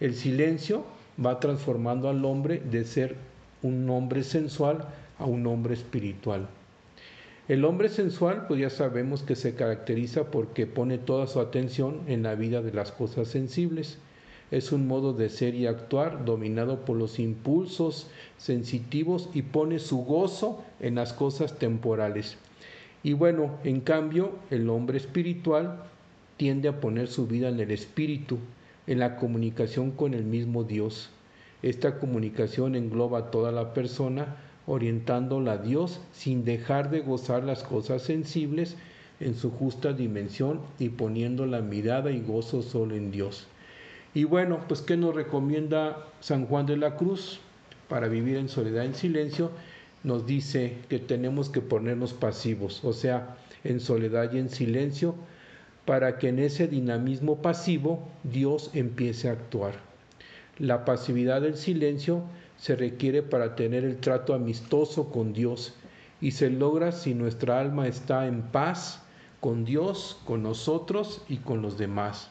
El 0.00 0.14
silencio 0.14 0.84
va 1.24 1.40
transformando 1.40 2.08
al 2.08 2.24
hombre 2.24 2.60
de 2.70 2.84
ser 2.84 3.16
un 3.62 3.88
hombre 3.90 4.22
sensual 4.22 4.86
a 5.18 5.24
un 5.26 5.46
hombre 5.46 5.74
espiritual. 5.74 6.48
El 7.46 7.64
hombre 7.64 7.90
sensual, 7.90 8.46
pues 8.46 8.60
ya 8.60 8.70
sabemos 8.70 9.22
que 9.22 9.36
se 9.36 9.54
caracteriza 9.54 10.30
porque 10.30 10.66
pone 10.66 10.96
toda 10.98 11.26
su 11.26 11.40
atención 11.40 12.00
en 12.06 12.22
la 12.22 12.34
vida 12.34 12.62
de 12.62 12.72
las 12.72 12.90
cosas 12.90 13.28
sensibles. 13.28 13.98
Es 14.54 14.70
un 14.70 14.86
modo 14.86 15.12
de 15.12 15.30
ser 15.30 15.56
y 15.56 15.66
actuar 15.66 16.24
dominado 16.24 16.84
por 16.84 16.96
los 16.96 17.18
impulsos 17.18 18.06
sensitivos 18.38 19.28
y 19.34 19.42
pone 19.42 19.80
su 19.80 20.04
gozo 20.04 20.62
en 20.78 20.94
las 20.94 21.12
cosas 21.12 21.58
temporales. 21.58 22.36
Y 23.02 23.14
bueno, 23.14 23.58
en 23.64 23.80
cambio, 23.80 24.30
el 24.50 24.70
hombre 24.70 24.98
espiritual 24.98 25.82
tiende 26.36 26.68
a 26.68 26.80
poner 26.80 27.08
su 27.08 27.26
vida 27.26 27.48
en 27.48 27.58
el 27.58 27.72
espíritu, 27.72 28.38
en 28.86 29.00
la 29.00 29.16
comunicación 29.16 29.90
con 29.90 30.14
el 30.14 30.22
mismo 30.22 30.62
Dios. 30.62 31.10
Esta 31.62 31.98
comunicación 31.98 32.76
engloba 32.76 33.18
a 33.18 33.30
toda 33.32 33.50
la 33.50 33.74
persona, 33.74 34.36
orientándola 34.68 35.54
a 35.54 35.58
Dios 35.58 36.00
sin 36.12 36.44
dejar 36.44 36.90
de 36.90 37.00
gozar 37.00 37.42
las 37.42 37.64
cosas 37.64 38.02
sensibles 38.02 38.76
en 39.18 39.34
su 39.34 39.50
justa 39.50 39.92
dimensión 39.92 40.60
y 40.78 40.90
poniendo 40.90 41.44
la 41.44 41.60
mirada 41.60 42.12
y 42.12 42.20
gozo 42.20 42.62
solo 42.62 42.94
en 42.94 43.10
Dios. 43.10 43.48
Y 44.14 44.22
bueno, 44.22 44.60
pues 44.68 44.80
¿qué 44.80 44.96
nos 44.96 45.12
recomienda 45.12 46.06
San 46.20 46.46
Juan 46.46 46.66
de 46.66 46.76
la 46.76 46.94
Cruz 46.94 47.40
para 47.88 48.06
vivir 48.06 48.36
en 48.36 48.48
soledad 48.48 48.84
en 48.84 48.94
silencio? 48.94 49.50
Nos 50.04 50.24
dice 50.24 50.78
que 50.88 51.00
tenemos 51.00 51.48
que 51.48 51.60
ponernos 51.60 52.12
pasivos, 52.12 52.84
o 52.84 52.92
sea, 52.92 53.36
en 53.64 53.80
soledad 53.80 54.32
y 54.32 54.38
en 54.38 54.50
silencio, 54.50 55.16
para 55.84 56.18
que 56.18 56.28
en 56.28 56.38
ese 56.38 56.68
dinamismo 56.68 57.42
pasivo 57.42 58.08
Dios 58.22 58.70
empiece 58.72 59.28
a 59.28 59.32
actuar. 59.32 59.74
La 60.58 60.84
pasividad 60.84 61.40
del 61.42 61.56
silencio 61.56 62.22
se 62.56 62.76
requiere 62.76 63.24
para 63.24 63.56
tener 63.56 63.84
el 63.84 63.96
trato 63.96 64.32
amistoso 64.32 65.10
con 65.10 65.32
Dios 65.32 65.74
y 66.20 66.30
se 66.30 66.50
logra 66.50 66.92
si 66.92 67.14
nuestra 67.14 67.58
alma 67.58 67.88
está 67.88 68.28
en 68.28 68.42
paz 68.42 69.02
con 69.40 69.64
Dios, 69.64 70.20
con 70.24 70.44
nosotros 70.44 71.22
y 71.28 71.38
con 71.38 71.62
los 71.62 71.76
demás. 71.76 72.30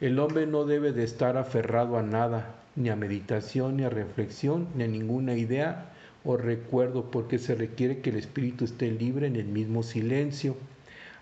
El 0.00 0.18
hombre 0.18 0.46
no 0.46 0.64
debe 0.64 0.92
de 0.92 1.04
estar 1.04 1.36
aferrado 1.36 1.98
a 1.98 2.02
nada, 2.02 2.54
ni 2.74 2.88
a 2.88 2.96
meditación, 2.96 3.76
ni 3.76 3.84
a 3.84 3.90
reflexión, 3.90 4.68
ni 4.74 4.84
a 4.84 4.88
ninguna 4.88 5.34
idea 5.34 5.92
o 6.24 6.38
recuerdo, 6.38 7.10
porque 7.10 7.38
se 7.38 7.54
requiere 7.54 8.00
que 8.00 8.08
el 8.08 8.16
espíritu 8.16 8.64
esté 8.64 8.90
libre 8.90 9.26
en 9.26 9.36
el 9.36 9.44
mismo 9.44 9.82
silencio. 9.82 10.56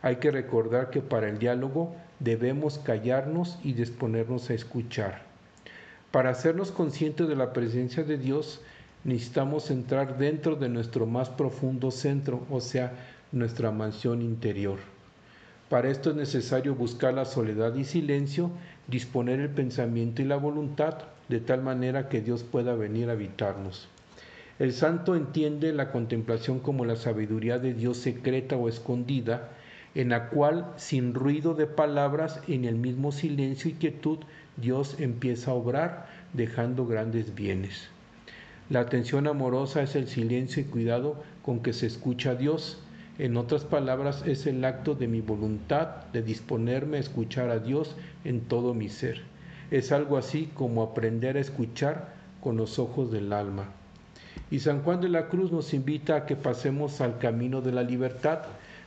Hay 0.00 0.16
que 0.16 0.30
recordar 0.30 0.90
que 0.90 1.00
para 1.00 1.28
el 1.28 1.40
diálogo 1.40 1.96
debemos 2.20 2.78
callarnos 2.78 3.58
y 3.64 3.72
disponernos 3.72 4.48
a 4.48 4.54
escuchar. 4.54 5.22
Para 6.12 6.30
hacernos 6.30 6.70
conscientes 6.70 7.26
de 7.26 7.34
la 7.34 7.52
presencia 7.52 8.04
de 8.04 8.16
Dios, 8.16 8.60
necesitamos 9.02 9.72
entrar 9.72 10.18
dentro 10.18 10.54
de 10.54 10.68
nuestro 10.68 11.04
más 11.04 11.30
profundo 11.30 11.90
centro, 11.90 12.46
o 12.48 12.60
sea, 12.60 12.92
nuestra 13.32 13.72
mansión 13.72 14.22
interior. 14.22 14.78
Para 15.68 15.90
esto 15.90 16.10
es 16.10 16.16
necesario 16.16 16.74
buscar 16.74 17.12
la 17.12 17.26
soledad 17.26 17.74
y 17.74 17.84
silencio, 17.84 18.50
disponer 18.86 19.40
el 19.40 19.50
pensamiento 19.50 20.22
y 20.22 20.24
la 20.24 20.36
voluntad 20.36 20.94
de 21.28 21.40
tal 21.40 21.62
manera 21.62 22.08
que 22.08 22.22
Dios 22.22 22.42
pueda 22.42 22.74
venir 22.74 23.10
a 23.10 23.12
habitarnos. 23.12 23.88
El 24.58 24.72
santo 24.72 25.14
entiende 25.14 25.72
la 25.74 25.92
contemplación 25.92 26.58
como 26.58 26.86
la 26.86 26.96
sabiduría 26.96 27.58
de 27.58 27.74
Dios 27.74 27.98
secreta 27.98 28.56
o 28.56 28.68
escondida, 28.68 29.50
en 29.94 30.08
la 30.08 30.30
cual, 30.30 30.72
sin 30.76 31.12
ruido 31.12 31.54
de 31.54 31.66
palabras, 31.66 32.40
en 32.48 32.64
el 32.64 32.76
mismo 32.76 33.12
silencio 33.12 33.70
y 33.70 33.74
quietud, 33.74 34.18
Dios 34.56 34.96
empieza 34.98 35.50
a 35.50 35.54
obrar, 35.54 36.08
dejando 36.32 36.86
grandes 36.86 37.34
bienes. 37.34 37.88
La 38.70 38.80
atención 38.80 39.26
amorosa 39.26 39.82
es 39.82 39.94
el 39.96 40.08
silencio 40.08 40.62
y 40.62 40.66
cuidado 40.66 41.22
con 41.42 41.60
que 41.60 41.72
se 41.72 41.86
escucha 41.86 42.30
a 42.30 42.34
Dios, 42.34 42.82
en 43.18 43.36
otras 43.36 43.64
palabras, 43.64 44.22
es 44.26 44.46
el 44.46 44.64
acto 44.64 44.94
de 44.94 45.08
mi 45.08 45.20
voluntad 45.20 46.04
de 46.12 46.22
disponerme 46.22 46.98
a 46.98 47.00
escuchar 47.00 47.50
a 47.50 47.58
Dios 47.58 47.96
en 48.24 48.42
todo 48.42 48.74
mi 48.74 48.88
ser. 48.88 49.22
Es 49.72 49.90
algo 49.90 50.16
así 50.16 50.50
como 50.54 50.82
aprender 50.84 51.36
a 51.36 51.40
escuchar 51.40 52.14
con 52.40 52.56
los 52.56 52.78
ojos 52.78 53.10
del 53.10 53.32
alma. 53.32 53.66
Y 54.52 54.60
San 54.60 54.82
Juan 54.82 55.00
de 55.00 55.08
la 55.08 55.28
Cruz 55.28 55.50
nos 55.50 55.74
invita 55.74 56.14
a 56.14 56.26
que 56.26 56.36
pasemos 56.36 57.00
al 57.00 57.18
camino 57.18 57.60
de 57.60 57.72
la 57.72 57.82
libertad, 57.82 58.42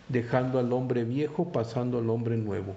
dejando 0.07 0.59
al 0.59 0.71
hombre 0.71 1.03
viejo, 1.03 1.51
pasando 1.51 1.99
al 1.99 2.09
hombre 2.09 2.37
nuevo. 2.37 2.75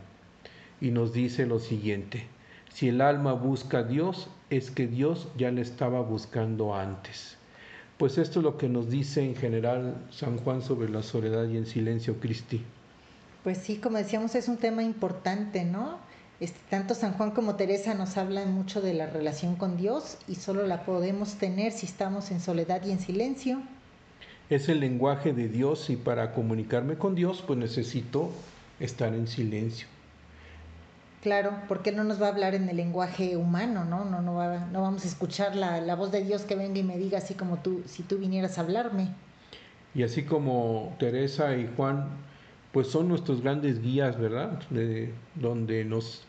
Y 0.80 0.90
nos 0.90 1.12
dice 1.12 1.46
lo 1.46 1.60
siguiente, 1.60 2.26
si 2.72 2.88
el 2.88 3.00
alma 3.00 3.32
busca 3.32 3.78
a 3.78 3.82
Dios, 3.84 4.28
es 4.50 4.72
que 4.72 4.88
Dios 4.88 5.28
ya 5.38 5.52
le 5.52 5.60
estaba 5.60 6.00
buscando 6.00 6.74
antes. 6.74 7.38
Pues 7.98 8.18
esto 8.18 8.40
es 8.40 8.44
lo 8.44 8.58
que 8.58 8.68
nos 8.68 8.90
dice 8.90 9.24
en 9.24 9.36
general 9.36 10.06
San 10.10 10.38
Juan 10.38 10.62
sobre 10.62 10.88
la 10.88 11.02
soledad 11.02 11.48
y 11.48 11.56
el 11.56 11.66
silencio, 11.66 12.18
Cristi. 12.18 12.60
Pues 13.44 13.58
sí, 13.58 13.76
como 13.76 13.98
decíamos, 13.98 14.34
es 14.34 14.48
un 14.48 14.56
tema 14.56 14.82
importante, 14.82 15.64
¿no? 15.64 15.98
Este, 16.40 16.58
tanto 16.68 16.94
San 16.94 17.12
Juan 17.12 17.30
como 17.30 17.54
Teresa 17.54 17.94
nos 17.94 18.16
hablan 18.16 18.52
mucho 18.52 18.80
de 18.80 18.94
la 18.94 19.06
relación 19.06 19.54
con 19.54 19.76
Dios 19.76 20.18
y 20.26 20.34
solo 20.34 20.66
la 20.66 20.84
podemos 20.84 21.34
tener 21.34 21.70
si 21.70 21.86
estamos 21.86 22.32
en 22.32 22.40
soledad 22.40 22.84
y 22.84 22.90
en 22.90 22.98
silencio. 22.98 23.62
Es 24.50 24.68
el 24.68 24.80
lenguaje 24.80 25.32
de 25.32 25.48
Dios 25.48 25.88
y 25.90 25.96
para 25.96 26.32
comunicarme 26.32 26.96
con 26.96 27.14
Dios 27.14 27.44
pues 27.46 27.58
necesito 27.58 28.30
estar 28.80 29.14
en 29.14 29.28
silencio. 29.28 29.86
Claro, 31.24 31.56
porque 31.68 31.90
no 31.90 32.04
nos 32.04 32.20
va 32.20 32.26
a 32.26 32.28
hablar 32.32 32.54
en 32.54 32.68
el 32.68 32.76
lenguaje 32.76 33.38
humano, 33.38 33.86
¿no? 33.86 34.04
No, 34.04 34.20
no, 34.20 34.34
va, 34.34 34.66
no 34.66 34.82
vamos 34.82 35.06
a 35.06 35.08
escuchar 35.08 35.56
la, 35.56 35.80
la, 35.80 35.94
voz 35.94 36.12
de 36.12 36.22
Dios 36.22 36.42
que 36.42 36.54
venga 36.54 36.78
y 36.78 36.82
me 36.82 36.98
diga 36.98 37.16
así 37.16 37.32
como 37.32 37.60
tú, 37.60 37.82
si 37.86 38.02
tú 38.02 38.18
vinieras 38.18 38.58
a 38.58 38.60
hablarme. 38.60 39.08
Y 39.94 40.02
así 40.02 40.24
como 40.24 40.94
Teresa 40.98 41.56
y 41.56 41.66
Juan, 41.76 42.08
pues 42.72 42.88
son 42.88 43.08
nuestros 43.08 43.40
grandes 43.40 43.80
guías, 43.80 44.20
¿verdad? 44.20 44.60
De, 44.68 45.14
donde 45.34 45.86
nos 45.86 46.26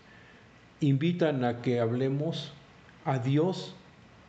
invitan 0.79 1.43
a 1.43 1.61
que 1.61 1.81
hablemos 1.81 2.53
a 3.03 3.19
Dios 3.19 3.75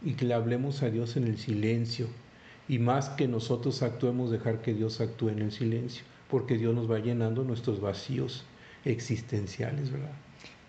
y 0.03 0.15
que 0.15 0.25
le 0.25 0.35
hablemos 0.35 0.83
a 0.83 0.91
Dios 0.91 1.17
en 1.17 1.29
el 1.29 1.39
silencio. 1.39 2.09
Y 2.67 2.81
más 2.81 3.11
que 3.11 3.29
nosotros 3.29 3.85
actuemos, 3.85 4.33
dejar 4.33 4.63
que 4.63 4.75
Dios 4.75 5.01
actúe 5.01 5.29
en 5.29 5.43
el 5.43 5.53
silencio, 5.53 6.03
porque 6.29 6.59
Dios 6.59 6.75
nos 6.75 6.91
va 6.91 6.99
llenando 6.99 7.45
nuestros 7.45 7.81
vacíos 7.81 8.45
existenciales, 8.85 9.93
¿verdad? 9.93 10.11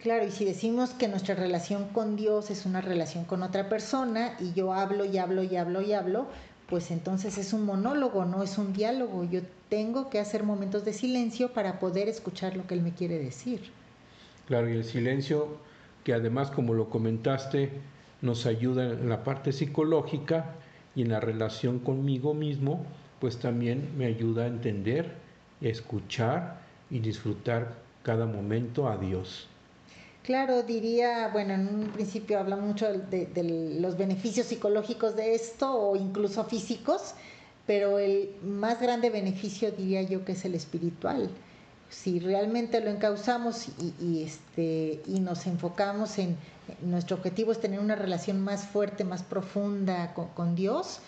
Claro, 0.07 0.25
y 0.25 0.31
si 0.31 0.45
decimos 0.45 0.91
que 0.91 1.09
nuestra 1.09 1.35
relación 1.35 1.89
con 1.89 2.15
Dios 2.15 2.49
es 2.49 2.65
una 2.65 2.79
relación 2.79 3.25
con 3.25 3.43
otra 3.43 3.67
persona 3.67 4.37
y 4.39 4.53
yo 4.53 4.71
hablo 4.71 5.03
y 5.03 5.17
hablo 5.17 5.43
y 5.43 5.57
hablo 5.57 5.81
y 5.81 5.91
hablo, 5.91 6.27
pues 6.69 6.91
entonces 6.91 7.37
es 7.37 7.51
un 7.51 7.65
monólogo, 7.65 8.23
no 8.23 8.41
es 8.41 8.57
un 8.57 8.71
diálogo. 8.71 9.25
Yo 9.25 9.41
tengo 9.67 10.09
que 10.09 10.21
hacer 10.21 10.43
momentos 10.43 10.85
de 10.85 10.93
silencio 10.93 11.51
para 11.51 11.77
poder 11.77 12.07
escuchar 12.07 12.55
lo 12.55 12.65
que 12.65 12.75
Él 12.75 12.83
me 12.83 12.93
quiere 12.93 13.19
decir. 13.19 13.69
Claro, 14.47 14.69
y 14.69 14.77
el 14.77 14.85
silencio, 14.85 15.57
que 16.05 16.13
además, 16.13 16.51
como 16.51 16.73
lo 16.73 16.89
comentaste, 16.89 17.69
nos 18.21 18.45
ayuda 18.45 18.85
en 18.85 19.09
la 19.09 19.25
parte 19.25 19.51
psicológica 19.51 20.55
y 20.95 21.01
en 21.01 21.09
la 21.09 21.19
relación 21.19 21.79
conmigo 21.79 22.33
mismo, 22.33 22.85
pues 23.19 23.39
también 23.39 23.89
me 23.97 24.05
ayuda 24.05 24.45
a 24.45 24.47
entender, 24.47 25.15
escuchar 25.59 26.61
y 26.89 26.99
disfrutar 26.99 27.75
cada 28.03 28.25
momento 28.25 28.87
a 28.87 28.95
Dios. 28.95 29.49
Claro, 30.27 30.61
diría, 30.61 31.29
bueno, 31.29 31.53
en 31.53 31.73
un 31.73 31.87
principio 31.91 32.37
habla 32.37 32.57
mucho 32.57 32.91
de, 32.91 33.77
los 33.79 33.95
beneficios 33.95 34.47
psicológicos 34.47 35.15
de 35.15 35.33
esto 35.35 35.71
o 35.73 35.95
incluso 35.95 36.43
físicos, 36.43 37.13
pero 37.65 37.97
el 37.97 38.35
más 38.43 38.81
grande 38.81 39.09
beneficio 39.09 39.71
diría 39.71 40.01
yo 40.01 40.25
que 40.25 40.33
es 40.33 40.43
el 40.43 40.53
espiritual. 40.53 41.29
Si 41.89 42.19
realmente 42.19 42.81
lo 42.81 42.89
encauzamos 42.89 43.69
y, 43.79 43.93
y 44.01 44.23
este, 44.23 45.01
y 45.07 45.21
nos 45.21 45.47
enfocamos 45.47 46.17
en, 46.17 46.35
nuestro 46.81 47.15
objetivo 47.15 47.53
es 47.53 47.61
tener 47.61 47.79
una 47.79 47.95
relación 47.95 48.41
más 48.41 48.65
fuerte, 48.65 49.05
más 49.05 49.23
profunda 49.23 50.13
con, 50.13 50.27
con 50.33 50.55
Dios, 50.55 50.99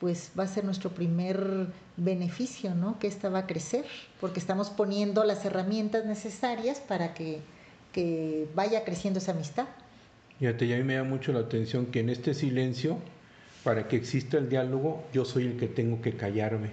pues 0.00 0.32
va 0.36 0.42
a 0.42 0.48
ser 0.48 0.64
nuestro 0.64 0.90
primer 0.90 1.68
beneficio, 1.96 2.74
¿no? 2.74 2.98
Que 2.98 3.06
esta 3.06 3.28
va 3.28 3.38
a 3.38 3.46
crecer, 3.46 3.84
porque 4.20 4.40
estamos 4.40 4.70
poniendo 4.70 5.22
las 5.22 5.44
herramientas 5.44 6.04
necesarias 6.06 6.80
para 6.80 7.14
que 7.14 7.40
que 7.94 8.48
vaya 8.56 8.84
creciendo 8.84 9.20
esa 9.20 9.32
amistad. 9.32 9.66
Fíjate, 10.40 10.66
y 10.66 10.72
a 10.72 10.76
mí 10.76 10.82
me 10.82 10.96
da 10.96 11.04
mucho 11.04 11.32
la 11.32 11.38
atención 11.38 11.86
que 11.86 12.00
en 12.00 12.10
este 12.10 12.34
silencio, 12.34 12.98
para 13.62 13.86
que 13.86 13.96
exista 13.96 14.36
el 14.36 14.48
diálogo, 14.48 15.04
yo 15.12 15.24
soy 15.24 15.46
el 15.46 15.56
que 15.56 15.68
tengo 15.68 16.02
que 16.02 16.14
callarme. 16.14 16.70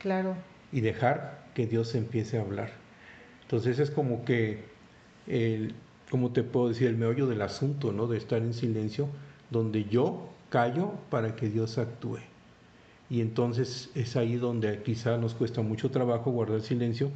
Claro. 0.00 0.34
Y 0.72 0.80
dejar 0.80 1.46
que 1.54 1.66
Dios 1.66 1.94
empiece 1.94 2.38
a 2.38 2.40
hablar. 2.40 2.70
Entonces 3.42 3.78
es 3.78 3.90
como 3.90 4.24
que, 4.24 4.64
el, 5.26 5.74
como 6.10 6.32
te 6.32 6.42
puedo 6.42 6.68
decir, 6.68 6.88
el 6.88 6.96
meollo 6.96 7.26
del 7.26 7.42
asunto, 7.42 7.92
¿no? 7.92 8.06
De 8.06 8.16
estar 8.16 8.40
en 8.40 8.54
silencio, 8.54 9.08
donde 9.50 9.84
yo 9.84 10.30
callo 10.48 10.94
para 11.10 11.36
que 11.36 11.50
Dios 11.50 11.76
actúe. 11.76 12.20
Y 13.10 13.20
entonces 13.20 13.90
es 13.94 14.16
ahí 14.16 14.36
donde 14.36 14.82
quizá 14.82 15.18
nos 15.18 15.34
cuesta 15.34 15.60
mucho 15.60 15.90
trabajo 15.90 16.30
guardar 16.30 16.62
silencio, 16.62 17.10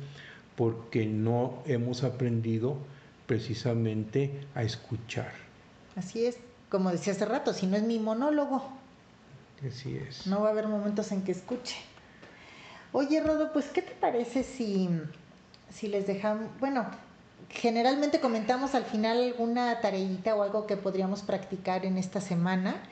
porque 0.61 1.07
no 1.07 1.63
hemos 1.65 2.05
aprendido 2.05 2.77
precisamente 3.25 4.47
a 4.55 4.63
escuchar. 4.63 5.33
Así 5.97 6.27
es, 6.27 6.37
como 6.69 6.91
decía 6.91 7.15
hace 7.15 7.25
rato, 7.25 7.55
si 7.55 7.67
no 7.67 7.79
es 7.79 7.83
mi 7.83 7.99
monólogo. 7.99 8.69
Así 9.67 9.97
es. 9.97 10.27
No 10.27 10.43
va 10.43 10.49
a 10.49 10.51
haber 10.51 10.69
momentos 10.69 11.13
en 11.13 11.23
que 11.23 11.33
escuche. 11.33 11.77
Oye, 12.93 13.23
Rodo, 13.23 13.55
pues, 13.55 13.69
¿qué 13.69 13.81
te 13.81 13.93
parece 13.93 14.43
si, 14.43 14.91
si 15.73 15.89
les 15.89 16.07
dejamos, 16.07 16.51
bueno, 16.61 16.85
generalmente 17.49 18.21
comentamos 18.21 18.75
al 18.75 18.85
final 18.85 19.17
alguna 19.17 19.81
tareita 19.81 20.35
o 20.35 20.43
algo 20.43 20.67
que 20.67 20.77
podríamos 20.77 21.23
practicar 21.23 21.87
en 21.87 21.97
esta 21.97 22.21
semana, 22.21 22.83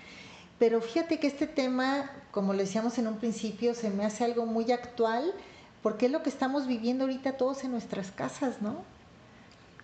pero 0.58 0.80
fíjate 0.80 1.20
que 1.20 1.26
este 1.26 1.46
tema, 1.46 2.10
como 2.30 2.54
lo 2.54 2.60
decíamos 2.60 2.96
en 2.96 3.08
un 3.08 3.18
principio, 3.18 3.74
se 3.74 3.90
me 3.90 4.06
hace 4.06 4.24
algo 4.24 4.46
muy 4.46 4.72
actual 4.72 5.34
porque 5.82 6.06
es 6.06 6.12
lo 6.12 6.22
que 6.22 6.30
estamos 6.30 6.66
viviendo 6.66 7.04
ahorita 7.04 7.36
todos 7.36 7.64
en 7.64 7.72
nuestras 7.72 8.10
casas, 8.10 8.60
¿no? 8.60 8.76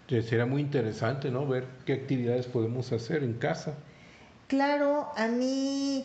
Será 0.09 0.45
muy 0.45 0.61
interesante, 0.61 1.31
¿no? 1.31 1.47
Ver 1.47 1.67
qué 1.87 1.95
actividades 1.95 2.47
podemos 2.47 2.93
hacer 2.93 3.23
en 3.23 3.35
casa. 3.35 3.75
Claro, 4.49 5.11
a 5.17 5.27
mí, 5.29 6.05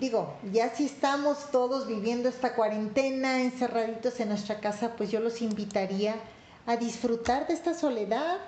digo, 0.00 0.34
ya 0.52 0.74
si 0.74 0.86
estamos 0.86 1.50
todos 1.50 1.86
viviendo 1.86 2.28
esta 2.28 2.54
cuarentena, 2.54 3.42
encerraditos 3.42 4.18
en 4.20 4.30
nuestra 4.30 4.60
casa, 4.60 4.96
pues 4.96 5.10
yo 5.10 5.20
los 5.20 5.42
invitaría 5.42 6.16
a 6.66 6.76
disfrutar 6.76 7.46
de 7.46 7.54
esta 7.54 7.74
soledad. 7.74 8.38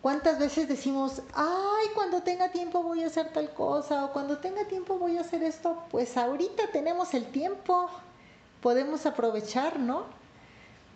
¿Cuántas 0.00 0.38
veces 0.38 0.68
decimos, 0.68 1.20
ay, 1.34 1.86
cuando 1.94 2.22
tenga 2.22 2.50
tiempo 2.50 2.82
voy 2.82 3.02
a 3.02 3.08
hacer 3.08 3.32
tal 3.32 3.52
cosa 3.52 4.04
o 4.04 4.12
cuando 4.12 4.38
tenga 4.38 4.64
tiempo 4.64 4.98
voy 4.98 5.18
a 5.18 5.20
hacer 5.20 5.42
esto? 5.42 5.82
Pues 5.90 6.16
ahorita 6.16 6.68
tenemos 6.72 7.12
el 7.12 7.26
tiempo, 7.26 7.90
podemos 8.60 9.06
aprovechar, 9.06 9.78
¿no? 9.78 10.04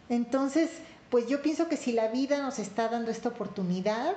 Entonces, 0.08 0.70
pues 1.10 1.28
yo 1.28 1.42
pienso 1.42 1.68
que 1.68 1.76
si 1.76 1.92
la 1.92 2.08
vida 2.08 2.42
nos 2.42 2.58
está 2.58 2.88
dando 2.88 3.10
esta 3.10 3.28
oportunidad, 3.28 4.16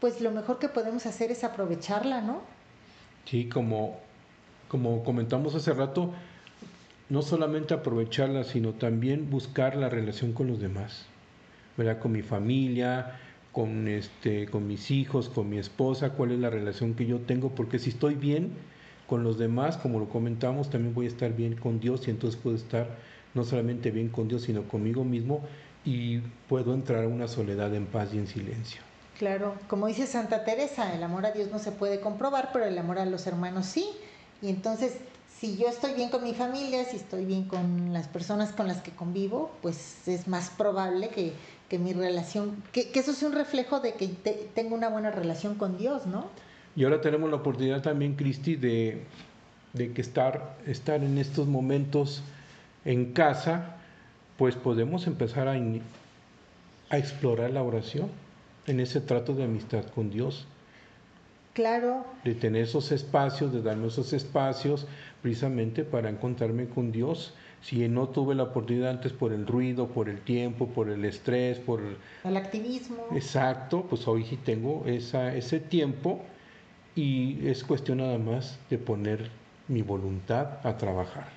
pues 0.00 0.20
lo 0.20 0.30
mejor 0.30 0.58
que 0.58 0.68
podemos 0.68 1.06
hacer 1.06 1.30
es 1.30 1.44
aprovecharla, 1.44 2.20
¿no? 2.20 2.40
Sí, 3.26 3.48
como, 3.48 3.98
como 4.68 5.04
comentamos 5.04 5.54
hace 5.54 5.72
rato, 5.72 6.12
no 7.08 7.22
solamente 7.22 7.74
aprovecharla, 7.74 8.44
sino 8.44 8.72
también 8.72 9.30
buscar 9.30 9.76
la 9.76 9.88
relación 9.88 10.32
con 10.32 10.46
los 10.46 10.60
demás, 10.60 11.06
¿verdad? 11.76 11.98
Con 11.98 12.12
mi 12.12 12.22
familia, 12.22 13.18
con, 13.52 13.88
este, 13.88 14.46
con 14.46 14.66
mis 14.66 14.90
hijos, 14.90 15.28
con 15.28 15.48
mi 15.50 15.58
esposa, 15.58 16.10
cuál 16.10 16.32
es 16.32 16.38
la 16.38 16.50
relación 16.50 16.94
que 16.94 17.06
yo 17.06 17.18
tengo, 17.20 17.50
porque 17.50 17.78
si 17.78 17.90
estoy 17.90 18.14
bien 18.14 18.52
con 19.10 19.24
los 19.24 19.38
demás, 19.38 19.76
como 19.76 19.98
lo 19.98 20.08
comentamos, 20.08 20.70
también 20.70 20.94
voy 20.94 21.06
a 21.06 21.08
estar 21.08 21.32
bien 21.32 21.56
con 21.56 21.80
Dios 21.80 22.06
y 22.06 22.10
entonces 22.10 22.40
puedo 22.40 22.54
estar 22.54 22.86
no 23.34 23.42
solamente 23.42 23.90
bien 23.90 24.08
con 24.08 24.28
Dios, 24.28 24.42
sino 24.42 24.62
conmigo 24.68 25.02
mismo 25.02 25.40
y 25.84 26.20
puedo 26.48 26.72
entrar 26.74 27.02
a 27.02 27.08
una 27.08 27.26
soledad 27.26 27.74
en 27.74 27.86
paz 27.86 28.10
y 28.14 28.18
en 28.18 28.28
silencio. 28.28 28.80
Claro, 29.18 29.56
como 29.66 29.88
dice 29.88 30.06
Santa 30.06 30.44
Teresa, 30.44 30.94
el 30.94 31.02
amor 31.02 31.26
a 31.26 31.32
Dios 31.32 31.50
no 31.50 31.58
se 31.58 31.72
puede 31.72 31.98
comprobar, 31.98 32.50
pero 32.52 32.66
el 32.66 32.78
amor 32.78 33.00
a 33.00 33.04
los 33.04 33.26
hermanos 33.26 33.66
sí. 33.66 33.90
Y 34.42 34.48
entonces, 34.48 34.98
si 35.40 35.56
yo 35.56 35.66
estoy 35.66 35.94
bien 35.94 36.10
con 36.10 36.22
mi 36.22 36.32
familia, 36.32 36.84
si 36.84 36.94
estoy 36.94 37.24
bien 37.24 37.48
con 37.48 37.92
las 37.92 38.06
personas 38.06 38.52
con 38.52 38.68
las 38.68 38.80
que 38.80 38.92
convivo, 38.92 39.50
pues 39.60 40.06
es 40.06 40.28
más 40.28 40.50
probable 40.50 41.08
que, 41.08 41.32
que 41.68 41.80
mi 41.80 41.94
relación, 41.94 42.62
que, 42.70 42.92
eso 42.94 43.12
sea 43.12 43.28
un 43.28 43.34
reflejo 43.34 43.80
de 43.80 43.94
que 43.94 44.06
te, 44.06 44.50
tengo 44.54 44.76
una 44.76 44.88
buena 44.88 45.10
relación 45.10 45.56
con 45.56 45.78
Dios, 45.78 46.06
¿no? 46.06 46.28
Y 46.76 46.84
ahora 46.84 47.00
tenemos 47.00 47.30
la 47.30 47.36
oportunidad 47.36 47.82
también, 47.82 48.14
Cristi, 48.14 48.56
de, 48.56 49.02
de 49.72 49.92
que 49.92 50.00
estar, 50.00 50.56
estar 50.66 51.02
en 51.02 51.18
estos 51.18 51.46
momentos 51.46 52.22
en 52.84 53.12
casa, 53.12 53.76
pues 54.38 54.54
podemos 54.54 55.06
empezar 55.06 55.48
a, 55.48 55.52
a 55.52 56.98
explorar 56.98 57.50
la 57.50 57.62
oración 57.62 58.08
en 58.66 58.80
ese 58.80 59.00
trato 59.00 59.34
de 59.34 59.44
amistad 59.44 59.84
con 59.94 60.10
Dios. 60.10 60.46
Claro. 61.52 62.04
De 62.24 62.34
tener 62.34 62.62
esos 62.62 62.92
espacios, 62.92 63.52
de 63.52 63.60
darme 63.60 63.88
esos 63.88 64.12
espacios 64.12 64.86
precisamente 65.20 65.84
para 65.84 66.08
encontrarme 66.08 66.66
con 66.66 66.92
Dios. 66.92 67.34
Si 67.60 67.86
no 67.88 68.08
tuve 68.08 68.34
la 68.34 68.44
oportunidad 68.44 68.90
antes 68.90 69.12
por 69.12 69.32
el 69.32 69.46
ruido, 69.46 69.88
por 69.88 70.08
el 70.08 70.20
tiempo, 70.20 70.68
por 70.68 70.88
el 70.88 71.04
estrés, 71.04 71.58
por 71.58 71.82
el 72.24 72.36
activismo. 72.36 73.04
Exacto, 73.12 73.84
pues 73.90 74.06
hoy 74.08 74.24
sí 74.24 74.36
tengo 74.36 74.84
esa, 74.86 75.34
ese 75.34 75.60
tiempo 75.60 76.22
y 76.94 77.46
es 77.48 77.64
cuestión 77.64 77.98
nada 77.98 78.18
más 78.18 78.58
de 78.68 78.78
poner 78.78 79.30
mi 79.68 79.82
voluntad 79.82 80.58
a 80.66 80.76
trabajar. 80.76 81.28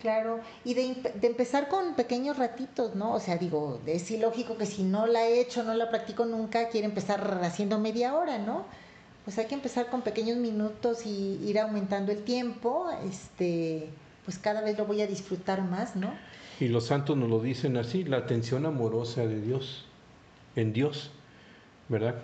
Claro, 0.00 0.38
y 0.64 0.74
de, 0.74 0.94
de, 1.20 1.26
empezar 1.26 1.68
con 1.68 1.94
pequeños 1.94 2.38
ratitos, 2.38 2.94
¿no? 2.94 3.14
O 3.14 3.20
sea, 3.20 3.36
digo, 3.36 3.80
es 3.84 4.08
ilógico 4.12 4.56
que 4.56 4.66
si 4.66 4.84
no 4.84 5.06
la 5.06 5.26
he 5.26 5.40
hecho, 5.40 5.64
no 5.64 5.74
la 5.74 5.90
practico 5.90 6.24
nunca, 6.24 6.68
quiere 6.68 6.86
empezar 6.86 7.40
haciendo 7.42 7.80
media 7.80 8.14
hora, 8.14 8.38
¿no? 8.38 8.64
Pues 9.24 9.38
hay 9.38 9.46
que 9.46 9.54
empezar 9.54 9.90
con 9.90 10.02
pequeños 10.02 10.36
minutos 10.36 11.04
y 11.04 11.40
ir 11.44 11.58
aumentando 11.58 12.12
el 12.12 12.22
tiempo, 12.22 12.88
este, 13.04 13.88
pues 14.24 14.38
cada 14.38 14.60
vez 14.60 14.78
lo 14.78 14.86
voy 14.86 15.02
a 15.02 15.06
disfrutar 15.08 15.62
más, 15.62 15.96
¿no? 15.96 16.12
Y 16.60 16.68
los 16.68 16.86
santos 16.86 17.16
nos 17.16 17.28
lo 17.28 17.40
dicen 17.40 17.76
así, 17.76 18.04
la 18.04 18.18
atención 18.18 18.66
amorosa 18.66 19.26
de 19.26 19.40
Dios, 19.40 19.84
en 20.54 20.72
Dios, 20.72 21.10
¿verdad? 21.88 22.16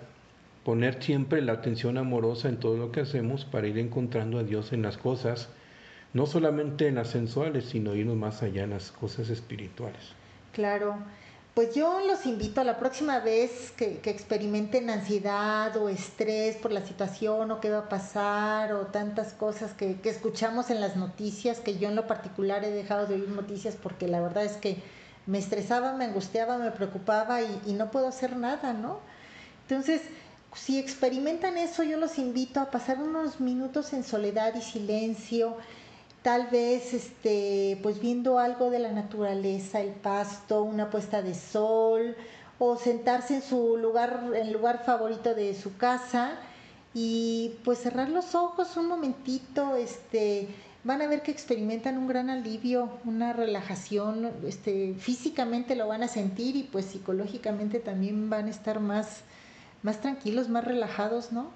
Poner 0.65 1.01
siempre 1.01 1.41
la 1.41 1.53
atención 1.53 1.97
amorosa 1.97 2.49
en 2.49 2.57
todo 2.57 2.75
lo 2.75 2.91
que 2.91 2.99
hacemos 2.99 3.45
para 3.45 3.67
ir 3.67 3.77
encontrando 3.77 4.39
a 4.39 4.43
Dios 4.43 4.73
en 4.73 4.81
las 4.81 4.97
cosas 4.97 5.47
no 6.15 6.25
solamente 6.25 6.87
en 6.87 6.95
las 6.95 7.09
sensuales, 7.09 7.65
sino 7.65 7.93
irnos 7.93 8.15
más 8.15 8.41
allá 8.41 8.63
en 8.63 8.69
las 8.69 8.89
cosas 8.89 9.29
espirituales. 9.29 10.01
Claro, 10.53 10.95
pues 11.53 11.75
yo 11.75 11.99
los 12.07 12.25
invito 12.25 12.61
a 12.61 12.63
la 12.63 12.79
próxima 12.79 13.19
vez 13.19 13.73
que, 13.75 13.99
experimenten 14.05 14.89
ansiedad 14.89 15.75
o 15.75 15.89
estrés 15.89 16.55
por 16.55 16.71
la 16.71 16.85
situación 16.85 17.51
o 17.51 17.59
qué 17.59 17.69
va 17.69 17.79
a 17.79 17.89
pasar 17.89 18.71
o 18.71 18.87
tantas 18.87 19.33
cosas 19.33 19.73
que, 19.73 19.99
que, 19.99 20.09
escuchamos 20.09 20.69
en 20.69 20.79
las 20.79 20.95
noticias, 20.95 21.59
que 21.59 21.77
yo 21.77 21.89
en 21.89 21.97
lo 21.97 22.07
particular 22.07 22.63
he 22.63 22.71
dejado 22.71 23.07
de 23.07 23.15
oír 23.15 23.27
noticias 23.27 23.75
porque 23.75 24.07
la 24.07 24.21
verdad 24.21 24.45
es 24.45 24.55
que 24.55 24.77
me 25.25 25.37
estresaba, 25.37 25.97
me 25.97 26.05
angustiaba, 26.05 26.57
me 26.57 26.71
preocupaba 26.71 27.41
y, 27.41 27.61
y 27.65 27.73
no 27.73 27.91
puedo 27.91 28.07
hacer 28.07 28.37
nada, 28.37 28.71
¿no? 28.71 29.01
Entonces, 29.67 30.01
si 30.55 30.79
experimentan 30.79 31.57
eso, 31.57 31.83
yo 31.83 31.97
los 31.97 32.17
invito 32.17 32.59
a 32.59 32.71
pasar 32.71 32.99
unos 32.99 33.39
minutos 33.39 33.93
en 33.93 34.03
soledad 34.03 34.55
y 34.55 34.61
silencio 34.61 35.57
tal 36.25 36.47
vez 36.47 36.95
este, 36.95 37.77
pues 37.83 37.99
viendo 37.99 38.39
algo 38.39 38.71
de 38.71 38.79
la 38.79 38.91
naturaleza, 38.91 39.79
el 39.79 39.91
pasto, 39.91 40.63
una 40.63 40.89
puesta 40.89 41.21
de 41.21 41.35
sol, 41.35 42.15
o 42.57 42.77
sentarse 42.77 43.35
en 43.35 43.41
su 43.43 43.77
lugar, 43.77 44.23
en 44.29 44.47
el 44.47 44.53
lugar 44.53 44.83
favorito 44.83 45.35
de 45.35 45.53
su 45.53 45.77
casa 45.77 46.31
y 46.95 47.55
pues 47.63 47.77
cerrar 47.77 48.09
los 48.09 48.33
ojos 48.33 48.75
un 48.75 48.87
momentito, 48.87 49.75
este, 49.75 50.47
van 50.83 51.03
a 51.03 51.07
ver 51.07 51.21
que 51.21 51.29
experimentan 51.29 51.97
un 51.97 52.07
gran 52.07 52.31
alivio, 52.31 52.89
una 53.05 53.31
relajación, 53.31 54.31
este, 54.47 54.95
físicamente 54.97 55.75
lo 55.75 55.87
van 55.87 56.01
a 56.01 56.07
sentir 56.07 56.55
y 56.55 56.63
pues 56.63 56.85
psicológicamente 56.85 57.79
también 57.79 58.31
van 58.31 58.47
a 58.47 58.49
estar 58.49 58.79
más, 58.79 59.21
más 59.85 60.01
tranquilos, 60.01 60.49
más 60.49 60.65
relajados, 60.65 61.31
¿no? 61.31 61.51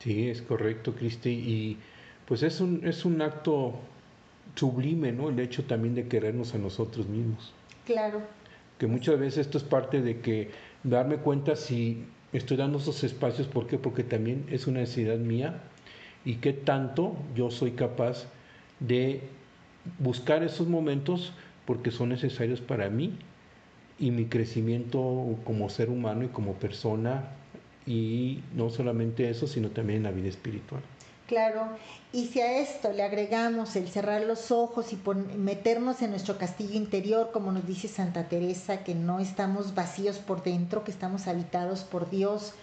Sí, 0.00 0.28
es 0.28 0.42
correcto, 0.42 0.94
Cristi, 0.94 1.30
y 1.30 1.78
pues 2.26 2.42
es 2.42 2.60
un, 2.60 2.86
es 2.86 3.06
un 3.06 3.22
acto 3.22 3.72
sublime, 4.54 5.12
¿no? 5.12 5.30
El 5.30 5.40
hecho 5.40 5.64
también 5.64 5.94
de 5.94 6.06
querernos 6.08 6.54
a 6.54 6.58
nosotros 6.58 7.08
mismos. 7.08 7.54
Claro. 7.86 8.20
Que 8.78 8.86
muchas 8.86 9.18
veces 9.18 9.46
esto 9.46 9.56
es 9.56 9.64
parte 9.64 10.02
de 10.02 10.20
que 10.20 10.50
darme 10.84 11.16
cuenta 11.16 11.56
si 11.56 12.04
estoy 12.34 12.58
dando 12.58 12.76
esos 12.76 13.02
espacios, 13.02 13.48
¿por 13.48 13.66
qué? 13.66 13.78
Porque 13.78 14.04
también 14.04 14.44
es 14.50 14.66
una 14.66 14.80
necesidad 14.80 15.16
mía 15.16 15.62
y 16.26 16.34
qué 16.36 16.52
tanto 16.52 17.16
yo 17.34 17.50
soy 17.50 17.70
capaz 17.70 18.26
de 18.78 19.22
buscar 19.98 20.42
esos 20.42 20.68
momentos 20.68 21.32
porque 21.64 21.90
son 21.90 22.10
necesarios 22.10 22.60
para 22.60 22.90
mí 22.90 23.14
y 23.98 24.10
mi 24.10 24.26
crecimiento 24.26 25.36
como 25.44 25.68
ser 25.70 25.90
humano 25.90 26.24
y 26.24 26.28
como 26.28 26.54
persona 26.54 27.30
y 27.86 28.42
no 28.54 28.70
solamente 28.70 29.30
eso, 29.30 29.46
sino 29.46 29.70
también 29.70 29.98
en 29.98 30.02
la 30.04 30.10
vida 30.10 30.28
espiritual. 30.28 30.82
Claro, 31.26 31.66
y 32.12 32.26
si 32.26 32.40
a 32.40 32.58
esto 32.60 32.92
le 32.92 33.02
agregamos 33.02 33.74
el 33.74 33.88
cerrar 33.88 34.22
los 34.22 34.52
ojos 34.52 34.92
y 34.92 34.98
meternos 35.36 36.00
en 36.02 36.10
nuestro 36.10 36.38
castillo 36.38 36.74
interior, 36.74 37.30
como 37.32 37.50
nos 37.50 37.66
dice 37.66 37.88
Santa 37.88 38.28
Teresa, 38.28 38.84
que 38.84 38.94
no 38.94 39.18
estamos 39.18 39.74
vacíos 39.74 40.18
por 40.18 40.44
dentro, 40.44 40.84
que 40.84 40.92
estamos 40.92 41.26
habitados 41.26 41.82
por 41.82 42.10
Dios, 42.10 42.54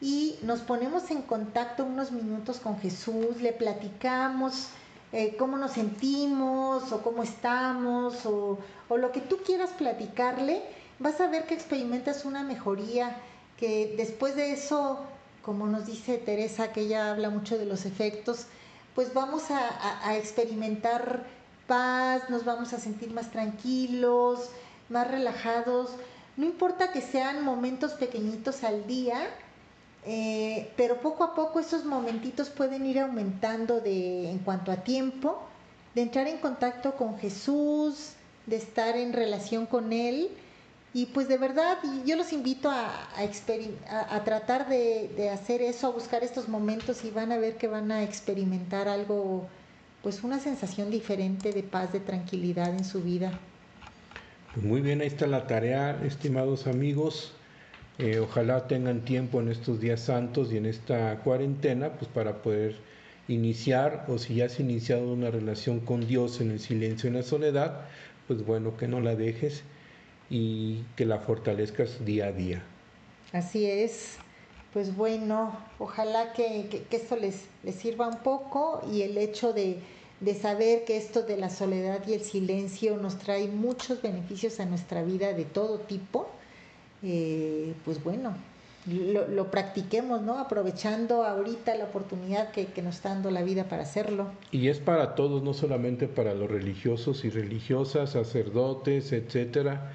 y 0.00 0.36
nos 0.42 0.60
ponemos 0.60 1.10
en 1.10 1.22
contacto 1.22 1.84
unos 1.84 2.12
minutos 2.12 2.60
con 2.60 2.78
Jesús, 2.78 3.40
le 3.40 3.52
platicamos 3.52 4.68
eh, 5.12 5.36
cómo 5.38 5.56
nos 5.56 5.72
sentimos 5.72 6.92
o 6.92 7.02
cómo 7.02 7.22
estamos 7.22 8.26
o, 8.26 8.58
o 8.88 8.96
lo 8.96 9.12
que 9.12 9.20
tú 9.20 9.38
quieras 9.44 9.70
platicarle, 9.70 10.62
vas 10.98 11.20
a 11.20 11.28
ver 11.28 11.46
que 11.46 11.54
experimentas 11.54 12.24
una 12.24 12.42
mejoría, 12.42 13.16
que 13.56 13.94
después 13.96 14.36
de 14.36 14.52
eso 14.52 15.00
como 15.48 15.66
nos 15.66 15.86
dice 15.86 16.18
Teresa, 16.18 16.72
que 16.72 16.82
ella 16.82 17.10
habla 17.10 17.30
mucho 17.30 17.56
de 17.56 17.64
los 17.64 17.86
efectos, 17.86 18.44
pues 18.94 19.14
vamos 19.14 19.44
a, 19.50 20.14
experimentar 20.14 21.24
paz, 21.66 22.28
nos 22.28 22.44
vamos 22.44 22.74
a 22.74 22.78
sentir 22.78 23.12
más 23.12 23.30
tranquilos, 23.30 24.50
más 24.90 25.10
relajados. 25.10 25.92
No 26.36 26.44
importa 26.44 26.92
que 26.92 27.00
sean 27.00 27.42
momentos 27.42 27.92
pequeñitos 27.92 28.62
al 28.62 28.86
día, 28.86 29.26
eh, 30.06 30.70
pero 30.76 31.00
poco 31.00 31.24
a 31.24 31.34
poco 31.34 31.60
esos 31.60 31.84
momentitos 31.84 32.50
pueden 32.50 32.86
ir 32.86 32.98
aumentando 33.00 33.80
de, 33.80 34.30
en 34.30 34.38
cuanto 34.38 34.72
a 34.72 34.76
tiempo, 34.76 35.42
de 35.94 36.02
entrar 36.02 36.26
en 36.26 36.38
contacto 36.38 36.96
con 36.96 37.18
Jesús, 37.18 38.12
de 38.46 38.56
estar 38.56 38.96
en 38.96 39.12
relación 39.12 39.66
con 39.66 39.92
Él 39.92 40.30
y 40.94 41.06
pues 41.06 41.28
de 41.28 41.36
verdad, 41.36 41.78
yo 42.06 42.16
los 42.16 42.32
invito 42.32 42.70
a, 42.70 43.08
a, 43.16 44.24
tratar 44.24 44.68
de, 44.68 45.10
de, 45.16 45.28
hacer 45.28 45.60
eso, 45.60 45.88
a 45.88 45.90
buscar 45.90 46.24
estos 46.24 46.48
momentos 46.48 47.04
y 47.04 47.10
van 47.10 47.30
a 47.30 47.36
ver 47.36 47.56
que 47.56 47.68
van 47.68 47.92
a 47.92 48.02
experimentar 48.02 48.88
algo, 48.88 49.46
pues 50.02 50.24
una 50.24 50.40
sensación 50.40 50.90
diferente 50.90 51.52
de 51.52 51.62
paz, 51.62 51.92
de 51.92 52.00
tranquilidad 52.00 52.70
en 52.70 52.84
su 52.84 53.02
vida. 53.02 53.38
Pues 54.54 54.64
muy 54.64 54.80
bien, 54.80 55.02
ahí 55.02 55.08
está 55.08 55.26
la 55.26 55.46
tarea, 55.46 56.00
estimados 56.04 56.66
amigos. 56.66 57.34
Eh, 57.98 58.20
ojalá 58.20 58.68
tengan 58.68 59.04
tiempo 59.04 59.40
en 59.40 59.48
estos 59.48 59.80
días 59.80 60.00
santos 60.00 60.52
y 60.52 60.56
en 60.56 60.66
esta 60.66 61.18
cuarentena, 61.20 61.92
pues 61.94 62.08
para 62.08 62.42
poder 62.42 62.76
iniciar 63.26 64.06
o 64.08 64.18
si 64.18 64.36
ya 64.36 64.46
has 64.46 64.60
iniciado 64.60 65.12
una 65.12 65.30
relación 65.30 65.80
con 65.80 66.06
Dios 66.06 66.40
en 66.40 66.52
el 66.52 66.60
silencio 66.60 67.08
y 67.08 67.10
en 67.10 67.16
la 67.16 67.22
soledad, 67.22 67.80
pues 68.28 68.44
bueno, 68.44 68.76
que 68.76 68.86
no 68.86 69.00
la 69.00 69.16
dejes 69.16 69.62
y 70.30 70.84
que 70.96 71.06
la 71.06 71.18
fortalezcas 71.18 72.04
día 72.04 72.26
a 72.26 72.32
día. 72.32 72.62
Así 73.32 73.66
es. 73.66 74.18
Pues 74.72 74.94
bueno, 74.94 75.58
ojalá 75.78 76.32
que, 76.34 76.84
esto 76.90 77.16
les, 77.16 77.46
sirva 77.76 78.06
un 78.06 78.18
poco 78.18 78.82
y 78.92 79.02
el 79.02 79.16
hecho 79.16 79.52
de, 79.52 79.80
saber 80.40 80.84
que 80.84 80.96
esto 80.96 81.22
de 81.22 81.36
la 81.36 81.48
soledad 81.48 82.06
y 82.06 82.12
el 82.12 82.20
silencio 82.20 82.96
nos 82.96 83.18
trae 83.18 83.48
muchos 83.48 84.02
beneficios 84.02 84.60
a 84.60 84.66
nuestra 84.66 85.02
vida 85.02 85.32
de 85.32 85.44
todo 85.44 85.78
tipo, 85.78 86.28
eh, 87.02 87.74
pues 87.84 88.02
bueno, 88.02 88.34
lo, 88.86 89.28
lo, 89.28 89.50
practiquemos, 89.50 90.22
¿no? 90.22 90.38
Aprovechando 90.38 91.24
ahorita 91.24 91.74
la 91.74 91.84
oportunidad 91.84 92.50
que, 92.52 92.66
que, 92.66 92.82
nos 92.82 92.96
está 92.96 93.10
dando 93.10 93.30
la 93.30 93.42
vida 93.42 93.64
para 93.64 93.82
hacerlo. 93.82 94.28
Y 94.50 94.68
es 94.68 94.78
para 94.78 95.14
todos, 95.14 95.42
no 95.42 95.52
solamente 95.52 96.08
para 96.08 96.34
los 96.34 96.50
religiosos 96.50 97.24
y 97.24 97.30
religiosas, 97.30 98.10
sacerdotes, 98.10 99.12
etcétera. 99.12 99.92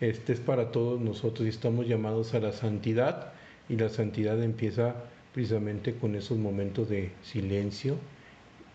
Este 0.00 0.32
es 0.32 0.40
para 0.40 0.72
todos 0.72 1.00
nosotros 1.00 1.46
y 1.46 1.50
estamos 1.50 1.86
llamados 1.86 2.34
a 2.34 2.40
la 2.40 2.52
santidad 2.52 3.32
y 3.68 3.76
la 3.76 3.88
santidad 3.88 4.42
empieza 4.42 4.96
precisamente 5.32 5.94
con 5.94 6.14
esos 6.14 6.38
momentos 6.38 6.88
de 6.88 7.12
silencio 7.22 7.96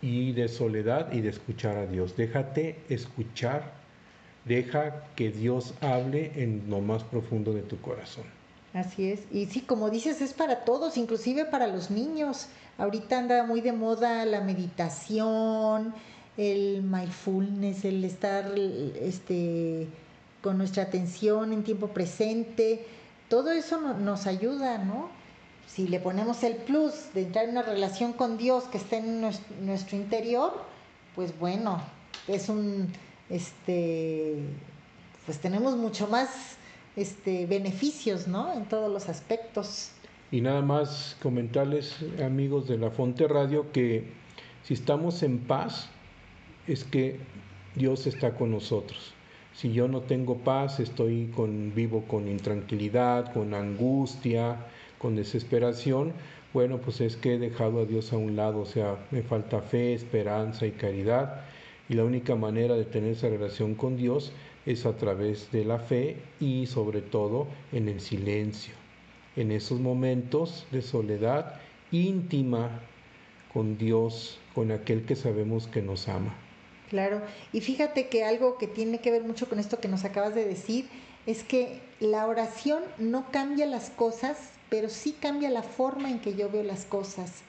y 0.00 0.32
de 0.32 0.48
soledad 0.48 1.12
y 1.12 1.20
de 1.20 1.28
escuchar 1.30 1.76
a 1.76 1.86
Dios. 1.86 2.16
Déjate 2.16 2.78
escuchar, 2.88 3.72
deja 4.44 5.04
que 5.16 5.30
Dios 5.30 5.74
hable 5.80 6.32
en 6.36 6.64
lo 6.68 6.80
más 6.80 7.02
profundo 7.04 7.52
de 7.52 7.62
tu 7.62 7.80
corazón. 7.80 8.24
Así 8.74 9.10
es. 9.10 9.20
Y 9.32 9.46
sí, 9.46 9.62
como 9.62 9.90
dices, 9.90 10.20
es 10.20 10.34
para 10.34 10.64
todos, 10.64 10.96
inclusive 10.96 11.44
para 11.44 11.66
los 11.66 11.90
niños. 11.90 12.48
Ahorita 12.76 13.18
anda 13.18 13.44
muy 13.44 13.60
de 13.60 13.72
moda 13.72 14.24
la 14.24 14.40
meditación, 14.40 15.94
el 16.36 16.82
mindfulness, 16.82 17.84
el 17.84 18.04
estar 18.04 18.52
este, 18.56 19.88
con 20.42 20.58
nuestra 20.58 20.84
atención 20.84 21.52
en 21.52 21.64
tiempo 21.64 21.88
presente 21.88 22.84
todo 23.28 23.52
eso 23.52 23.78
nos 23.80 24.26
ayuda, 24.26 24.78
¿no? 24.78 25.10
Si 25.66 25.86
le 25.86 26.00
ponemos 26.00 26.42
el 26.42 26.56
plus 26.56 27.12
de 27.12 27.22
entrar 27.22 27.44
en 27.44 27.52
una 27.52 27.62
relación 27.62 28.14
con 28.14 28.38
Dios 28.38 28.64
que 28.64 28.78
esté 28.78 28.96
en 28.96 29.20
nuestro 29.20 29.96
interior, 29.96 30.52
pues 31.14 31.38
bueno, 31.38 31.80
es 32.26 32.48
un, 32.48 32.90
este, 33.30 34.36
pues 35.26 35.38
tenemos 35.38 35.76
mucho 35.76 36.06
más 36.08 36.56
este, 36.96 37.46
beneficios, 37.46 38.26
¿no? 38.28 38.52
En 38.52 38.64
todos 38.64 38.92
los 38.92 39.08
aspectos. 39.08 39.90
Y 40.30 40.40
nada 40.40 40.62
más 40.62 41.16
comentarles, 41.22 41.96
amigos 42.24 42.68
de 42.68 42.78
la 42.78 42.90
Fonte 42.90 43.26
Radio, 43.28 43.72
que 43.72 44.04
si 44.64 44.74
estamos 44.74 45.22
en 45.22 45.38
paz, 45.38 45.88
es 46.66 46.84
que 46.84 47.18
Dios 47.74 48.06
está 48.06 48.34
con 48.34 48.50
nosotros. 48.50 49.14
Si 49.54 49.72
yo 49.72 49.88
no 49.88 50.02
tengo 50.02 50.36
paz, 50.38 50.80
estoy 50.80 51.32
con, 51.34 51.74
vivo 51.74 52.04
con 52.06 52.28
intranquilidad, 52.28 53.32
con 53.32 53.54
angustia, 53.54 54.66
con 54.98 55.16
desesperación, 55.16 56.12
bueno, 56.52 56.78
pues 56.78 57.00
es 57.00 57.16
que 57.16 57.34
he 57.34 57.38
dejado 57.38 57.80
a 57.80 57.84
Dios 57.84 58.12
a 58.12 58.16
un 58.16 58.34
lado, 58.34 58.60
o 58.60 58.66
sea, 58.66 58.96
me 59.10 59.22
falta 59.22 59.60
fe, 59.60 59.94
esperanza 59.94 60.66
y 60.66 60.72
caridad. 60.72 61.42
Y 61.88 61.94
la 61.94 62.04
única 62.04 62.34
manera 62.34 62.74
de 62.74 62.84
tener 62.84 63.12
esa 63.12 63.28
relación 63.28 63.74
con 63.74 63.96
Dios 63.96 64.32
es 64.66 64.84
a 64.84 64.96
través 64.96 65.50
de 65.50 65.64
la 65.64 65.78
fe 65.78 66.16
y 66.40 66.66
sobre 66.66 67.00
todo 67.00 67.46
en 67.72 67.88
el 67.88 68.00
silencio, 68.00 68.74
en 69.36 69.50
esos 69.50 69.80
momentos 69.80 70.66
de 70.70 70.82
soledad 70.82 71.60
íntima 71.90 72.82
con 73.52 73.78
Dios, 73.78 74.38
con 74.54 74.70
aquel 74.70 75.06
que 75.06 75.16
sabemos 75.16 75.66
que 75.66 75.80
nos 75.80 76.08
ama. 76.08 76.34
Claro, 76.90 77.22
y 77.52 77.60
fíjate 77.60 78.08
que 78.08 78.24
algo 78.24 78.58
que 78.58 78.66
tiene 78.66 79.00
que 79.00 79.10
ver 79.10 79.22
mucho 79.22 79.48
con 79.48 79.58
esto 79.58 79.78
que 79.78 79.88
nos 79.88 80.04
acabas 80.04 80.34
de 80.34 80.44
decir 80.44 80.88
es 81.26 81.44
que 81.44 81.80
la 82.00 82.26
oración 82.26 82.82
no 82.98 83.30
cambia 83.30 83.66
las 83.66 83.90
cosas, 83.90 84.52
pero 84.70 84.88
sí 84.88 85.14
cambia 85.18 85.50
la 85.50 85.62
forma 85.62 86.10
en 86.10 86.20
que 86.20 86.34
yo 86.34 86.50
veo 86.50 86.62
las 86.62 86.84
cosas. 86.84 87.42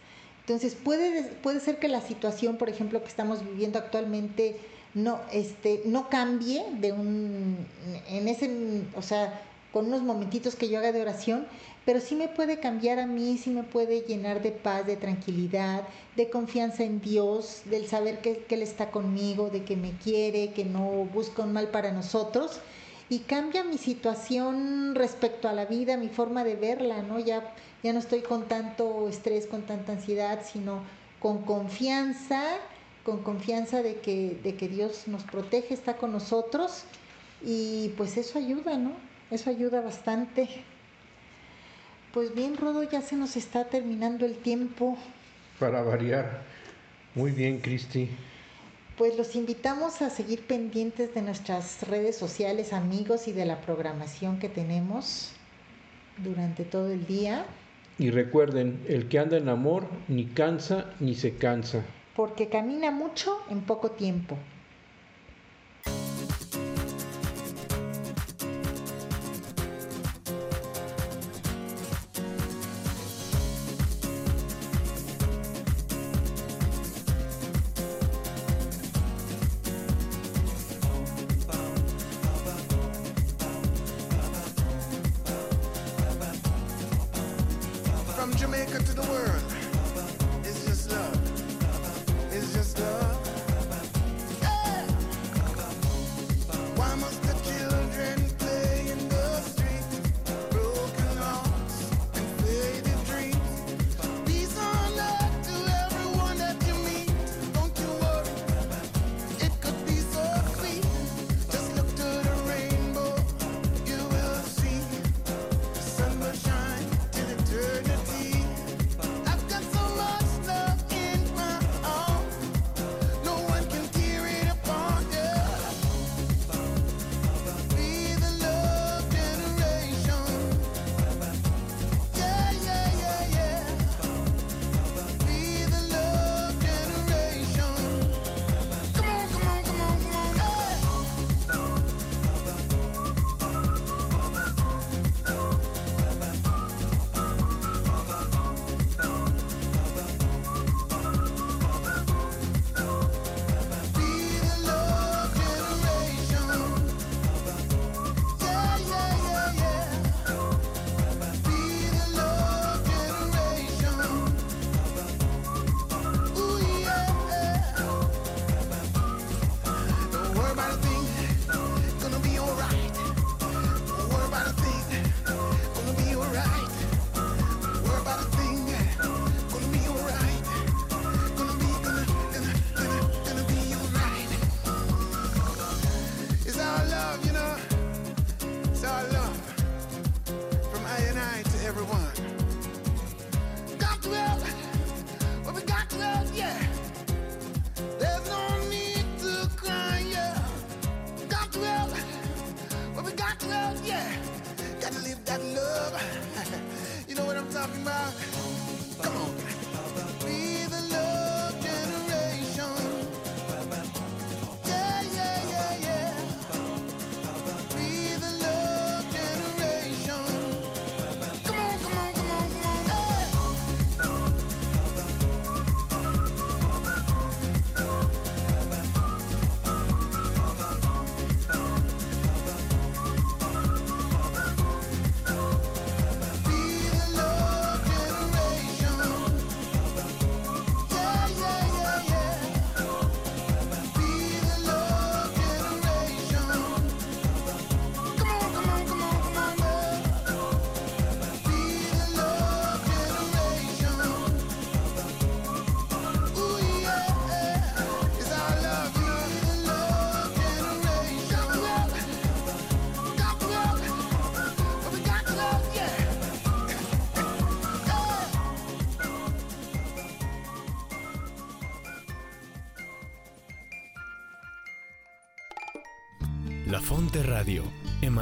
Entonces 0.50 0.74
puede, 0.74 1.26
puede 1.44 1.60
ser 1.60 1.78
que 1.78 1.88
la 1.88 2.02
situación, 2.02 2.58
por 2.58 2.70
ejemplo, 2.70 3.04
que 3.04 3.08
estamos 3.08 3.46
viviendo 3.46 3.78
actualmente 3.78 4.56
no, 4.96 5.20
este, 5.32 5.84
no 5.86 6.10
cambie 6.10 6.66
de 6.80 6.92
un, 6.92 7.68
en 8.08 8.28
ese, 8.28 8.82
o 8.96 9.04
sea, 9.04 9.44
con 9.72 9.86
unos 9.86 10.02
momentitos 10.02 10.56
que 10.56 10.68
yo 10.68 10.80
haga 10.80 10.92
de 10.92 11.04
oración, 11.04 11.46
pero 11.86 12.00
sí 12.00 12.16
me 12.16 12.30
puede 12.30 12.60
cambiar 12.60 12.98
a 12.98 13.06
mí, 13.06 13.38
sí 13.38 13.52
me 13.52 13.62
puede 13.62 14.02
llenar 14.02 14.42
de 14.42 14.50
paz, 14.50 14.88
de 14.88 14.98
tranquilidad, 14.98 15.84
de 16.16 16.32
confianza 16.32 16.84
en 16.84 17.00
Dios, 17.00 17.62
del 17.66 17.86
saber 17.86 18.20
que, 18.22 18.44
Él 18.50 18.64
está 18.64 18.90
conmigo, 18.90 19.52
de 19.52 19.64
que 19.64 19.76
me 19.76 19.92
quiere, 20.00 20.54
que 20.54 20.66
no 20.66 21.08
busca 21.14 21.44
un 21.44 21.54
mal 21.54 21.68
para 21.68 21.92
nosotros. 21.92 22.60
Y 23.08 23.20
cambia 23.20 23.64
mi 23.64 23.78
situación 23.78 24.96
respecto 24.96 25.48
a 25.48 25.54
la 25.54 25.66
vida, 25.66 25.96
mi 25.96 26.10
forma 26.10 26.44
de 26.44 26.56
verla, 26.56 27.04
¿no? 27.04 27.20
Ya, 27.20 27.54
ya 27.84 27.94
no 27.94 28.00
estoy 28.00 28.22
con 28.22 28.48
tanto 28.48 29.08
estrés, 29.08 29.48
con 29.48 29.62
tanta 29.62 29.94
ansiedad, 29.94 30.42
sino 30.46 30.84
con 31.20 31.44
confianza, 31.44 32.44
con 33.04 33.24
confianza 33.24 33.82
de 33.82 33.96
que, 33.96 34.40
de 34.44 34.56
que 34.56 34.68
Dios 34.68 35.08
nos 35.08 35.24
protege, 35.24 35.74
está 35.74 35.98
con 35.98 36.12
nosotros. 36.12 36.84
Y 37.42 37.90
pues 37.98 38.18
eso 38.18 38.38
ayuda, 38.38 38.78
¿no? 38.78 38.92
Eso 39.32 39.50
ayuda 39.50 39.82
bastante. 39.82 40.50
Pues 42.14 42.34
bien, 42.34 42.58
Rodo, 42.58 42.84
ya 42.84 43.02
se 43.02 43.16
nos 43.16 43.36
está 43.38 43.66
terminando 43.66 44.26
el 44.26 44.38
tiempo. 44.38 44.98
Para 45.60 45.82
variar. 45.84 46.42
Muy 47.16 47.32
bien, 47.32 47.60
Cristi. 47.60 48.10
Pues 48.98 49.16
los 49.16 49.36
invitamos 49.36 50.02
a 50.02 50.10
seguir 50.10 50.46
pendientes 50.46 51.14
de 51.14 51.22
nuestras 51.22 51.88
redes 51.88 52.18
sociales, 52.18 52.74
amigos, 52.74 53.28
y 53.28 53.32
de 53.32 53.46
la 53.46 53.62
programación 53.62 54.40
que 54.40 54.50
tenemos 54.50 55.32
durante 56.18 56.66
todo 56.66 56.92
el 56.92 57.06
día. 57.06 57.46
Y 58.00 58.12
recuerden, 58.12 58.80
el 58.88 59.10
que 59.10 59.20
anda 59.20 59.38
en 59.38 59.50
amor 59.50 59.84
ni 60.08 60.26
cansa 60.26 60.86
ni 61.02 61.16
se 61.16 61.36
cansa. 61.36 61.84
Porque 62.16 62.48
camina 62.48 62.92
mucho 62.92 63.38
en 63.50 63.62
poco 63.62 63.92
tiempo. 63.92 64.38
Jamaica 88.40 88.80
to 88.80 88.94
the 88.94 89.02
world. 89.12 89.39